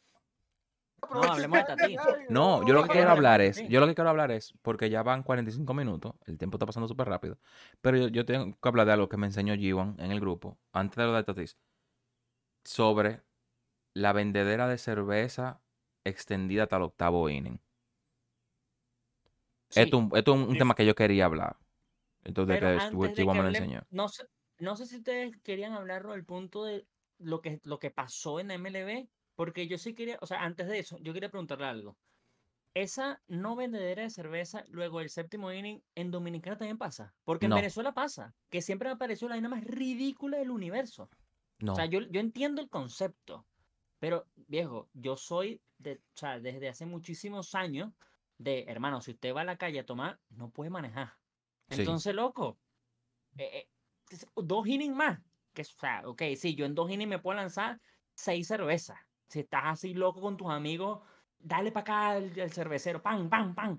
[1.12, 2.00] No, hablemos de Tatis.
[2.28, 4.90] No, yo lo que no, quiero hablar es, yo lo que quiero hablar es, porque
[4.90, 7.38] ya van 45 minutos, el tiempo está pasando súper rápido,
[7.80, 10.58] pero yo, yo tengo que hablar de algo que me enseñó Giwan en el grupo,
[10.72, 11.58] antes de lo de Tatis,
[12.64, 13.22] sobre
[13.94, 15.60] la vendedera de cerveza
[16.04, 17.60] extendida hasta el octavo inning.
[19.70, 21.56] Sí, Esto, es un- esto es un, un Dif- tema que yo quería hablar.
[22.24, 23.82] Entonces, pero que antes de Giwan que me lo hablemos- enseñó.
[23.90, 24.24] no sé,
[24.58, 26.86] no sé si ustedes querían hablarlo del punto de
[27.18, 30.78] lo que, lo que pasó en MLB, porque yo sí quería, o sea, antes de
[30.80, 31.96] eso, yo quería preguntarle algo.
[32.74, 37.56] Esa no vendedera de cerveza luego del séptimo inning en Dominicana también pasa, porque en.
[37.56, 41.10] Venezuela pasa, que siempre me pareció la vaina más ridícula del universo.
[41.58, 43.44] No, O sea, yo, yo entiendo el concepto,
[43.98, 47.92] pero viejo, yo soy de, o sea, desde hace muchísimos años
[48.40, 51.12] de, hermano, si usted va a la calle a tomar, no puede manejar.
[51.68, 51.80] Sí.
[51.80, 52.58] Entonces, loco,
[53.36, 53.68] eh,
[54.12, 55.20] eh, dos innings más.
[55.52, 57.80] Que, o sea, ok, sí, yo en dos innings me puedo lanzar
[58.14, 58.98] seis cervezas.
[59.28, 61.00] Si estás así loco con tus amigos,
[61.38, 63.78] dale para acá el, el cervecero, pam, pam, pam.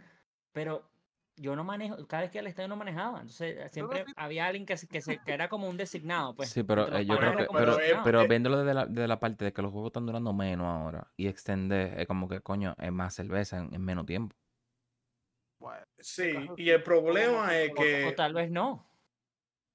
[0.52, 0.92] Pero
[1.38, 3.22] yo no manejo, cada vez que al estadio no manejaba.
[3.22, 6.36] Entonces eh, siempre había alguien que, se- que, se, que era como un designado.
[6.36, 9.46] Pues, Sí, pero eh, yo creo que, pero, Pero, viéndolo desde la, de la parte
[9.46, 12.92] de que los juegos están durando menos ahora y extender, es como que, coño, es
[12.92, 14.36] más cerveza en, en menos tiempo.
[15.62, 18.90] Bueno, Sí, y el problema es que, o tal vez no.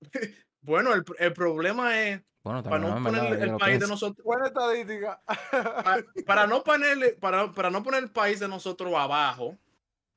[0.61, 4.47] bueno, el, el problema es, Bueno, para también no poner el país de nosotros, Buena
[4.49, 5.23] estadística.
[5.25, 9.57] pa- para no ponerle, para, para no poner el país de nosotros abajo,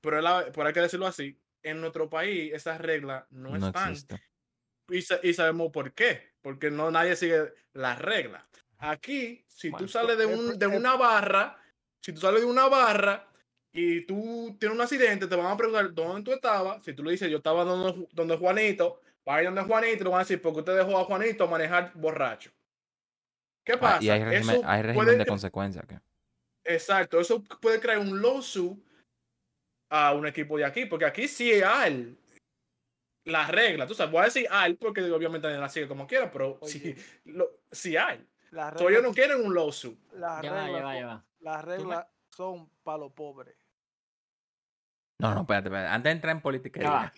[0.01, 3.91] pero, la- pero hay que decirlo así, en nuestro país esas reglas no, No están.
[3.91, 4.19] existe.
[4.89, 8.43] Y, sa- y sabemos por qué, porque no nadie sigue las reglas.
[8.79, 11.61] Aquí, si Bueno, tú sales de, un, de una barra,
[12.01, 13.28] si tú sales de una barra
[13.71, 16.83] y tú tienes un accidente, te van a preguntar dónde tú estabas.
[16.83, 20.09] Si tú le dices, yo estaba donde, donde Juanito, va a ir donde Juanito, le
[20.09, 22.51] van a decir, ¿por qué usted dejó a Juanito manejar borracho?
[23.63, 24.03] ¿Qué Ah, pasa?
[24.03, 25.31] y hay régimen, Eso hay régimen puede de que
[26.63, 28.77] Exacto, eso puede crear un lawsuit
[29.89, 32.17] a un equipo de aquí, porque aquí sí hay
[33.25, 33.85] la regla.
[33.87, 36.95] Tú sabes, voy a decir hay porque obviamente la sigue como quiera, pero sí,
[37.25, 38.25] lo, sí hay.
[38.51, 39.99] Las So, ellos reglas, no quieren un lawsuit.
[40.13, 41.25] las Ya va, ya reglas va, son- ya va.
[41.39, 43.55] las reglas son para los pobres.
[45.19, 45.87] No, no, espérate, espérate.
[45.89, 47.13] Antes de entrar en política, Ya.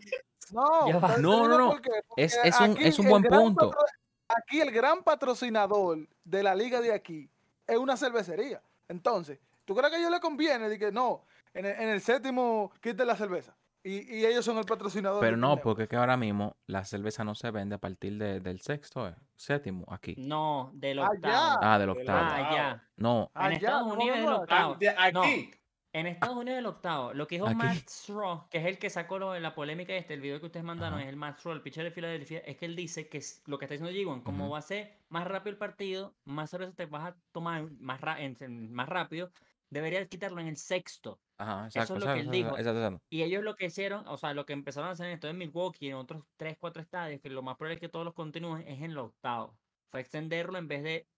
[0.51, 1.75] No, Ya No, no, no.
[2.17, 3.69] Es- un- es un buen punto.
[3.71, 3.85] patro-
[4.27, 7.29] Aquí el gran patrocinador de la liga de aquí
[7.67, 8.61] es una cervecería.
[8.87, 10.67] Entonces, ¿tú crees que a ellos les conviene?
[10.69, 13.55] De que no, en el, en el séptimo quiten la cerveza.
[13.83, 15.19] Y, y ellos son el patrocinador.
[15.21, 18.17] Pero del no, porque es que ahora mismo la cerveza no se vende a partir
[18.19, 20.15] de- del sexto, eh, séptimo, aquí.
[20.17, 21.59] No, del Ah, octavo.
[21.61, 22.19] Ah, del Del octavo.
[22.21, 22.87] Ah, ya.
[22.97, 24.37] No, Ah, en Estados Unidos no, es el no.
[24.37, 24.77] octavo.
[24.97, 25.51] Ah, aquí.
[25.93, 27.13] En Estados Unidos el octavo.
[27.13, 27.55] Lo que dijo Aquí.
[27.57, 30.45] Matt Straw, que es el que sacó lo de la polémica este, el video que
[30.45, 31.03] ustedes mandaron, Ajá.
[31.03, 33.65] es el Matt Straw, el pitcher de Filadelfia, es que él dice que lo que
[33.65, 37.09] está diciendo Jigon, como va a ser más rápido el partido, más cerveza te vas
[37.13, 39.31] a tomar más, ra- en- en- más rápido,
[39.69, 41.21] deberías quitarlo en el sexto.
[41.37, 41.95] ajá, Eso exacto.
[41.97, 42.57] es lo que él dijo.
[42.57, 43.01] exacto.
[43.09, 45.37] Y ellos lo que hicieron, o sea, lo que empezaron a hacer en esto en
[45.37, 48.65] Milwaukee en otros 3, 4 estadios, que lo más probable es que todos los continúen,
[48.67, 49.59] es en lo octavo.
[49.89, 51.09] Fue extenderlo en vez de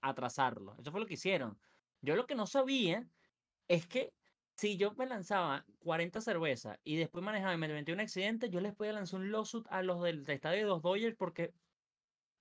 [0.00, 0.74] atrasarlo.
[0.78, 1.58] Eso fue lo que hicieron.
[2.00, 3.08] Yo lo que no sabía
[3.68, 4.14] es que
[4.62, 8.60] si yo me lanzaba 40 cervezas y después manejaba y me metía un accidente, yo
[8.60, 11.52] les podía lanzar un lawsuit a los del estadio de los Dodgers porque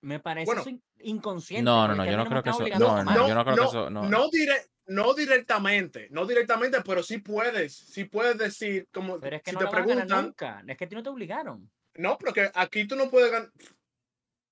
[0.02, 0.62] me parece Bueno.
[0.62, 1.64] eso in- inconsciente.
[1.64, 3.90] No, no, no, yo no creo que eso- no, no, yo no creo que eso-
[3.90, 4.08] no.
[4.08, 9.42] no, dire- no directamente, no directamente, pero sí puedes, sí puedes decir, como Pero es
[9.42, 10.64] que si no te preguntan, nunca.
[10.68, 11.72] Es que a ti no te obligaron.
[11.96, 13.50] no, porque aquí tú no puedes ganar,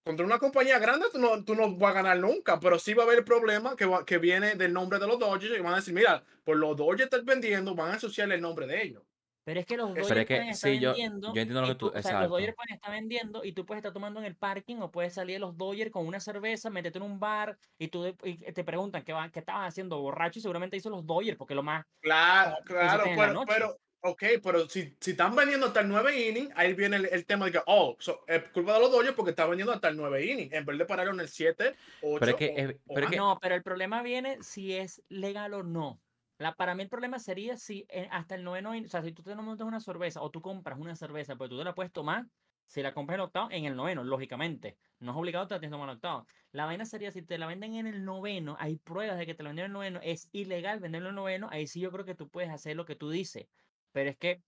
[0.09, 3.03] contra una compañía grande tú no, tú no vas a ganar nunca, pero sí va
[3.03, 5.73] a haber el problema que, va- que viene del nombre de los Dodgers y van
[5.73, 9.03] a decir, mira, por los Dodgers están vendiendo, van a asociarle el nombre de ellos.
[9.43, 11.27] Pero es que los Pero Dodgers es que, pueden estar sí, yo- vendiendo.
[11.35, 13.65] yo entiendo lo y que tú- o sea, los Dodgers pueden estar vendiendo y tú
[13.67, 16.71] puedes estar tomando en el parking o puedes salir de los Dodgers con una cerveza,
[16.71, 20.39] meterte en un bar y, tú y te preguntan qué, va- qué estabas haciendo borracho
[20.39, 21.85] y seguramente hizo los Dodgers porque lo más.
[22.01, 23.03] Claro, claro,
[23.47, 27.25] pero, ok, pero si, si están vendiendo hasta el 9 inning, ahí viene el, el
[27.25, 29.97] tema de que, oh, so, es culpa de los Dodgers porque están vendiendo hasta el
[29.97, 32.19] 9 inning, en vez de parar en el 7, 8.
[32.19, 33.11] Pero es que, o- es- o pero es más.
[33.11, 36.01] que No, pero el problema viene si es legal o no.
[36.37, 39.11] La, para mí el problema sería si eh, hasta el noveno, in- o sea, si
[39.11, 41.91] tú te montas una cerveza o tú compras una cerveza, pero tú te la puedes
[41.91, 42.25] tomar,
[42.65, 44.77] si la compras en el octavo, en el noveno, lógicamente.
[44.99, 46.25] No es obligado que te la tomar en el octavo.
[46.51, 49.43] La vaina sería si te la venden en el noveno, hay pruebas de que te
[49.43, 52.05] la vendieron en el noveno, es ilegal venderlo en el noveno, ahí sí yo creo
[52.05, 53.47] que tú puedes hacer lo que tú dices.
[53.91, 54.41] Pero es que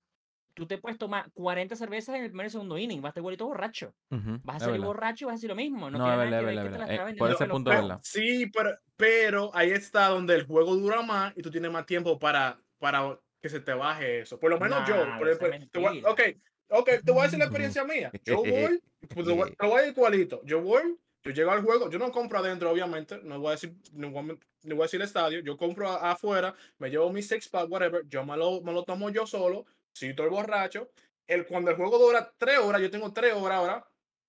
[0.53, 3.21] tú te puedes tomar 40 cervezas en el primer y segundo inning, vas a estar
[3.21, 3.93] igualito borracho.
[4.11, 5.89] Ujú, Vas a salir borracho y vas a decir lo mismo.
[5.91, 7.99] No, No, tiene nada que ver que te Eh, por ese el punto verdad.
[8.03, 12.17] Sí, pero, pero ahí está donde el juego dura más y tú tienes más tiempo
[12.19, 14.39] para, para que se te baje eso.
[14.39, 14.95] Por lo menos yo.
[14.95, 16.21] Nah, Por eso ejemplo, es te voy, ok,
[16.69, 18.15] ok, te voy a decir la experiencia mía.
[18.23, 18.81] Yo voy,
[19.13, 20.41] pues, te voy, te voy a decir igualito.
[20.45, 23.75] Yo voy, yo llego al juego, yo no compro adentro, obviamente, no voy a decir,
[23.93, 27.11] no voy a, no voy a decir el estadio, yo compro a- afuera, me llevo
[27.11, 30.89] mi six pack, whatever, yo me lo, me lo tomo yo solo, si estoy borracho.
[31.27, 33.87] El, cuando el juego dura tres horas, yo tengo tres horas ahora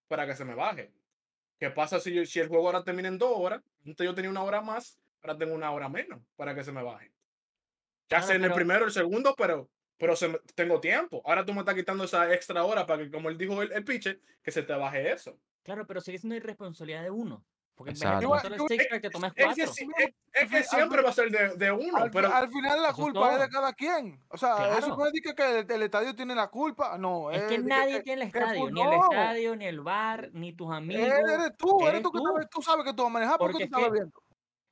[0.09, 0.93] para que se me baje.
[1.59, 3.63] ¿Qué pasa si, yo- si el juego ahora termina en dos horas?
[3.87, 6.83] Antes yo tenía una hora más, ahora tengo una hora menos para que se me
[6.83, 7.13] baje.
[8.09, 11.23] Ya Claro, sé en el primero, el segundo, pero, pero se me- tengo tiempo.
[11.25, 13.85] Ahora tú me estás quitando esa extra hora para que, como él dijo el, el
[13.85, 15.39] pitcher, que se te baje eso.
[15.63, 17.45] Claro, pero sigue siendo irresponsabilidad de uno.
[17.75, 19.65] Porque en vez de six pack, te tomas Es que, cuatro.
[19.65, 19.71] es,
[20.35, 22.89] es que Al siempre va a ser de, de uno, Al, pero al final la
[22.91, 24.23] es culpa es de cada quien.
[24.29, 26.99] O sea, eso no es que, que el, el estadio tiene la culpa.
[26.99, 30.53] No, Es que nadie tiene el que estadio, ni el estadio, ni el bar, ni
[30.53, 31.03] tus amigos.
[31.07, 32.25] Eres tú, eres tú que tú.
[32.27, 34.23] sabes, tú sabes que tú vas a manejar porque, Porque tú es estás que- viendo.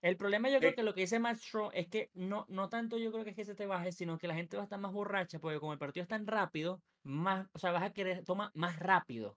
[0.02, 2.68] El problema yo creo Eh, que lo que dice Matt Straw es que no, no
[2.70, 4.64] tanto yo creo que es que se te baje, sino que la gente va a
[4.64, 7.92] estar más borracha, porque como el partido es tan rápido, más, o sea, vas a
[7.92, 9.36] querer tomar más rápido.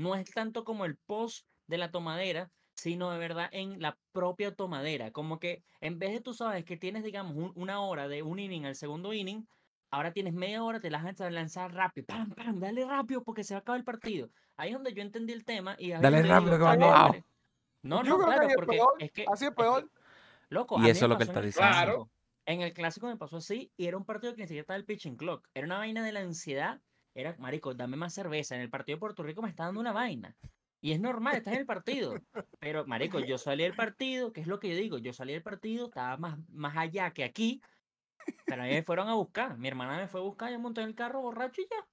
[0.00, 4.54] No es tanto como el post de la tomadera, sino de verdad en la propia
[4.54, 5.10] tomadera.
[5.12, 8.38] Como que en vez de tú sabes que tienes, digamos, un- una hora de un
[8.38, 9.46] inning al segundo inning,
[9.92, 12.06] Ahora tienes media hora, te la vas a lanzar rápido.
[12.06, 14.30] Pam, pam, dale rápido porque se va a acabar el partido.
[14.56, 15.74] Ahí es donde yo entendí el tema.
[15.80, 17.12] Y Dale es rápido que va "Está bien, abajo".
[17.12, 17.24] dale".
[17.82, 19.24] No, Yo no, creo que claro, ahí es porque peor, es que.
[19.32, 19.84] Así es es
[20.48, 21.72] loco, Y eso es lo que pasó está diciendo.
[21.74, 22.10] Claro.
[22.46, 24.84] En el clásico me pasó así y era un partido que ni siquiera estaba el
[24.84, 25.46] pitching clock.
[25.54, 26.80] Era una vaina de la ansiedad.
[27.14, 28.54] Era, marico, dame más cerveza.
[28.54, 30.36] En el partido de Puerto Rico me está dando una vaina.
[30.80, 32.14] Y es normal, estás en el partido.
[32.58, 35.42] Pero, marico, yo salí del partido, que es lo que yo digo, yo salí del
[35.42, 37.60] partido, estaba más, más allá que aquí.
[38.46, 39.58] Pero a mí me fueron a buscar.
[39.58, 41.80] Mi hermana me fue a buscar, yo monté en el carro borracho y ya.
[41.82, 41.88] O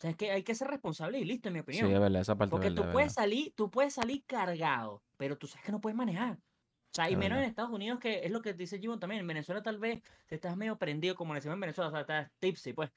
[0.00, 1.90] sea, es que hay que ser responsable y listo, en mi Sí, opinión.
[1.94, 2.74] es verdad, esa parte Porque verdad.
[2.74, 3.14] tú es puedes verdad.
[3.14, 6.38] salir, tú puedes salir cargado, pero tú sabes que no puedes manejar.
[6.38, 7.44] O sea, y Es menos en.
[7.44, 9.20] Estados Unidos, que es lo que dice Jimon también.
[9.20, 12.00] En Venezuela tal vez te estás medio prendido, como le decimos en Venezuela, o sea,
[12.02, 12.90] estás tipsy, pues.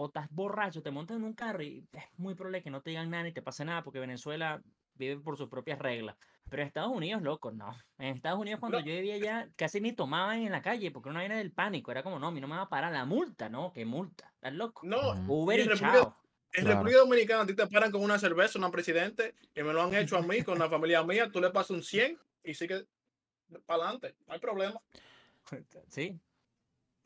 [0.00, 2.90] O estás borracho, te montas en un carro y es muy probable que no te
[2.90, 4.62] digan nada ni te pase nada, porque Venezuela
[4.94, 6.16] vive por sus propias reglas.
[6.48, 7.76] Pero en Estados Unidos, loco, no.
[7.98, 8.86] En Estados Unidos, cuando No.
[8.86, 11.90] yo vivía allá, casi ni tomaban en la calle, porque era una vaina del pánico.
[11.90, 13.72] Era como, no, a mí no me va a parar la multa, ¿no?
[13.72, 14.30] ¿Qué multa?
[14.34, 14.82] ¿Estás loco?
[14.86, 15.14] No.
[15.26, 16.16] Uber y y República- chao.
[16.52, 16.68] en Claro.
[16.78, 19.92] República Dominicana a ti te paran con una cerveza, una presidente, que me lo han
[19.94, 22.86] hecho a mí, con la familia mía, tú le pasas un 100 y sigue
[23.66, 24.80] para adelante, no hay problema.
[25.88, 26.20] Sí.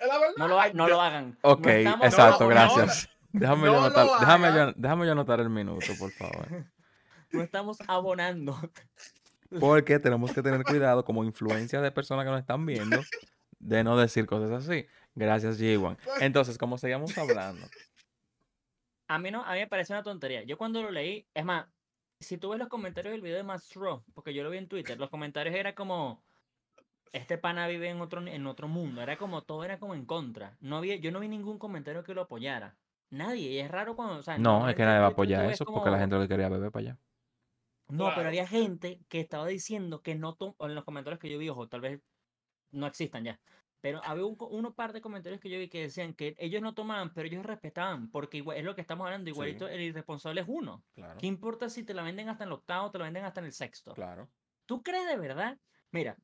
[0.02, 0.34] Es la verdad.
[0.36, 1.38] No lo, ha- Ay, no yo- lo hagan.
[1.42, 3.08] Ok, No exacto, gracias.
[3.32, 6.46] Déjame, yo anotar, déjame, yo, déjame yo anotar el minuto, por favor.
[7.30, 8.58] No estamos abonando.
[9.58, 13.00] Porque tenemos que tener cuidado como influencia de personas que nos están viendo
[13.58, 14.86] de no decir cosas así.
[15.14, 15.96] Gracias, G1.
[16.20, 17.66] Entonces, como seguíamos hablando.
[19.08, 20.42] A mí no, a mí me parece una tontería.
[20.44, 21.66] Yo cuando lo leí, es más,
[22.20, 24.98] si tú ves los comentarios del video de Mastro, porque yo lo vi en Twitter,
[24.98, 26.22] los comentarios era como
[27.12, 30.56] este pana vive en otro en otro mundo, era como todo era como en contra.
[30.60, 32.76] No había, yo no vi ningún comentario que lo apoyara.
[33.10, 35.66] Nadie, y es raro cuando, o sea, No, es que nadie va a apoyar eso
[35.66, 36.98] porque la gente lo que quería beber para allá.
[37.88, 41.50] No, pero había gente que estaba diciendo que no en los comentarios que yo vi,
[41.50, 42.00] ojo, tal vez
[42.70, 43.40] no existan ya.
[43.82, 46.72] Pero había un, uno par de comentarios que yo vi que decían que ellos no
[46.72, 50.46] tomaban, pero ellos respetaban, porque igual, es lo que estamos hablando, igualito el irresponsable es
[50.48, 50.84] uno.
[50.94, 53.24] Claro, ¿Qué importa si te la venden hasta en el octavo o te la venden
[53.24, 53.92] hasta en el sexto?
[53.92, 54.30] claro.
[54.64, 55.58] ¿Tú crees de verdad?
[55.90, 56.16] Mira,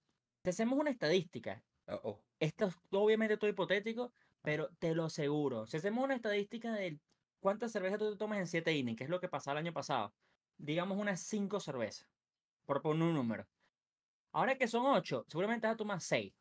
[0.43, 1.65] te hacemos una estadística.
[1.87, 4.13] Oh, Esto es obviamente todo hipotético,
[4.43, 5.67] pero te lo aseguro.
[5.67, 7.01] Si hacemos una estadística de
[7.41, 9.73] cuántas cervezas tú te tomas en 7 innings, que es lo que pasaba el año
[9.75, 10.15] pasado,
[10.57, 12.09] digamos unas 5 cervezas,
[12.67, 13.47] por poner un número.
[14.33, 16.35] Ahora que son 8, seguramente vas a tomar 6,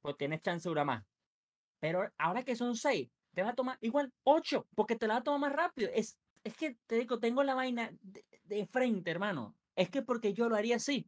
[0.00, 1.04] pues tienes chance de durar más.
[1.80, 5.20] Pero ahora que son 6, te vas a tomar igual 8, porque te la vas
[5.22, 5.90] a tomar más rápido.
[5.92, 9.56] Es, es que te digo, tengo la vaina de, de frente, hermano.
[9.76, 11.06] Es que porque yo lo haría así.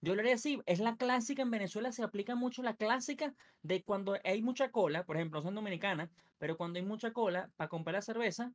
[0.00, 0.60] Yo lo haría así.
[0.66, 5.04] Es la clásica en Venezuela, se aplica mucho la clásica de cuando hay mucha cola,
[5.04, 8.52] por ejemplo, son dominicanas, pero cuando hay mucha cola para comprar la cerveza,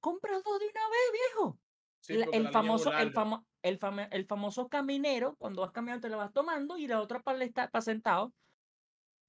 [0.00, 1.60] compras dos de una vez, viejo.
[2.00, 6.02] Sí, La- porque el, famoso, el, famo- el, fame- el famoso caminero, cuando vas caminando
[6.02, 8.34] te la vas tomando y la otra para estar para sentado.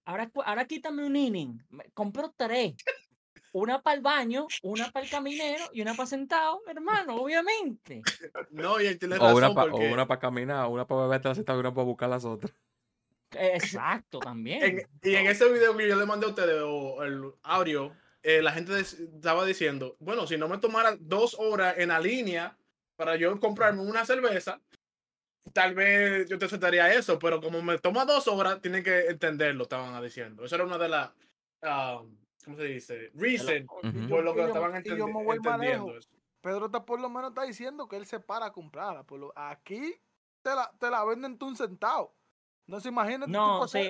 [0.05, 1.59] Ahora, ahora quítame un inning.
[1.93, 2.75] Compro tres.
[3.53, 8.01] Una para el baño, una para el caminero y una para sentado, hermano, obviamente.
[8.49, 11.55] No, y él tiene O razón una para porque para caminar, una para beber la
[11.55, 12.51] y una para buscar las otras.
[13.31, 14.63] Exacto, también.
[14.63, 18.41] en- y en ese video que yo le mandé a ustedes o el audio, eh,
[18.41, 22.57] la gente estaba diciendo, bueno, si no me tomara dos horas en la línea
[22.95, 24.61] para yo comprarme una cerveza,
[25.51, 29.63] tal vez yo te aceptaría eso, pero como me toma dos horas, tienen que entenderlo,
[29.63, 30.45] estaban diciendo.
[30.45, 31.11] Eso era una de las,
[31.63, 32.01] ah,
[32.43, 33.11] ¿cómo se dice?
[33.13, 34.09] Reason Ujú.
[34.09, 35.93] por lo que yo- estaban yo me voy entendiendo.
[36.41, 39.03] Pedro está por lo menos está diciendo que él se para a comprarla.
[39.03, 39.95] Por lo, aquí
[40.41, 42.13] te la, te la venden tú un centavo.
[42.67, 43.31] No se imagínate.
[43.31, 43.89] No, tú sí.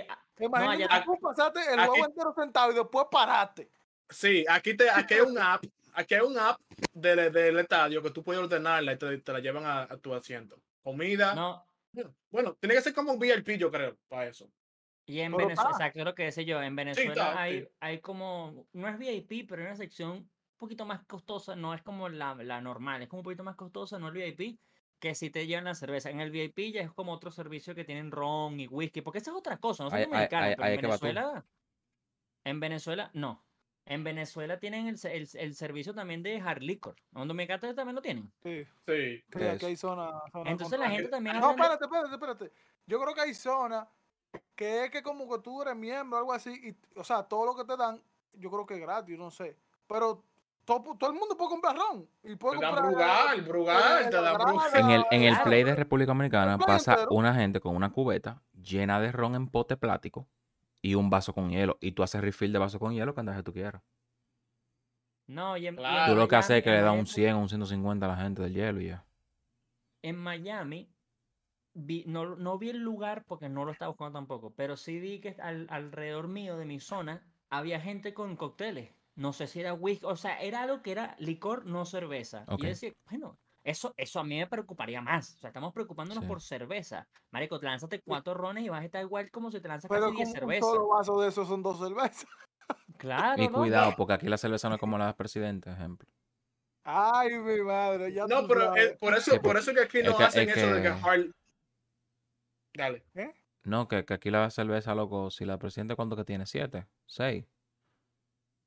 [0.49, 3.69] pasar- allá que tú pasaste el aquí- juego entero sentado y después paraste.
[4.09, 6.59] Sí, aquí, te, aquí hay un app, aquí hay un app
[6.91, 10.13] del, del estadio que tú puedes ordenarla y te, te la llevan a, a tu
[10.13, 10.59] asiento.
[10.83, 11.33] Comida.
[11.33, 14.47] No, Bueno, Bueno, tiene que ser como un VIP, yo creo, para eso.
[15.05, 17.67] Y en Venezuela, exacto, lo que decía yo, en Venezuela está, hay, sí.
[17.81, 21.81] hay como, no es VIP, pero hay una sección un poquito más costosa, no es
[21.81, 24.57] como la, la normal, es como un poquito más costosa, no el VIP,
[24.99, 26.09] que si te llevan la cerveza.
[26.09, 29.31] En el VIP ya es como otro servicio que tienen ron y whisky, porque esa
[29.31, 30.81] es otra cosa, no son ahí- pero en que.
[30.87, 31.45] Venezuela,
[32.45, 33.43] en Venezuela, no.
[33.85, 36.95] En Venezuela tienen el, el, el servicio también de hard liquor.
[37.13, 38.31] ¿En Dominicana también lo tienen?
[38.41, 39.17] Sí, Sí.
[39.17, 39.63] sí, ¿Qué aquí es?
[39.65, 40.09] hay zona.
[40.31, 40.91] zona Entonces la control.
[40.95, 42.51] gente también No, habla de- espérate, espérate, espérate.
[42.85, 43.85] Yo creo que hay zonas
[44.55, 47.45] que es que como que tú eres miembro o algo así, y, o sea, todo
[47.45, 48.01] lo que te dan,
[48.33, 49.57] yo creo que es gratis, no sé.
[49.87, 50.23] Pero
[50.65, 52.07] todo, todo el mundo puede comprar ron.
[52.23, 54.75] Y puede Te dan comprar, Brugal, Brugal, te Brugal.
[54.75, 57.11] En el, en el play de República Dominicana pasa entero.
[57.11, 60.27] una gente con una cubeta llena de ron en pote plástico
[60.81, 61.77] y un vaso con hielo.
[61.81, 63.81] Y tú haces refill de vaso con hielo cuando tú quieras.
[65.27, 66.13] No, y en, Claro.
[66.13, 68.09] Tú lo que haces es que le das un Miami- 100 o un 150 a
[68.09, 69.05] la gente del hielo y ya.
[70.01, 70.89] en Miami,
[71.73, 75.19] vi- no, no vi el lugar porque no lo estaba buscando tampoco, pero sí vi
[75.19, 78.93] que al- alrededor mío de mi zona había gente con cócteles.
[79.15, 82.45] no sé si era whisky, o sea, era algo que era licor, no cerveza.
[82.57, 85.35] Y yo decía, bueno, eso, eso a mí me preocuparía más.
[85.35, 86.27] O sea, estamos preocupándonos Sí.
[86.27, 87.07] por cerveza.
[87.31, 90.05] Marico, te lánzate cuatro rones y vas a estar igual como si te lanzas Pero
[90.11, 90.67] casi 10 con un cervezas.
[90.67, 92.25] solo vaso de esos son dos cervezas.
[92.97, 93.59] Claro, Y ¿no?
[93.59, 96.09] cuidado, porque aquí la cerveza no es como la del presidente, ejemplo.
[96.85, 99.99] Ay, mi madre, ya No, pero eh, por eso, Sí, por por- eso que aquí
[99.99, 101.31] es no que- hacen es eso de que que- hard.
[102.73, 103.03] Dale.
[103.63, 106.45] No, que, que aquí la cerveza, loco, si la presidente, ¿cuánto que tiene?
[106.45, 106.87] ¿Siete?
[107.05, 107.45] ¿Seis?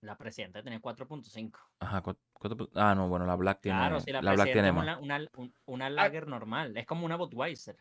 [0.03, 1.59] La presidenta tiene 4.5.
[1.81, 4.45] Ajá, cu- cuatro pu- ah, no, bueno, la Black tiene, Claro, si la, la Black
[4.47, 4.99] presidenta tiene es más.
[5.03, 6.77] una, una, un- una lager normal.
[6.77, 7.77] Es como una Budweiser.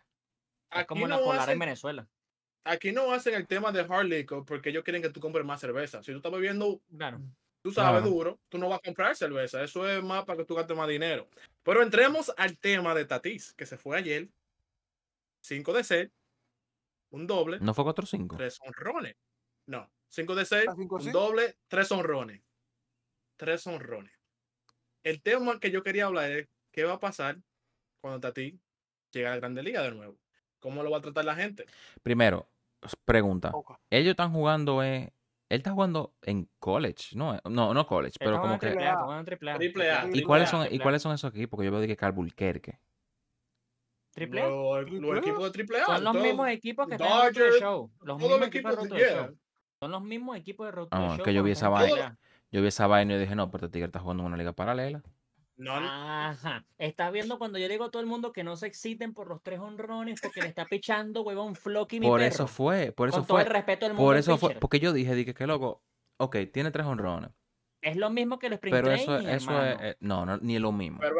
[0.71, 2.07] Es como la polar en Venezuela.
[2.63, 5.61] aquí no hacen el tema de hard liquor porque ellos quieren que tú compres más
[5.61, 6.01] cerveza.
[6.03, 7.19] Si tú estás bebiendo, Claro.
[7.61, 8.09] tú sabes, Claro.
[8.13, 9.63] duro, tú no vas a comprar cerveza.
[9.63, 11.27] Eso es más para que tú gastes más dinero.
[11.63, 14.29] Pero entremos al tema de Tatis, que se fue ayer.
[15.45, 16.09] 5 de 6,
[17.11, 18.35] un doble, ¿No fue 4-5?
[18.35, 19.15] tres honrones.
[19.67, 21.11] No, 5 de 6, ¿A cinco un sí?
[21.11, 22.41] doble, tres honrones.
[23.37, 24.11] Tres honrones.
[25.03, 27.37] El tema que yo quería hablar es qué va a pasar
[28.01, 28.55] cuando Tatis
[29.11, 30.17] llegue a la Grande Liga de nuevo.
[30.59, 31.65] ¿Cómo lo va a tratar la gente?
[32.01, 32.49] Primero,
[33.03, 33.51] pregunta.
[33.51, 33.79] Poca.
[33.91, 35.13] Ellos están jugando, eh,
[35.49, 38.69] él está jugando en college, no, no, no college, pero como que...
[38.69, 39.19] en Triple A.
[39.19, 40.85] En Triple A, ¿Y Triple cuáles son, y triple A.
[40.85, 41.59] cuáles son esos equipos?
[41.59, 42.79] Que yo veo que Calbuquerque.
[44.15, 44.47] Triple A.
[44.49, 45.19] Los, Triple los A.
[45.19, 45.85] equipos de triple A.
[45.85, 47.91] Son los todos- mismos equipos que están en Dodgers, Show.
[48.01, 49.25] Los mismos equipos de equipos Road de to the yeah.
[49.27, 49.37] Show.
[49.79, 52.17] Son los mismos equipos de Road Ah, que yo vi esa vaina.
[52.51, 54.53] Yo vi esa vaina y dije, no, pero este tigre está jugando en una liga
[54.53, 55.03] paralela.
[55.57, 56.65] No, no, Ajá.
[56.77, 59.41] Estás viendo cuando yo digo a todo el mundo que no se exciten por los
[59.41, 62.27] tres honrones porque le está pichando, huevón, Flocky mi Por perro.
[62.33, 64.79] eso fue, por eso Con todo el fue, respeto del mundo por eso fue, porque
[64.81, 65.81] yo dije, dije que loco,
[66.17, 67.31] ok, tiene tres honrones,
[67.81, 69.71] Es lo mismo que el sprint pero eso, training, eso hermano.
[69.71, 70.99] es, eh, no, no, ni es lo mismo.
[70.99, 71.15] pero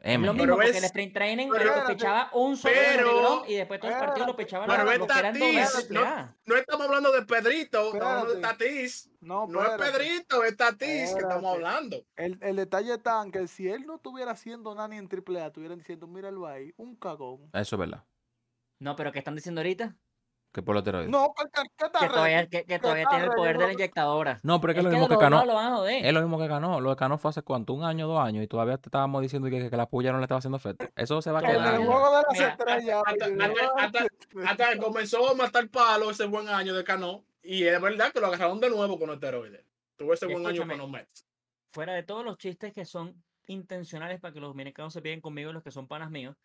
[0.00, 0.24] M.
[0.26, 1.94] lo Pero mismo porque ves- el sprint training pero- Espérate.
[1.94, 5.08] pichaba un solo Pero- y después todo el partido lo pichaba Pero los, es los
[5.08, 5.34] que eran
[6.44, 8.40] no- estamos hablando de Pedrito, estamos hablando de.
[8.40, 9.10] Tatis.
[9.20, 9.70] No, No es.
[9.90, 11.96] Pedrito, es Tatis que estamos hablando.
[12.16, 15.46] El, el detalle está en que si él no estuviera haciendo nada ni en AAA,
[15.48, 17.50] estuvieran diciendo, míralo ahí, un cagón.
[17.52, 18.04] Eso es verdad.
[18.78, 19.96] No, pero ¿qué están diciendo ahorita?
[20.50, 21.10] Que por los esteroides.
[21.10, 21.44] No, que,
[21.76, 24.40] que, todavía, que, todavía tiene el poder de la inyectadora.
[24.42, 25.52] No, pero es que es lo de mismo que los dos lados ganó.
[25.52, 26.06] lo van a joder.
[26.06, 26.80] Es lo mismo que ganó.
[26.80, 29.50] Lo que ganó fue hace cuánto, un año, dos años, y todavía te estábamos diciendo
[29.50, 30.86] que, que la puya no le estaba haciendo efecto.
[30.96, 31.76] Eso se va a el quedar.
[31.76, 33.02] juego de las Mira, estrellas.
[34.44, 37.24] hasta- que comenzó a matar palo ese buen año de Cano.
[37.42, 39.64] Y es verdad que lo agarraron de nuevo con esteroides.
[39.96, 41.24] Tuvo ese buen año con los Mets.
[41.72, 45.52] Fuera de todos los chistes que son intencionales para que los dominicanos se peguen conmigo,
[45.52, 46.36] los que son panas míos,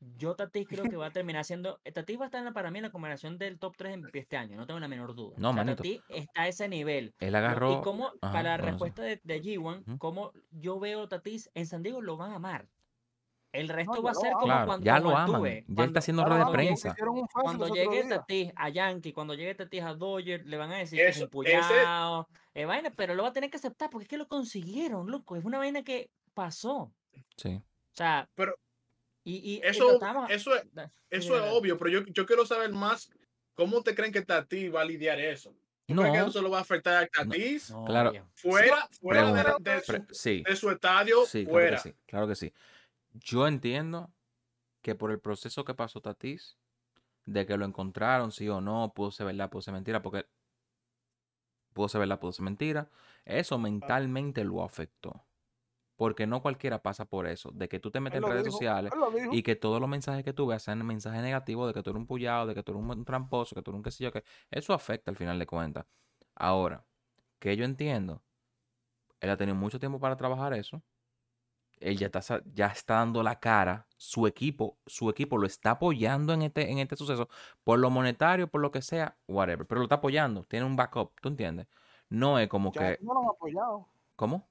[0.00, 1.80] yo Tatis creo que va a terminar siendo.
[1.84, 3.98] eh, Tatis va a estar en la- para mí en la combinación del top 3
[3.98, 5.34] MVP este año, no tengo la menor duda.
[5.38, 5.82] No, O sea, manito.
[5.82, 7.14] Tatis está a ese nivel.
[7.18, 7.78] Él agarró.
[7.78, 8.70] Y como, Ajá, para la bueno, sí.
[8.70, 9.98] respuesta de, de G1, Ujú.
[9.98, 12.68] como yo veo Tatis en San Diego lo van a amar.
[13.50, 15.42] El resto va a ser como Claro, cuando ya lo aman.
[15.42, 16.94] Ya cuando- está haciendo rueda de prensa.
[17.32, 18.04] cuando llegue.
[18.04, 21.24] Tatis a Yankee, cuando llegue Tatis a Dodgers, le van a decir que es Eso-
[21.24, 24.28] un puñado, eh, vaina, pero lo va a tener que aceptar porque es que lo
[24.28, 25.34] consiguieron, loco.
[25.34, 26.92] Es una vaina que pasó.
[27.36, 27.54] Sí.
[27.56, 27.62] O
[27.94, 28.54] sea, Pero
[29.30, 29.98] y, Eso,
[30.28, 30.64] eso es,
[31.10, 33.10] eso es obvio, pero yo, yo quiero saber más
[33.54, 35.54] cómo te creen que Tatis va a lidiar eso.
[35.86, 37.70] ¿Tú crees que No, eso lo va a afectar a Tatis?
[37.70, 38.28] No, Claro.
[38.34, 39.74] Fuera, fuera de, Pregunta.
[39.74, 41.76] de su, Pre- sí, de su estadio, sí, claro fuera.
[41.76, 42.52] que sí, claro que sí.
[43.14, 44.10] Yo entiendo
[44.82, 46.56] que por el proceso que pasó Tatis,
[47.24, 50.26] de que lo encontraron, sí o no, pudo ser verdad, pudo ser mentira, porque
[51.74, 52.90] pudo ser verdad, pudo ser mentira,
[53.24, 55.24] eso mentalmente lo afectó.
[55.98, 58.92] Porque no cualquiera pasa por eso, de que tú te metes en redes dijo, sociales
[59.32, 62.00] y que todos los mensajes que tú veas sean mensajes negativos de que tú eres
[62.00, 64.12] un pullado, de que tú eres un tramposo, que tú eres un qué sé yo,
[64.12, 65.86] que eso afecta al final de cuentas.
[66.36, 66.86] Ahora,
[67.40, 68.22] que yo entiendo,
[69.20, 70.82] él ha tenido mucho tiempo para trabajar eso.
[71.80, 73.86] Él ya está, ya está dando la cara.
[73.96, 77.28] Su equipo, su equipo lo está apoyando en este, en este suceso.
[77.64, 79.66] Por lo monetario, por lo que sea, whatever.
[79.66, 80.44] Pero lo está apoyando.
[80.44, 81.66] Tiene un backup, ¿tú entiendes?
[82.08, 82.98] No es como Ya que.
[83.02, 83.88] no lo han apoyado.
[84.16, 84.48] ¿Cómo?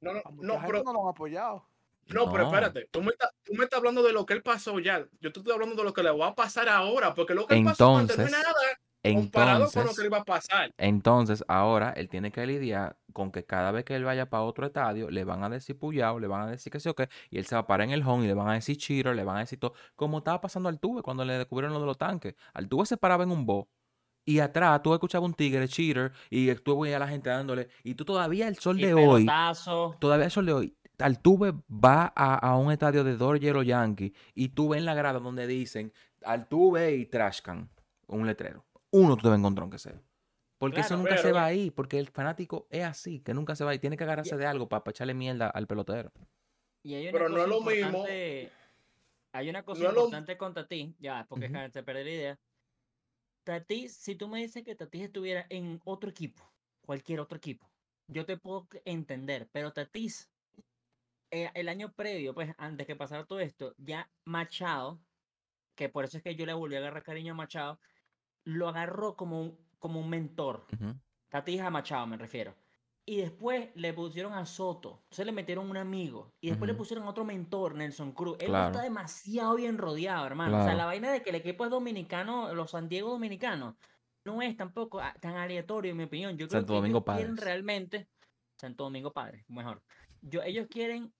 [0.00, 1.66] No, no, no, pero, no lo han apoyado.
[2.08, 2.88] no, pero espérate.
[2.90, 5.06] Tú me, estás, tú me estás hablando de lo que él pasó ya.
[5.20, 7.14] Yo te estoy hablando de lo que le va a pasar ahora.
[7.14, 8.54] Porque lo que él pasó antes no es Entonces, nada
[9.02, 10.74] comparado con lo que Entonces, le iba a pasar.
[10.76, 14.66] entonces, ahora él tiene que lidiar con que cada vez que él vaya para otro
[14.66, 17.38] estadio, le van a decir pullado, le van a decir que sí o qué, y
[17.38, 19.24] él se va a parar en el home y le van a decir cheater, le
[19.24, 19.72] van a decir todo.
[19.96, 22.34] Como estaba pasando al Tuve cuando le descubrieron lo de los tanques.
[22.52, 23.68] Al Tuve se paraba en un bo.
[24.24, 27.68] Y atrás tú escuchabas un tigre cheater y tú veías a la gente dándole.
[27.82, 29.96] Y tú todavía el sol y de hoy pelotazo.
[29.98, 30.76] todavía eso le doy.
[30.98, 34.92] Altuve va a, a un estadio de Dodgers o Yankee y tú ves en la
[34.94, 35.92] grada donde dicen
[36.24, 37.70] Altuve y Trashcan,
[38.06, 38.66] un letrero.
[38.90, 40.00] Uno tú te vas a encontrar aunque sea.
[40.58, 43.74] Porque eso nunca se va ahí, porque el fanático es así, que nunca se va
[43.74, 46.12] y tiene que agarrarse de algo para echarle mierda al pelotero.
[46.82, 48.04] Y hay una Pero no cosa es lo mismo.
[49.32, 52.38] Hay una cosa No lo- importante con Tati, ya, porque te perdí la idea.
[53.44, 56.42] Tati, si tú me dices que Tati estuviera en otro equipo,
[56.84, 57.70] cualquier otro equipo,
[58.06, 60.30] yo te puedo entender, pero Tatis,
[61.30, 65.00] eh, el año previo, pues antes que pasara todo esto, ya Machado,
[65.74, 67.80] que por eso es que yo le volví a agarrar cariño a Machado,
[68.44, 70.66] lo agarró como un, como un mentor.
[70.72, 70.94] Ujú.
[71.28, 72.54] Tatis a Machado me refiero.
[73.06, 75.00] Y después le pusieron a Soto.
[75.04, 76.34] Entonces le metieron un amigo.
[76.40, 78.36] Y después le pusieron otro mentor, Nelson Cruz.
[78.40, 78.72] Él Claro.
[78.72, 80.60] está demasiado bien rodeado, hermano.
[80.60, 83.74] O sea, la vaina de que el equipo es dominicano, los San Diego dominicanos,
[84.24, 86.36] no es tampoco ah, tan aleatorio, en mi opinión.
[86.36, 88.08] Yo creo Santo que Domingo ellos quieren realmente.
[88.56, 89.82] Santo Domingo Padre, mejor.
[90.20, 91.12] Yo, ellos quieren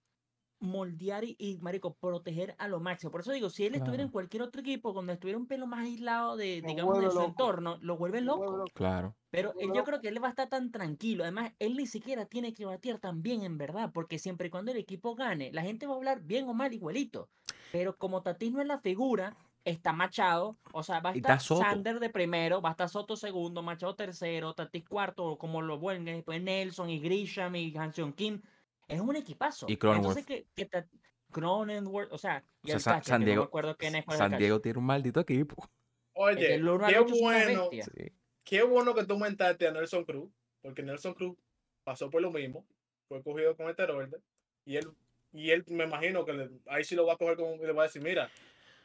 [0.61, 3.11] moldear y, y, marico, proteger a lo máximo.
[3.11, 5.81] Por eso digo, si él estuviera en cualquier otro equipo, cuando estuviera un pelo más
[5.81, 7.27] aislado de, Lo digamos, de su loco.
[7.27, 8.71] entorno, lo vuelve Lo vuelve loco.
[8.75, 9.17] Claro.
[9.31, 11.25] Pero él- yo creo que él va a estar tan tranquilo.
[11.25, 14.71] Además, él ni siquiera tiene que batear tan bien, en verdad, porque siempre y cuando
[14.73, 17.29] el equipo gane, la gente va a hablar bien o mal igualito.
[17.73, 21.41] Pero como Tatis no es la figura, está Machado, o sea, va a estar.
[21.41, 25.79] Sander de primero, va a estar Soto segundo, Machado tercero, Tatis cuarto, o como lo
[25.79, 28.43] vuelven, después Nelson y Grisham y Hanson Kim.
[28.91, 29.67] Es un equipazo.
[29.69, 30.27] Y Entonces, Cronenworth.
[30.27, 30.87] que, que Ta-
[31.33, 33.77] Cronenworth, o sea, y O sea, el Sa- catcher, San que no Diego, me acuerdo
[33.77, 34.05] quién es.
[34.17, 34.37] San.
[34.39, 35.71] Diego tiene un maldito equipo.
[36.15, 37.69] Oye, el qué bueno.
[37.71, 38.13] Sí.
[38.45, 40.31] qué bueno que tú aumentaste a Nelson Cruz,
[40.61, 41.37] porque Nelson Cruz
[41.85, 42.67] pasó por lo mismo,
[43.09, 44.21] fue cogido con esteroides,
[44.65, 44.91] y él,
[45.33, 47.73] y él me imagino que le- ahí sí lo va a coger como, y le
[47.73, 48.29] va a decir, mira,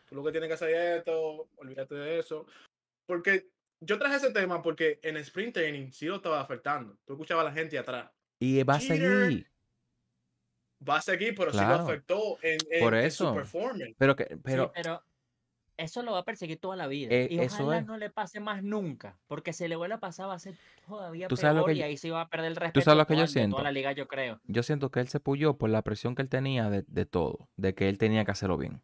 [0.07, 2.45] tú lo que tienes que hacer es esto, olvídate de eso.
[3.07, 3.47] Porque
[3.81, 6.95] yo traje ese tema porque en sprint training sí lo estaba afectando.
[7.05, 8.09] Tú escuchabas a la gente atrás.
[8.39, 9.47] Y va a seguir.
[10.87, 11.83] Va a seguir, pero sí lo Claro.
[11.83, 13.29] afectó en, en- Por en eso.
[13.29, 13.95] su performance.
[13.97, 14.39] Pero que, Sí,
[14.73, 15.03] pero
[15.77, 17.13] eso lo va a perseguir toda la vida.
[17.13, 17.85] Eh, y eso ojalá es.
[17.85, 19.17] no le pase más nunca.
[19.27, 20.55] Porque si le vuelve a pasar va a ser
[20.87, 22.81] todavía Tú sabes lo peor que y yo- ahí sí va a perder el respeto
[22.83, 23.63] sabes lo de que yo toda, de toda siento.
[23.63, 24.39] la liga, yo creo.
[24.43, 27.49] yo siento que él se puyó por la presión que él tenía de, de todo,
[27.55, 28.81] de que él tenía que hacerlo bien.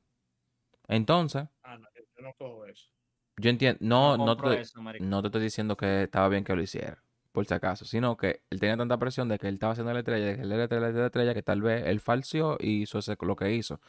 [0.87, 2.89] Entonces, Ah, no, yo no cojo eso.
[3.37, 6.61] yo entiendo, No, no, te, eso, no te estoy diciendo que estaba bien que lo
[6.61, 9.93] hiciera, por si acaso, sino que él tenía tanta presión de que él estaba haciendo
[9.93, 12.57] la estrella, de que él era la estrella, la estrella, que tal vez él falseó
[12.59, 13.79] y hizo ese- lo que hizo.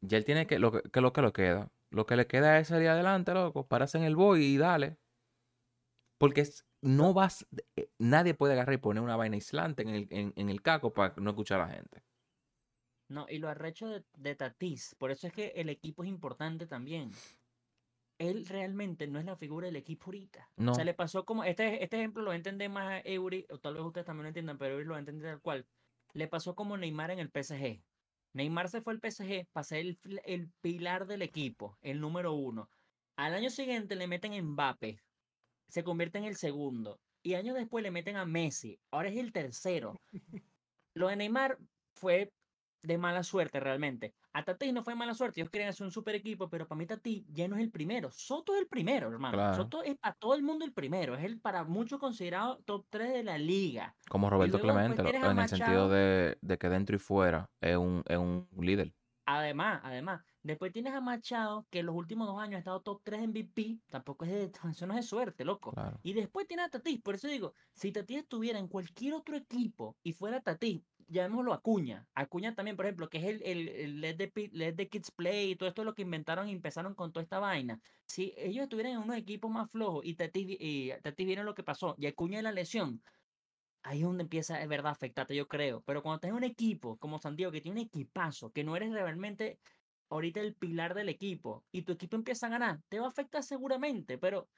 [0.00, 1.70] Ya él tiene que, lo que, lo que lo queda.
[1.90, 4.96] Lo que le queda es salir adelante, loco, pararse en el boy y dale.
[6.18, 6.44] Porque
[6.82, 10.62] no vas, eh, nadie puede agarrar y poner una vaina aislante en el, en, el
[10.62, 12.02] caco para no escuchar a la gente.
[13.08, 14.94] No, y lo arrecho de, de Tatis.
[14.98, 17.10] Por eso es que el equipo es importante también.
[18.18, 20.52] Él realmente no es la figura del equipo ahorita.
[20.56, 20.72] O No.
[20.72, 21.44] sea, le pasó como.
[21.44, 24.24] Este, este ejemplo lo va a entender más a Eury, o tal vez ustedes también
[24.24, 25.68] lo entiendan, pero Eury lo va a entender tal cual.
[26.14, 27.84] Le pasó como Neymar en el PSG.
[28.32, 32.70] Neymar se fue al PSG para ser el, el pilar del equipo, el número uno.
[33.16, 34.98] Al año siguiente le meten a Mbappé,
[35.68, 37.00] se convierte en el segundo.
[37.22, 39.94] Y años después le meten a Messi, ahora es el tercero.
[40.94, 41.58] Lo de Neymar
[41.94, 42.32] fue
[42.82, 44.14] de mala suerte realmente.
[44.36, 46.84] A Tatis no fue mala suerte, ellos querían hacer un super equipo, pero para mí
[46.84, 48.10] Tatis ya no es el primero.
[48.10, 49.32] Soto es el primero, hermano.
[49.32, 49.56] Claro.
[49.56, 53.14] Soto es para todo el mundo el primero, es el para muchos considerado top 3
[53.14, 53.96] de la liga.
[54.10, 58.02] Como Roberto Clemente, tienes en el sentido de, de que dentro y fuera es un,
[58.06, 58.92] es un líder.
[59.24, 63.00] Además, además, después tienes a Machado, que en los últimos dos años ha estado top
[63.04, 65.72] 3 MVP, tampoco es de, eso no es de suerte, loco.
[65.72, 65.98] Claro.
[66.02, 69.96] Y después tiene a Tatis, por eso digo, si Tatis estuviera en cualquier otro equipo
[70.02, 72.08] y fuera Tatis, llamémoslo Acuña.
[72.14, 75.56] Acuña también, por ejemplo, que es el, el, el let, the, let Kids Play y
[75.56, 77.80] todo esto es lo que inventaron y empezaron con toda esta vaina.
[78.06, 81.54] Si ellos estuvieran en unos equipos más flojos y Tatis, vi- y Tatis viene lo
[81.54, 83.02] que pasó y Acuña de la lesión,
[83.82, 85.82] ahí es donde empieza, es verdad, afectarte, yo creo.
[85.82, 88.92] Pero cuando tienes un equipo como San Diego, que tiene un equipazo, que no eres
[88.92, 89.60] realmente
[90.08, 93.42] ahorita el pilar del equipo, y tu equipo empieza a ganar, te va a afectar
[93.42, 94.50] seguramente, pero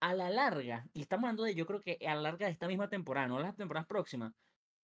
[0.00, 2.68] a la larga, y estamos hablando de, yo creo que a la larga de esta
[2.68, 4.32] misma temporada, no las temporadas próximas,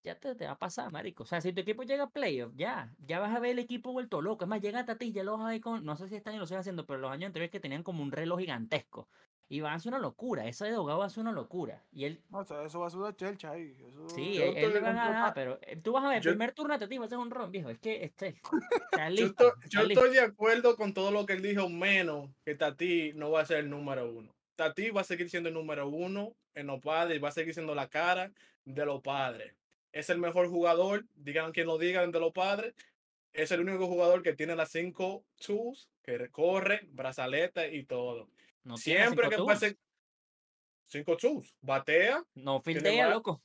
[0.04, 1.22] ya te, te va a pasar, marico.
[1.22, 3.92] O sea, si tu equipo llega a playoff, ya, ya vas a ver el equipo
[3.92, 4.44] vuelto loco.
[4.44, 6.30] Es más, llega a ti, ya lo vas a ver con, no sé si este
[6.30, 9.08] año lo siguen haciendo, pero los años anteriores que tenían como un reloj gigantesco.
[9.48, 11.84] Y van a hacer una locura, ese de Dogado va a ser una locura.
[11.92, 13.76] Y él, No, o sea, eso va a ser una chelcha ahí.
[13.78, 16.22] Eso, Sí, él, él le estoy va a ganar, pero eh, tú vas a ver,
[16.22, 17.68] Yo- primer turno a ti va a ser un ron, viejo.
[17.70, 18.40] Es que este,
[18.92, 19.48] está Yo, listo.
[19.54, 20.00] estoy, yo listo.
[20.04, 23.46] estoy de acuerdo con todo lo que él dijo, menos que Tati no va a
[23.46, 24.34] ser el número uno.
[24.56, 27.52] Tati va a seguir siendo el número uno en los padres y va a seguir
[27.52, 28.30] siendo la cara
[28.64, 29.54] de los padres.
[29.94, 32.74] Es el mejor jugador, digan quien lo digan de los padres.
[33.32, 38.28] Es el único jugador que tiene las cinco tools, que corre, brazaleta y todo.
[38.64, 39.46] No Siempre que tools.
[39.52, 39.78] pase
[40.86, 43.40] cinco tools, batea, No fildea, loco.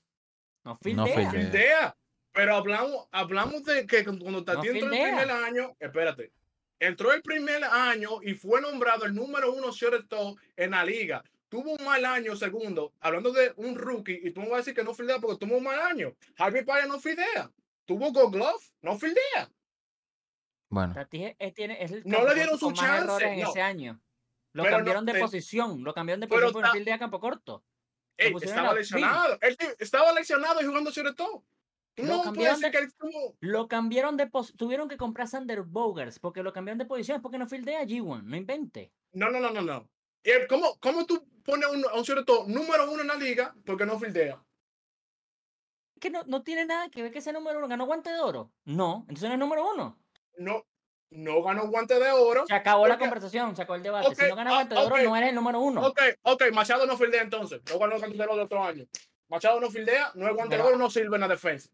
[0.63, 1.29] No No fildea.
[1.31, 1.97] fildea.
[2.31, 6.31] Pero hablamos, hablamos de que cuando Tati entró el primer año, espérate,
[6.79, 11.23] entró el primer año y fue nombrado el número uno shortstop en la liga.
[11.49, 14.75] Tuvo un mal año segundo, hablando de un rookie, y tú me vas a decir
[14.75, 16.15] que no fildea porque tuvo un mal año.
[16.37, 17.51] Harvey Paya no fildea.
[17.85, 19.51] Tuvo Gold Glove, no fildea.
[20.69, 23.05] Bueno, Tatis es, es- tiene- es el No le dieron su chance,
[23.37, 23.49] no.
[23.49, 23.99] ese año.
[24.53, 27.63] Lo Pero no, cambiaron de posición, lo cambiaron de posición por el a campo corto.
[28.17, 29.37] Ey, estaba lesionado.
[29.41, 31.43] Él estaba lesionado y jugando sobre todo.
[31.95, 35.27] Tú Lo no cambiaron de- que él estuvo- Lo cambiaron de pos- tuvieron que comprar
[35.27, 38.91] Sander Bogers porque lo cambiaron de posición porque no fildea G1, no invente.
[39.13, 39.89] No, no, no, no, no.
[40.23, 43.15] Él, ¿Cómo, ¿Cómo tú pones a un, a un sobre todo número uno en la
[43.15, 44.41] liga porque no fildea?
[45.99, 47.67] Que no, no tiene nada que ver que sea número uno.
[47.67, 48.51] ¿Ganó guante de oro?
[48.65, 49.97] No, entonces no es número uno.
[50.37, 50.65] No,
[51.11, 52.45] no ganó guante de oro.
[52.47, 54.15] Se acabó la conversación, se acabó el debate.
[54.15, 55.01] si no ganas ah, guante de oro, ok.
[55.03, 55.85] no eres el número uno.
[55.87, 57.61] Ok, ok, Machado no fildea entonces.
[57.69, 58.85] No ganó guante de oro de otro año.
[59.27, 61.69] Machado no fildea, no es guante de oro, no sirve en la defensa.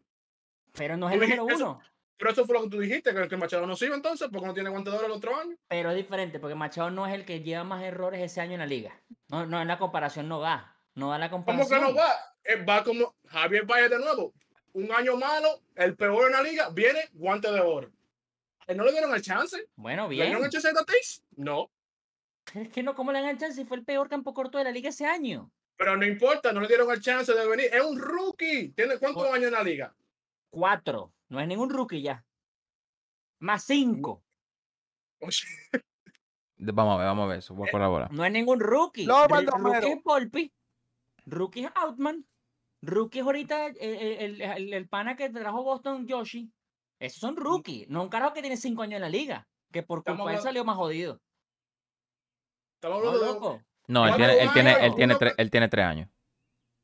[0.72, 1.80] Pero no es el número eso.
[2.18, 4.54] Pero eso fue lo que tú dijiste, que, que Machado no sirve entonces porque no
[4.54, 5.54] tiene guante de oro el otro año.
[5.68, 8.60] Pero es diferente, porque Machado no es el que lleva más errores ese año en
[8.60, 8.98] la liga.
[9.28, 10.74] No, no en la comparación no va.
[10.94, 11.80] No da la ¿Cómo comparación.
[11.80, 12.14] que no va?
[12.42, 14.32] Eh, va como Javier Valle de nuevo.
[14.72, 17.90] Un año malo, el peor en la liga, viene guante de oro.
[18.66, 19.68] ¿Eh, ¿No le dieron el chance?
[19.76, 20.26] Bueno, ¿Le bien.
[20.28, 21.22] dieron el chance a Tatis?
[21.36, 21.70] No.
[22.54, 24.64] Es que no, ¿cómo le dan el chance si fue el peor campo corto de
[24.64, 25.50] la liga ese año?
[25.76, 27.66] Pero no importa, no le dieron el chance de venir.
[27.72, 28.70] Es un rookie.
[28.70, 29.94] ¿Tiene cuántos años en la liga?
[30.60, 31.12] Cuatro.
[31.28, 32.24] No es ningún rookie ya.
[33.40, 34.22] Más cinco.
[36.56, 37.52] Vamos a ver, vamos a ver eso.
[37.52, 38.10] Eh, Voy a colaborar.
[38.10, 39.04] No es ningún rookie.
[39.04, 39.26] No.
[39.28, 40.52] Rookie es Volpi.
[41.26, 42.26] Rookie es Outman.
[42.80, 46.50] Rookie es ahorita el, el- el- el- el pana que trajo Boston Yoshi.
[46.98, 47.86] Esos son rookies.
[47.90, 49.46] No un carajo que tiene cinco años en la liga.
[49.70, 51.20] Que por Estamos culpa de él salió más jodido.
[52.76, 53.62] estamos No, hablando de- loco.
[53.88, 56.08] No, él ¿Cuántos tiene, él tiene, él tiene, tres, él tiene tres años.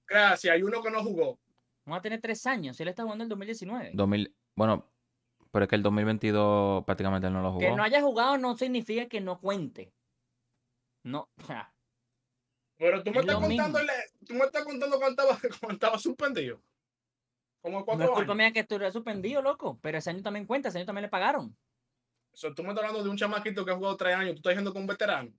[0.07, 1.39] Gracias, hay uno que no jugó.
[1.85, 2.77] Vamos a tener tres años.
[2.77, 3.91] Si él está jugando en el 2019.
[3.95, 4.89] 2000, bueno,
[5.51, 7.77] pero es que el 2022 prácticamente él no lo Que jugó.
[7.77, 9.93] no haya jugado no significa que no cuente.
[11.05, 11.75] No, o sea,
[12.79, 13.79] Pero tú me Es estás contando,
[14.27, 16.63] tú me estás contando cuando estaba, cuando estaba suspendido.
[17.61, 18.37] Como no cuatro es culpa años.
[18.37, 19.79] mía que estuviera suspendido, loco.
[19.83, 21.57] Pero ese año también cuenta, ese año también le pagaron.
[22.33, 24.33] O sea, tú me estás hablando de un chamaquito que ha jugado tres años.
[24.35, 25.33] Tú estás diciendo que es un veterano.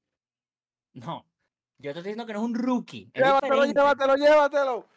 [0.94, 1.26] No.
[1.80, 3.10] Yo te estoy diciendo que no es un rookie.
[3.14, 3.80] Es Llévatelo, diferente.
[3.80, 4.90] llévatelo, llévatelo.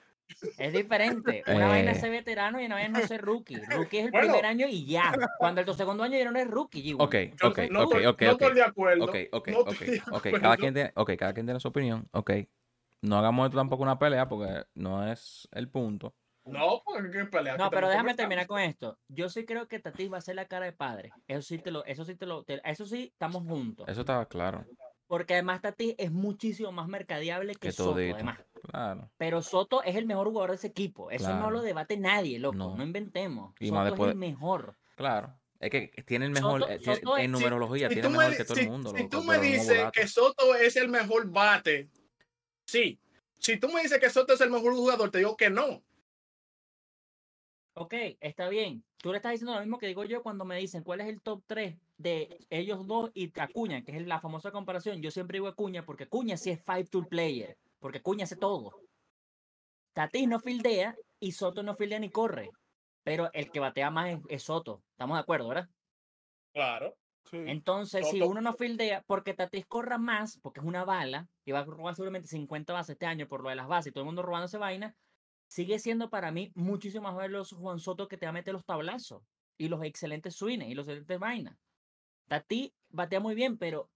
[0.59, 1.43] Es diferente.
[1.47, 2.01] Una vaina es Eh.
[2.01, 3.57] ser veterano y una vaina es no ser rookie.
[3.91, 4.27] Rookie es el Bueno.
[4.29, 5.13] primer año y ya.
[5.39, 7.03] Cuando el segundo año ya no es rookie, G1.
[7.03, 8.23] Ok, ok, no, ok, ok, no ok.
[8.23, 9.05] estoy de acuerdo.
[9.05, 10.07] Ok, ok, no ok, estoy de ok.
[10.17, 10.41] acuerdo.
[10.41, 12.09] Cada quien, tiene, ok, cada quien tiene su opinión.
[12.13, 12.31] Ok.
[13.03, 16.15] No hagamos esto tampoco una pelea porque no es el punto.
[16.45, 17.59] No, porque hay que pelear.
[17.59, 18.99] No, que pero déjame terminar con esto.
[19.09, 21.11] Yo sí creo que Tatis va a ser la cara de padre.
[21.27, 23.87] Eso sí te lo, eso sí te lo, te- eso sí estamos juntos.
[23.89, 24.65] Eso estaba claro.
[25.09, 28.15] Porque además Tatis es muchísimo más mercadeable que, Que Soto, todito.
[28.15, 28.39] además.
[28.67, 29.11] Claro.
[29.17, 31.11] Pero Soto es el mejor jugador de ese equipo.
[31.11, 32.57] Eso no lo debate nadie, loco.
[32.57, 32.83] No, No.
[32.85, 33.55] inventemos.
[33.61, 34.77] Y Soto es el mejor.
[34.97, 35.39] Claro.
[35.59, 38.13] Es que tiene el mejor, Soto- tiene- Soto es- en si- numerología, Si tiene tú,
[38.15, 38.91] mejor me, que todo si- el mundo.
[38.91, 41.89] si loco, tú me dices que Soto es el mejor bate,
[42.67, 42.99] sí.
[43.39, 45.83] Si tú me dices que Soto es el mejor jugador, te digo que no.
[47.75, 48.83] Ok, está bien.
[48.99, 51.21] Tú le estás diciendo lo mismo que digo yo cuando me dicen cuál es el
[51.21, 55.03] top 3 de ellos dos y Acuña, que es la famosa comparación.
[55.03, 58.73] Yo siempre digo Acuña porque Acuña sí es five tool player, porque Acuña hace todo.
[59.93, 62.51] Tatis no fildea y Soto no fildea ni corre.
[63.03, 64.83] Pero el que batea más es, es Soto.
[64.91, 65.69] Estamos de acuerdo, ¿verdad?
[66.53, 66.97] Claro.
[67.31, 67.39] Sí.
[67.47, 71.61] Entonces, si uno no fildea, porque Tatis corra más, porque es una bala, y va
[71.61, 74.07] a robar seguramente 50 bases este año por lo de las bases y todo el
[74.07, 74.95] mundo robando esa vaina,
[75.49, 78.65] sigue siendo para mí muchísimo más veloz Juan Soto que te va a meter los
[78.65, 79.23] tablazos
[79.59, 81.57] y los excelentes swings y los excelentes vainas.
[82.29, 83.91] Tatis batea muy bien, pero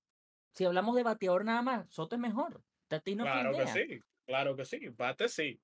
[0.53, 2.62] si hablamos de bateador nada más, Soto es mejor.
[2.91, 4.01] No claro que sí.
[4.26, 4.88] Claro que sí.
[4.88, 5.61] Bate sí.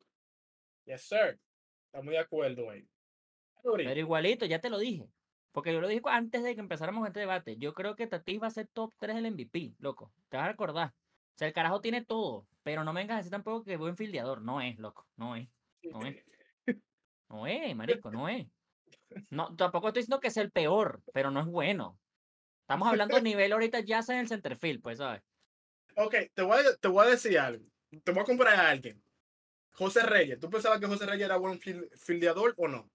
[0.85, 1.39] Yes, sir.
[1.87, 2.87] Estamos de acuerdo ahí.
[3.63, 5.09] Pero igualito, ya te lo dije.
[5.53, 7.57] Porque yo lo dije antes de que empezáramos este debate.
[7.57, 10.13] Yo creo que Tatis va a ser top 3 del MVP, loco.
[10.29, 10.89] Te vas a recordar.
[10.91, 12.47] O sea, el carajo tiene todo.
[12.63, 14.43] Pero no me vengas a decir tampoco que es buen fildeador.
[14.43, 15.07] No es, loco.
[15.17, 15.49] No es.
[15.83, 16.17] No es.
[17.29, 18.47] No es, marico, no es.
[19.31, 21.99] No, tampoco estoy diciendo que es el peor, pero no es bueno.
[22.61, 25.23] Estamos hablando de nivel ahorita ya en el centerfield, pues, ¿sabes?
[25.97, 27.65] Ok, te voy, a, te voy a decir algo.
[28.05, 29.03] Te voy a comprar a alguien.
[29.73, 30.39] José Reyes.
[30.39, 32.91] ¿Tú pensabas que José Reyes era buen fil- fildeador o no?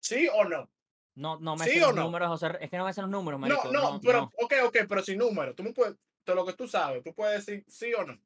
[0.00, 0.70] ¿Sí o no?
[1.14, 2.04] No, no me ¿Sí sé los no?
[2.04, 2.48] números, José.
[2.60, 3.72] Es que no me sé los números, No, marico.
[3.72, 4.32] no, No, pero, no.
[4.42, 5.54] ok, ok, pero sin número.
[5.54, 8.18] Tú me puedes, de lo que tú sabes, tú puedes decir sí o no.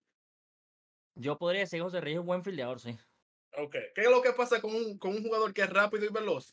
[1.14, 2.96] Yo podría decir José Reyes es un buen fildeador, sí.
[3.56, 3.76] Ok.
[3.94, 6.52] ¿Qué es lo que pasa con un, con un jugador que es rápido y veloz?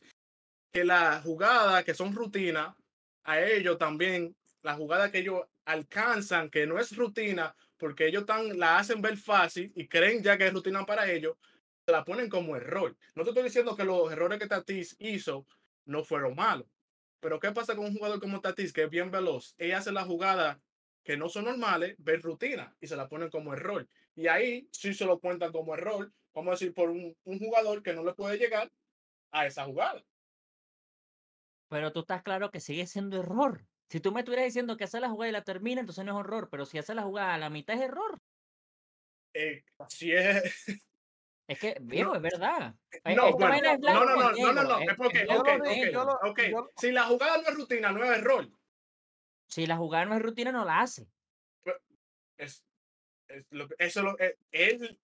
[0.72, 2.76] Que las jugadas que son rutina,
[3.24, 4.36] a ellos también,
[4.66, 9.16] las jugadas que ellos alcanzan, que no es rutina, porque ellos tan, la hacen ver
[9.16, 11.38] fácil y creen ya que es rutina para ellos,
[11.86, 12.98] se la ponen como error.
[13.14, 15.46] No te estoy diciendo que los errores que Tatis hizo
[15.86, 16.68] no fueron malos.
[17.20, 19.54] Pero ¿qué pasa con un jugador como Tatis, que es bien veloz?
[19.60, 20.58] Ella hace las jugadas
[21.04, 23.88] que no son normales, ver rutina y se la ponen como error.
[24.16, 27.84] Y ahí sí se lo cuentan como error, vamos a decir, por un, un jugador
[27.84, 28.72] que no le puede llegar
[29.30, 30.04] a esa jugada.
[31.70, 33.64] Pero tú estás claro que sigue siendo error.
[33.90, 36.26] Si tú me estuvieras diciendo que hace la jugada y la termina, entonces no es
[36.26, 36.50] error.
[36.50, 38.18] Pero si hace la jugada a la mitad es error.
[39.34, 40.44] eh, si es.
[41.48, 42.74] Es que, viejo, es verdad.
[43.04, 45.18] Eh, No, bueno, es no, no, no, y no, no, negro, no, es- es porque,
[45.22, 46.20] es yo ok, lo blanco y dije, yo negro.
[46.24, 46.40] lo- ok.
[46.50, 48.50] yo- Si la jugada no es rutina, no es error.
[49.48, 51.08] Si la jugada no es rutina, no la hace.
[52.38, 52.66] Es,
[53.28, 54.96] es lo que- eso lo, es, es-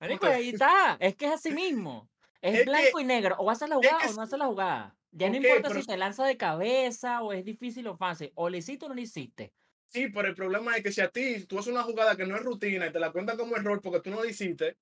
[0.00, 0.98] Marico, te- ahí está.
[1.00, 2.10] Es que es así mismo.
[2.42, 3.36] Es, Es blanco que- y negro.
[3.38, 4.94] O hace la es jugada que o no hace la jugada.
[5.16, 8.32] Ya no importa pero si te lanza de cabeza o es difícil o fácil.
[8.34, 9.52] O le hiciste o no le hiciste.
[9.88, 12.34] Sí, pero el problema es que si a ti tú haces una jugada que no
[12.34, 14.76] es rutina y te la cuentan como error porque tú no la hiciste,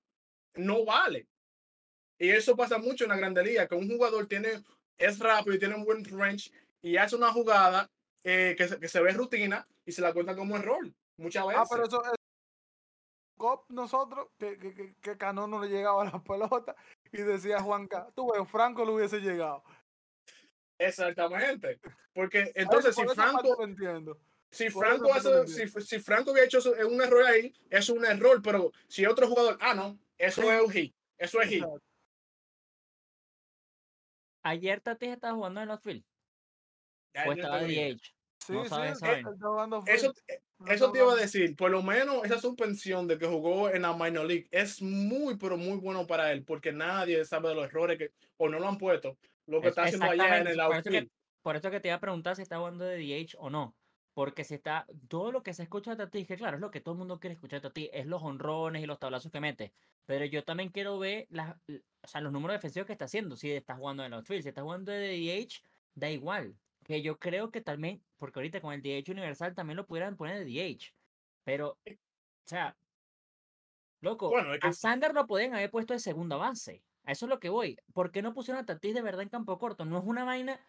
[0.55, 1.27] no vale.
[2.17, 4.63] Y eso pasa mucho en la Grande Liga, que un jugador tiene,
[4.97, 6.51] es rápido y tiene un buen range
[6.81, 7.91] y hace una jugada
[8.23, 10.91] eh, que, se, que se ve rutina y se la cuentan como error.
[11.17, 11.61] Muchas veces.
[11.61, 12.13] Ah, pero eso es.
[13.37, 16.75] Cop nosotros, que, que, que, que Cano no le llegaba la pelota
[17.11, 19.63] y decía Juanca, tú ves, Franco le hubiese llegado.
[20.87, 21.79] Exactamente.
[22.13, 24.19] Porque Por entonces si por Franco, entiendo.
[24.51, 29.05] si Franco hace, si, Franco había hecho un error ahí, es un error, pero si
[29.05, 30.47] otro jugador, ah, no, eso Sí.
[30.47, 31.63] es un hit, eso es hit.
[34.43, 36.03] Ayer Tatis estaba jugando en outfield.
[37.25, 37.61] O estaba.
[37.61, 38.13] DH.
[38.45, 38.75] Sí, No sí,
[39.87, 40.13] Eso,
[40.59, 43.83] no Eso te iba a decir, por lo menos esa suspensión de que jugó en
[43.83, 47.65] la minor league es muy, pero muy bueno para él, porque nadie sabe de los
[47.65, 50.55] errores que, o no lo han puesto, lo que Es- está haciendo allá en el
[50.57, 51.11] por eso que- outfield.
[51.41, 53.75] Por eso que te iba a preguntar si está jugando de DH o no.
[54.13, 56.79] Porque si está, todo lo que se escucha de Tatis, que claro, es lo que
[56.81, 59.73] todo el mundo quiere escuchar de Tatis, es los honrones y los tablazos que mete.
[60.05, 63.35] Pero yo también quiero ver las, l- o sea, los números defensivos que está haciendo.
[63.35, 65.63] Si está jugando en el outfield, si está jugando de DH,
[65.95, 66.55] da igual.
[66.83, 70.37] Que yo creo que también, porque ahorita con el DH universal también lo pudieran poner
[70.37, 70.93] de DH.
[71.43, 71.91] Pero, o
[72.45, 72.77] sea,
[74.01, 76.83] loco, Bueno, es que- a Sander lo podían haber puesto de segunda base.
[77.05, 77.77] A eso es lo que voy.
[77.93, 79.85] ¿Por qué no pusieron a Tatis de verdad en campo corto?
[79.85, 80.59] No es una vaina.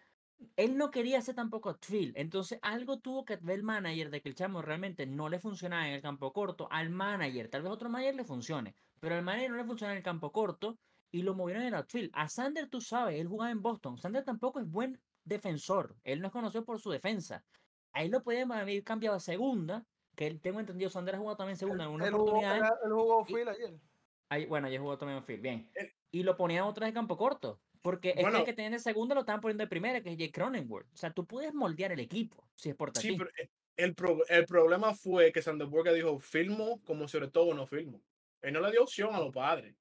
[0.57, 2.17] Él no quería hacer tampoco outfield.
[2.17, 5.87] Entonces, algo tuvo que ver el manager de que el chamo realmente no le funcionaba
[5.89, 6.67] en el campo corto.
[6.73, 8.75] Al manager, tal vez otro manager le funcione.
[9.01, 10.77] Pero al manager no le funciona en el campo corto
[11.13, 12.11] y lo movieron en el outfield.
[12.15, 13.97] A Sander, tú sabes, él jugaba en Boston.
[13.97, 15.97] Sander tampoco es buen defensor.
[16.03, 17.45] Él no es conocido por su defensa.
[17.93, 19.87] Ahí lo podían haber cambiado a segunda.
[20.17, 23.49] Que él- tengo entendido, Sander ha jugado también segunda en algunas Él jugó, él- field
[23.49, 23.81] ayer.
[24.29, 25.71] Ahí, bueno, ya jugó también field, bien.
[25.77, 25.93] Eh.
[26.15, 27.61] Y lo ponían otra vez de campo corto.
[27.83, 28.39] Porque es que Bueno.
[28.39, 30.87] el que tenía de segundo lo estaban poniendo de primera, que es Jake Cronenworth.
[30.95, 33.17] O sea, tú puedes moldear el equipo si es por Sí, ti.
[33.19, 37.67] pero eh, el, pro- el problema fue que Sanderburg dijo, filmo como sobre todo no
[37.67, 38.01] filmo.
[38.43, 39.75] Él no le dio opción a los padres.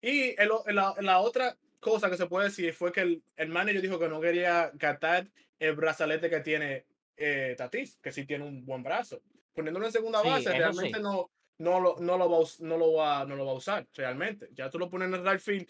[0.00, 3.80] Y el la, la otra cosa que se puede decir fue que el, el manager
[3.80, 5.30] dijo que no quería gastar
[5.60, 6.84] el brazalete que tiene
[7.16, 9.22] eh, Tatis, que sí tiene un buen brazo.
[9.54, 11.02] Poniéndolo en segunda Sí, base, eso realmente sí.
[11.02, 14.48] no, no, lo, no, lo va, no, lo va, no lo va a usar, realmente.
[14.52, 15.68] Ya tú lo pones en el right field.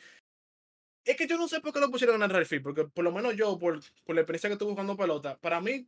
[1.05, 3.05] Es que yo no sé por qué lo pusieron en el right field, porque por
[3.05, 5.87] lo menos yo, por, por la experiencia que estuve jugando pelota, para mí,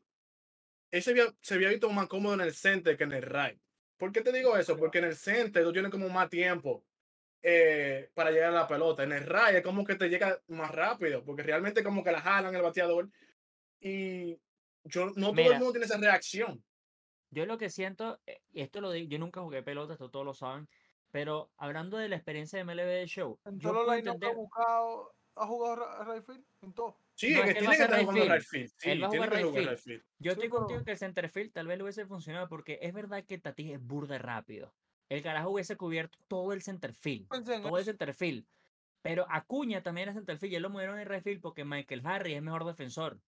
[0.92, 3.58] había, se había visto más cómodo en el center que en el right.
[3.96, 4.76] ¿Por qué te digo eso?
[4.76, 6.84] Porque en el center tú tienes como más tiempo
[7.42, 9.02] eh, para llegar a la pelota.
[9.02, 12.20] En el right es como que te llega más rápido, porque realmente como que la
[12.20, 13.10] jalan el bateador
[13.80, 14.38] y
[14.84, 16.62] yo, no todo el mundo tiene esa reacción.
[17.30, 20.24] Yo lo que siento, eh, y esto lo digo, yo nunca jugué pelota, esto todos
[20.24, 20.68] lo saben,
[21.10, 24.12] pero hablando de la experiencia de MLB de show, En yo puedo line que ha
[24.12, 26.96] entender, buscado, ha jugado ra- right field, en todo.
[27.14, 28.46] Sí, No, es que tiene que estar jugando right field.
[28.68, 28.72] field.
[28.78, 29.70] Sí, Él va a tiene jugar que right jugar field.
[29.76, 30.02] right field.
[30.18, 32.92] yo Sí, estoy contigo pero- que el centerfield tal vez le hubiese funcionado porque es
[32.94, 34.72] verdad que Tatis es burda rápido.
[35.08, 37.26] El carajo hubiese cubierto todo el centerfield.
[37.34, 38.46] En todo el centerfield.
[39.00, 42.36] Pero Acuña también era centerfield y él lo movieron en right field porque Michael Harris
[42.36, 43.18] es mejor defensor.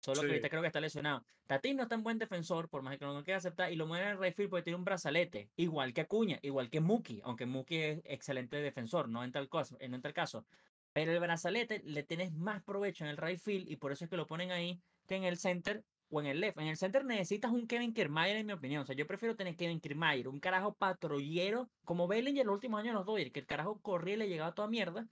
[0.00, 1.24] Solo que ahorita creo que está lesionado.
[1.46, 3.86] Tatis no es tan buen defensor, por más que no lo quiera aceptar, y lo
[3.86, 7.46] mueven en right field porque tiene un brazalete, igual que Acuña, igual que Mookie, aunque
[7.46, 10.46] Mookie es excelente defensor, no en tal caso, no en tal caso.
[10.92, 14.10] Pero el brazalete le tienes más provecho en el right field y por eso es
[14.10, 16.58] que lo ponen ahí que en el center o en el left.
[16.58, 18.82] En el center necesitas un Kevin Kiermaier, en mi opinión.
[18.82, 22.94] O sea, yo prefiero tener Kevin Kiermaier, un carajo patrullero, como Bellinger los últimos años
[22.94, 25.06] los Dodgers, que el carajo corría y le llegaba toda mierda,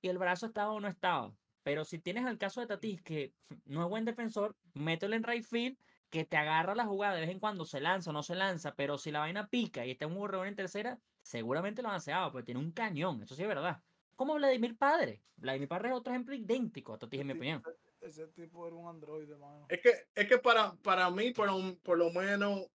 [0.00, 1.32] y el brazo estaba o no estaba.
[1.66, 3.34] Pero si tienes el caso de Tatis, que
[3.64, 5.76] no es buen defensor, mételo en right field,
[6.10, 8.76] que te agarra la jugada de vez en cuando, se lanza o no se lanza,
[8.76, 12.30] pero si la vaina pica y está un borrón en tercera, seguramente lo han aseado,
[12.30, 13.82] porque tiene un cañón, eso sí es verdad.
[14.14, 15.24] Como Vladimir Padre.
[15.34, 17.62] Vladimir Padre es otro ejemplo idéntico a Tatis, en mi opinión.
[18.00, 19.66] Ese, ese tipo era un androide, mano.
[19.68, 22.66] Es que, es que para, para mí, por, un- por lo menos,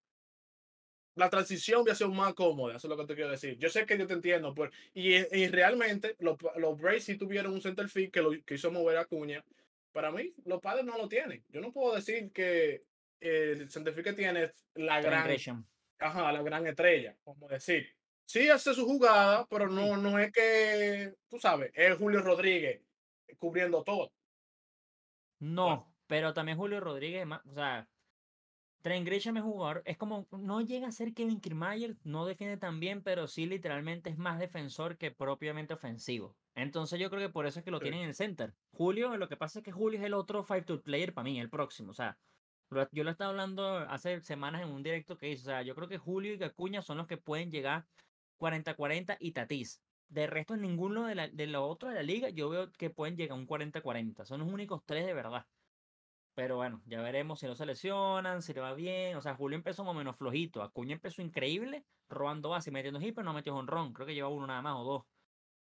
[1.15, 3.57] la transición hubiera sido más cómoda, eso es lo que te quiero decir.
[3.57, 7.53] Yo sé que yo te entiendo, por, y, y realmente los, los Braves sí tuvieron
[7.53, 9.43] un center field que, lo, que hizo mover a Cuña.
[9.91, 11.43] Para mí, los padres no lo tienen.
[11.49, 12.83] Yo no puedo decir que
[13.19, 15.29] el center field que tiene es la gran,
[15.99, 17.93] ajá, la gran estrella, como decir.
[18.25, 22.81] Sí hace su jugada, pero no, no es que, tú sabes, es Julio Rodríguez
[23.37, 24.13] cubriendo todo.
[25.39, 27.87] No, pero también Julio Rodríguez, o sea,
[28.81, 32.79] Trent Grisham es jugador, es como, no llega a ser Kevin Kiermaier, no defiende tan
[32.79, 36.37] bien, pero sí literalmente es más defensor que propiamente ofensivo.
[36.55, 37.83] Entonces yo creo que por eso es que lo Sí.
[37.83, 38.55] tienen en el center.
[38.71, 41.39] Julio, lo que pasa es que Julio es el otro five to player para mí,
[41.39, 41.91] el próximo.
[41.91, 42.19] O sea,
[42.91, 45.41] yo lo estaba hablando hace semanas en un directo que hice.
[45.43, 47.87] O sea, yo creo que Julio y Acuña son los que pueden llegar
[48.37, 49.83] 40-40 y Tatís.
[50.07, 52.89] De resto, en ninguno de, la, de los otros de la liga yo veo que
[52.89, 54.25] pueden llegar a un 40-40.
[54.25, 55.47] Son los únicos tres de verdad.
[56.33, 59.15] Pero bueno, ya veremos si no se lesionan, si le va bien.
[59.17, 60.63] O sea, Julio empezó más o menos flojito.
[60.63, 63.93] Acuña empezó increíble, robando base metiendo hit, pero no metió honrón.
[63.93, 65.05] Creo que lleva uno nada más o dos.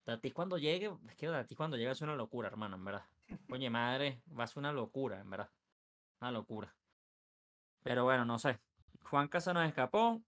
[0.03, 3.05] Tatis cuando llegue, es que Tatis cuando llegue es una locura, hermano, en verdad.
[3.49, 5.49] Oye, madre, va a ser una locura, en verdad.
[6.21, 6.75] Una locura.
[7.83, 8.59] Pero bueno, no sé.
[9.03, 10.21] Juan Casa nos escapó.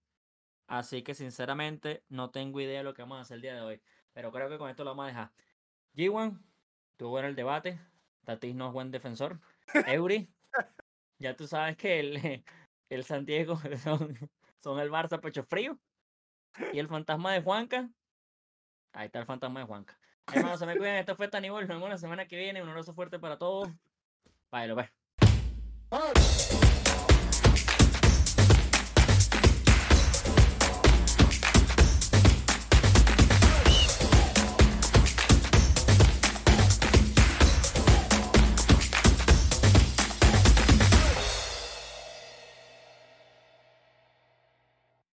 [0.66, 3.62] Así que sinceramente no tengo idea de lo que vamos a hacer el día de
[3.62, 3.82] hoy.
[4.12, 5.32] Pero creo que con esto lo vamos a dejar.
[5.94, 6.38] G1,
[6.96, 7.80] tuvo bueno el debate.
[8.24, 9.40] Tatis no es buen defensor.
[9.86, 10.30] Eury,
[11.18, 12.44] ya tú sabes que el,
[12.90, 14.16] el Santiago son,
[14.62, 15.78] son el Barça pecho frío.
[16.72, 17.88] Y el fantasma de Juanca.
[18.92, 19.98] Ahí está el fantasma de Juanca.
[20.32, 20.96] Hermanos, se me cuidan.
[20.96, 21.68] Esto fue Tanibol.
[21.68, 22.62] Nos vemos la semana que viene.
[22.62, 23.68] Un abrazo fuerte para todos.
[24.50, 24.90] Bye, lo ves.